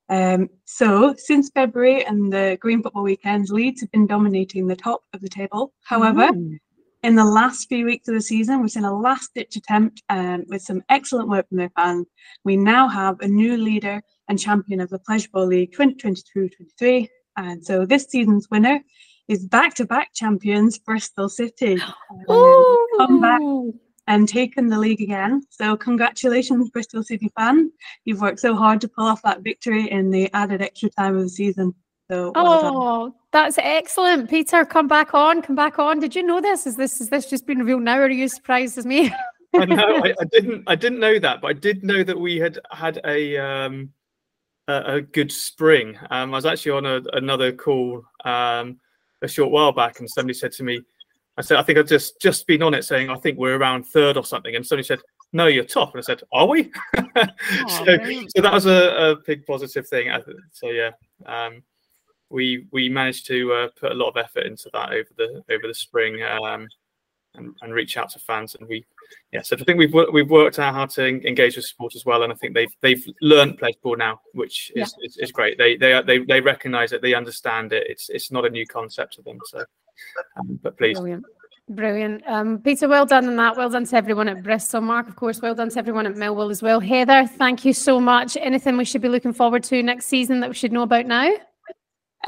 Um, 0.09 0.49
so 0.65 1.13
since 1.17 1.49
February 1.53 2.05
and 2.05 2.31
the 2.31 2.57
Green 2.61 2.81
Football 2.81 3.03
Weekends, 3.03 3.51
Leeds 3.51 3.81
have 3.81 3.91
been 3.91 4.07
dominating 4.07 4.67
the 4.67 4.75
top 4.75 5.01
of 5.13 5.21
the 5.21 5.29
table. 5.29 5.73
However, 5.83 6.27
mm. 6.27 6.57
in 7.03 7.15
the 7.15 7.25
last 7.25 7.67
few 7.67 7.85
weeks 7.85 8.07
of 8.07 8.15
the 8.15 8.21
season, 8.21 8.61
we've 8.61 8.71
seen 8.71 8.85
a 8.85 8.97
last-ditch 8.97 9.55
attempt 9.55 10.01
um, 10.09 10.45
with 10.47 10.61
some 10.61 10.81
excellent 10.89 11.29
work 11.29 11.47
from 11.49 11.57
their 11.57 11.71
fans. 11.75 12.07
We 12.43 12.55
now 12.57 12.87
have 12.87 13.19
a 13.19 13.27
new 13.27 13.57
leader 13.57 14.01
and 14.29 14.39
champion 14.39 14.79
of 14.79 14.89
the 14.89 14.99
Pledgeball 14.99 15.47
League 15.47 15.73
2022-23. 15.73 17.07
And 17.37 17.63
so 17.63 17.85
this 17.85 18.05
season's 18.05 18.47
winner 18.49 18.81
is 19.27 19.45
back-to-back 19.45 20.13
champions 20.13 20.79
Bristol 20.79 21.29
City. 21.29 21.77
Um, 22.29 22.87
come 22.97 23.21
back 23.21 23.41
and 24.07 24.27
taken 24.27 24.67
the 24.67 24.79
league 24.79 25.01
again. 25.01 25.43
So 25.49 25.75
congratulations, 25.77 26.69
Bristol 26.69 27.03
City 27.03 27.31
fan. 27.37 27.71
You've 28.05 28.21
worked 28.21 28.39
so 28.39 28.55
hard 28.55 28.81
to 28.81 28.87
pull 28.87 29.05
off 29.05 29.21
that 29.23 29.41
victory 29.41 29.89
in 29.91 30.09
the 30.09 30.29
added 30.33 30.61
extra 30.61 30.89
time 30.89 31.15
of 31.15 31.23
the 31.23 31.29
season. 31.29 31.75
So 32.09 32.31
well 32.35 32.61
oh, 32.63 33.03
done. 33.09 33.13
that's 33.33 33.57
excellent, 33.57 34.29
Peter. 34.29 34.63
Come 34.63 34.87
back 34.87 35.13
on, 35.13 35.41
come 35.41 35.55
back 35.55 35.77
on. 35.77 35.99
Did 35.99 36.15
you 36.15 36.23
know 36.23 36.39
this? 36.39 36.65
Is 36.65 36.77
this 36.77 37.01
is 37.01 37.09
this 37.09 37.29
just 37.29 37.45
been 37.45 37.59
revealed 37.59 37.83
now? 37.83 37.97
Or 37.97 38.03
are 38.03 38.09
you 38.09 38.29
surprised 38.29 38.77
as 38.77 38.85
me? 38.85 39.13
I 39.53 39.65
know 39.65 40.01
I, 40.03 40.13
I, 40.19 40.23
didn't 40.31 40.63
I 40.67 40.75
didn't 40.75 40.99
know 40.99 41.19
that, 41.19 41.41
but 41.41 41.47
I 41.47 41.53
did 41.53 41.83
know 41.83 42.03
that 42.03 42.17
we 42.17 42.37
had 42.37 42.59
had 42.71 43.01
a 43.03 43.37
um 43.37 43.91
a, 44.67 44.95
a 44.95 45.01
good 45.01 45.31
spring. 45.31 45.97
Um, 46.09 46.33
I 46.33 46.37
was 46.37 46.45
actually 46.45 46.71
on 46.73 46.85
a, 46.85 47.01
another 47.13 47.51
call 47.51 48.03
um, 48.25 48.79
a 49.21 49.27
short 49.27 49.51
while 49.51 49.71
back, 49.71 49.99
and 49.99 50.09
somebody 50.09 50.33
said 50.33 50.51
to 50.53 50.63
me, 50.63 50.81
"I 51.37 51.41
said 51.41 51.57
I 51.57 51.63
think 51.63 51.77
I've 51.77 51.87
just 51.87 52.19
just 52.21 52.47
been 52.47 52.63
on 52.63 52.73
it, 52.73 52.83
saying 52.83 53.09
I 53.09 53.17
think 53.17 53.37
we're 53.37 53.57
around 53.57 53.85
third 53.85 54.17
or 54.17 54.25
something," 54.25 54.55
and 54.55 54.65
somebody 54.65 54.85
said, 54.85 54.99
"No, 55.33 55.47
you're 55.47 55.63
top," 55.63 55.93
and 55.93 55.99
I 55.99 56.05
said, 56.05 56.21
"Are 56.31 56.47
we?" 56.47 56.71
oh, 56.97 57.03
so, 57.67 57.85
so, 57.85 58.41
that 58.41 58.53
was 58.53 58.65
a, 58.65 59.11
a, 59.11 59.15
big 59.25 59.45
positive 59.45 59.87
thing. 59.87 60.11
So 60.51 60.69
yeah. 60.69 60.91
Um, 61.25 61.63
we 62.29 62.67
we 62.71 62.89
managed 62.89 63.25
to 63.27 63.53
uh, 63.53 63.67
put 63.79 63.91
a 63.91 63.95
lot 63.95 64.09
of 64.09 64.17
effort 64.17 64.45
into 64.45 64.69
that 64.73 64.91
over 64.91 65.09
the 65.17 65.43
over 65.49 65.67
the 65.67 65.73
spring 65.73 66.21
um, 66.23 66.67
and, 67.35 67.55
and 67.61 67.73
reach 67.73 67.95
out 67.95 68.09
to 68.09 68.19
fans 68.19 68.55
and 68.55 68.67
we 68.67 68.85
yeah, 69.31 69.41
so 69.41 69.55
I 69.59 69.63
think 69.63 69.77
we've 69.77 69.93
we've 70.11 70.29
worked 70.29 70.59
out 70.59 70.73
how 70.73 70.85
to 70.85 71.05
engage 71.05 71.55
with 71.55 71.65
support 71.65 71.95
as 71.95 72.05
well, 72.05 72.23
and 72.23 72.31
I 72.31 72.35
think 72.35 72.53
they've 72.53 72.73
they've 72.81 73.03
learned 73.21 73.59
Pledgeball 73.59 73.97
now, 73.97 74.21
which 74.33 74.71
is, 74.75 74.95
yeah. 74.97 75.05
is, 75.05 75.17
is, 75.17 75.31
great. 75.31 75.57
They 75.57 75.75
they 75.75 76.01
they 76.05 76.19
they 76.19 76.41
recognise 76.41 76.91
it, 76.91 77.01
they 77.01 77.13
understand 77.13 77.73
it. 77.73 77.87
It's 77.89 78.09
it's 78.09 78.31
not 78.31 78.45
a 78.45 78.49
new 78.49 78.65
concept 78.65 79.13
to 79.15 79.21
them. 79.21 79.39
So, 79.45 79.65
um, 80.39 80.59
but 80.61 80.77
please. 80.77 80.99
Brilliant. 80.99 81.25
Brilliant. 81.69 82.23
Um, 82.27 82.59
Peter, 82.59 82.87
well 82.87 83.05
done 83.05 83.27
on 83.27 83.35
that. 83.35 83.57
Well 83.57 83.69
done 83.69 83.85
to 83.85 83.95
everyone 83.97 84.29
at 84.29 84.41
Bristol. 84.41 84.79
Mark, 84.79 85.09
of 85.09 85.17
course, 85.17 85.41
well 85.41 85.53
done 85.53 85.69
to 85.69 85.79
everyone 85.79 86.05
at 86.05 86.13
Millwall 86.13 86.49
as 86.49 86.61
well. 86.61 86.79
Heather, 86.79 87.27
thank 87.27 87.65
you 87.65 87.73
so 87.73 87.99
much. 87.99 88.37
Anything 88.39 88.77
we 88.77 88.85
should 88.85 89.01
be 89.01 89.09
looking 89.09 89.33
forward 89.33 89.63
to 89.65 89.83
next 89.83 90.05
season 90.05 90.39
that 90.39 90.49
we 90.49 90.55
should 90.55 90.71
know 90.71 90.83
about 90.83 91.07
now? 91.07 91.29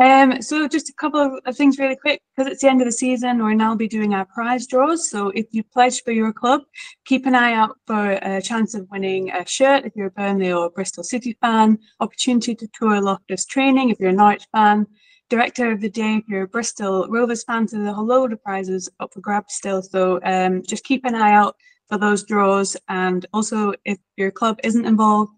Um, 0.01 0.41
so 0.41 0.67
just 0.67 0.89
a 0.89 0.93
couple 0.93 1.39
of 1.45 1.57
things 1.57 1.77
really 1.77 1.95
quick, 1.95 2.21
because 2.35 2.51
it's 2.51 2.61
the 2.61 2.69
end 2.69 2.81
of 2.81 2.85
the 2.85 2.91
season, 2.91 3.43
we're 3.43 3.53
now 3.53 3.75
be 3.75 3.87
doing 3.87 4.13
our 4.13 4.25
prize 4.25 4.65
draws. 4.65 5.09
So 5.09 5.29
if 5.29 5.47
you 5.51 5.63
pledge 5.63 6.03
for 6.03 6.11
your 6.11 6.31
club, 6.31 6.61
keep 7.05 7.25
an 7.25 7.35
eye 7.35 7.53
out 7.53 7.75
for 7.85 8.11
a 8.11 8.41
chance 8.41 8.75
of 8.75 8.87
winning 8.91 9.29
a 9.31 9.45
shirt 9.45 9.85
if 9.85 9.93
you're 9.95 10.07
a 10.07 10.11
Burnley 10.11 10.53
or 10.53 10.69
Bristol 10.69 11.03
City 11.03 11.37
fan, 11.41 11.79
opportunity 11.99 12.55
to 12.55 12.69
tour 12.73 13.01
Lotus 13.01 13.45
training 13.45 13.89
if 13.89 13.99
you're 13.99 14.11
a 14.11 14.13
Norwich 14.13 14.45
fan, 14.53 14.87
director 15.29 15.71
of 15.71 15.81
the 15.81 15.89
day 15.89 16.17
if 16.17 16.27
you're 16.27 16.43
a 16.43 16.47
Bristol 16.47 17.07
Rovers 17.07 17.43
fan, 17.43 17.67
so 17.67 17.77
there's 17.77 17.89
a 17.89 17.93
whole 17.93 18.05
load 18.05 18.33
of 18.33 18.43
prizes 18.43 18.89
up 18.99 19.13
for 19.13 19.21
grabs 19.21 19.53
still. 19.53 19.81
So 19.81 20.19
um, 20.23 20.63
just 20.63 20.83
keep 20.83 21.05
an 21.05 21.15
eye 21.15 21.33
out 21.33 21.55
for 21.87 21.97
those 21.97 22.23
draws. 22.23 22.75
And 22.87 23.25
also 23.33 23.73
if 23.85 23.97
your 24.17 24.31
club 24.31 24.59
isn't 24.63 24.85
involved, 24.85 25.31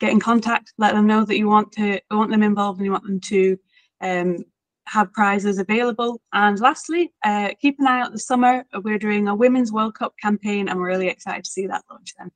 get 0.00 0.12
in 0.12 0.20
contact, 0.20 0.72
let 0.78 0.94
them 0.94 1.06
know 1.06 1.24
that 1.24 1.38
you 1.38 1.48
want 1.48 1.72
to 1.72 2.00
want 2.10 2.30
them 2.30 2.42
involved 2.42 2.78
and 2.78 2.86
you 2.86 2.92
want 2.92 3.04
them 3.04 3.20
to 3.20 3.58
um, 4.00 4.38
have 4.86 5.12
prizes 5.12 5.58
available. 5.58 6.20
And 6.32 6.58
lastly, 6.60 7.12
uh, 7.24 7.50
keep 7.60 7.78
an 7.78 7.86
eye 7.86 8.00
out 8.00 8.12
this 8.12 8.26
summer. 8.26 8.64
We're 8.82 8.98
doing 8.98 9.28
a 9.28 9.34
Women's 9.34 9.72
World 9.72 9.94
Cup 9.94 10.14
campaign 10.20 10.68
and 10.68 10.78
we're 10.78 10.88
really 10.88 11.08
excited 11.08 11.44
to 11.44 11.50
see 11.50 11.66
that 11.66 11.84
launch 11.90 12.12
then. 12.18 12.30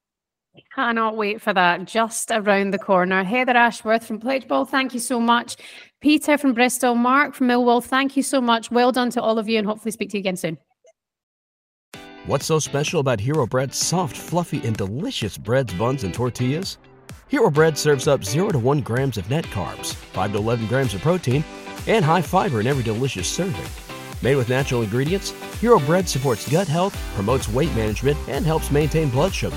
Cannot 0.74 1.16
wait 1.16 1.40
for 1.40 1.52
that 1.52 1.84
just 1.84 2.30
around 2.30 2.72
the 2.72 2.78
corner. 2.78 3.24
Heather 3.24 3.56
Ashworth 3.56 4.06
from 4.06 4.20
Pledgeball, 4.20 4.68
thank 4.68 4.94
you 4.94 5.00
so 5.00 5.20
much. 5.20 5.56
Peter 6.00 6.38
from 6.38 6.54
Bristol, 6.54 6.94
Mark 6.94 7.34
from 7.34 7.48
Millwall, 7.48 7.82
thank 7.82 8.16
you 8.16 8.22
so 8.22 8.40
much. 8.40 8.70
Well 8.70 8.92
done 8.92 9.10
to 9.10 9.22
all 9.22 9.38
of 9.38 9.48
you 9.48 9.58
and 9.58 9.66
hopefully 9.66 9.92
speak 9.92 10.10
to 10.10 10.16
you 10.16 10.20
again 10.20 10.36
soon. 10.36 10.58
What's 12.26 12.46
so 12.46 12.58
special 12.58 13.00
about 13.00 13.20
Hero 13.20 13.46
Bread's 13.46 13.78
soft, 13.78 14.16
fluffy, 14.16 14.64
and 14.66 14.76
delicious 14.76 15.38
breads, 15.38 15.72
buns, 15.74 16.04
and 16.04 16.12
tortillas? 16.12 16.76
Hero 17.28 17.50
Bread 17.50 17.78
serves 17.78 18.06
up 18.06 18.24
0 18.24 18.50
to 18.50 18.58
1 18.58 18.80
grams 18.82 19.16
of 19.16 19.28
net 19.30 19.44
carbs, 19.46 19.94
5 19.94 20.32
to 20.32 20.38
11 20.38 20.66
grams 20.66 20.94
of 20.94 21.00
protein, 21.00 21.42
and 21.86 22.04
high 22.04 22.22
fiber 22.22 22.60
in 22.60 22.66
every 22.66 22.82
delicious 22.82 23.28
serving. 23.28 23.64
Made 24.20 24.36
with 24.36 24.48
natural 24.48 24.82
ingredients, 24.82 25.30
Hero 25.60 25.78
Bread 25.78 26.08
supports 26.08 26.50
gut 26.50 26.68
health, 26.68 26.96
promotes 27.14 27.48
weight 27.48 27.74
management, 27.74 28.18
and 28.28 28.44
helps 28.44 28.70
maintain 28.70 29.10
blood 29.10 29.32
sugar. 29.32 29.56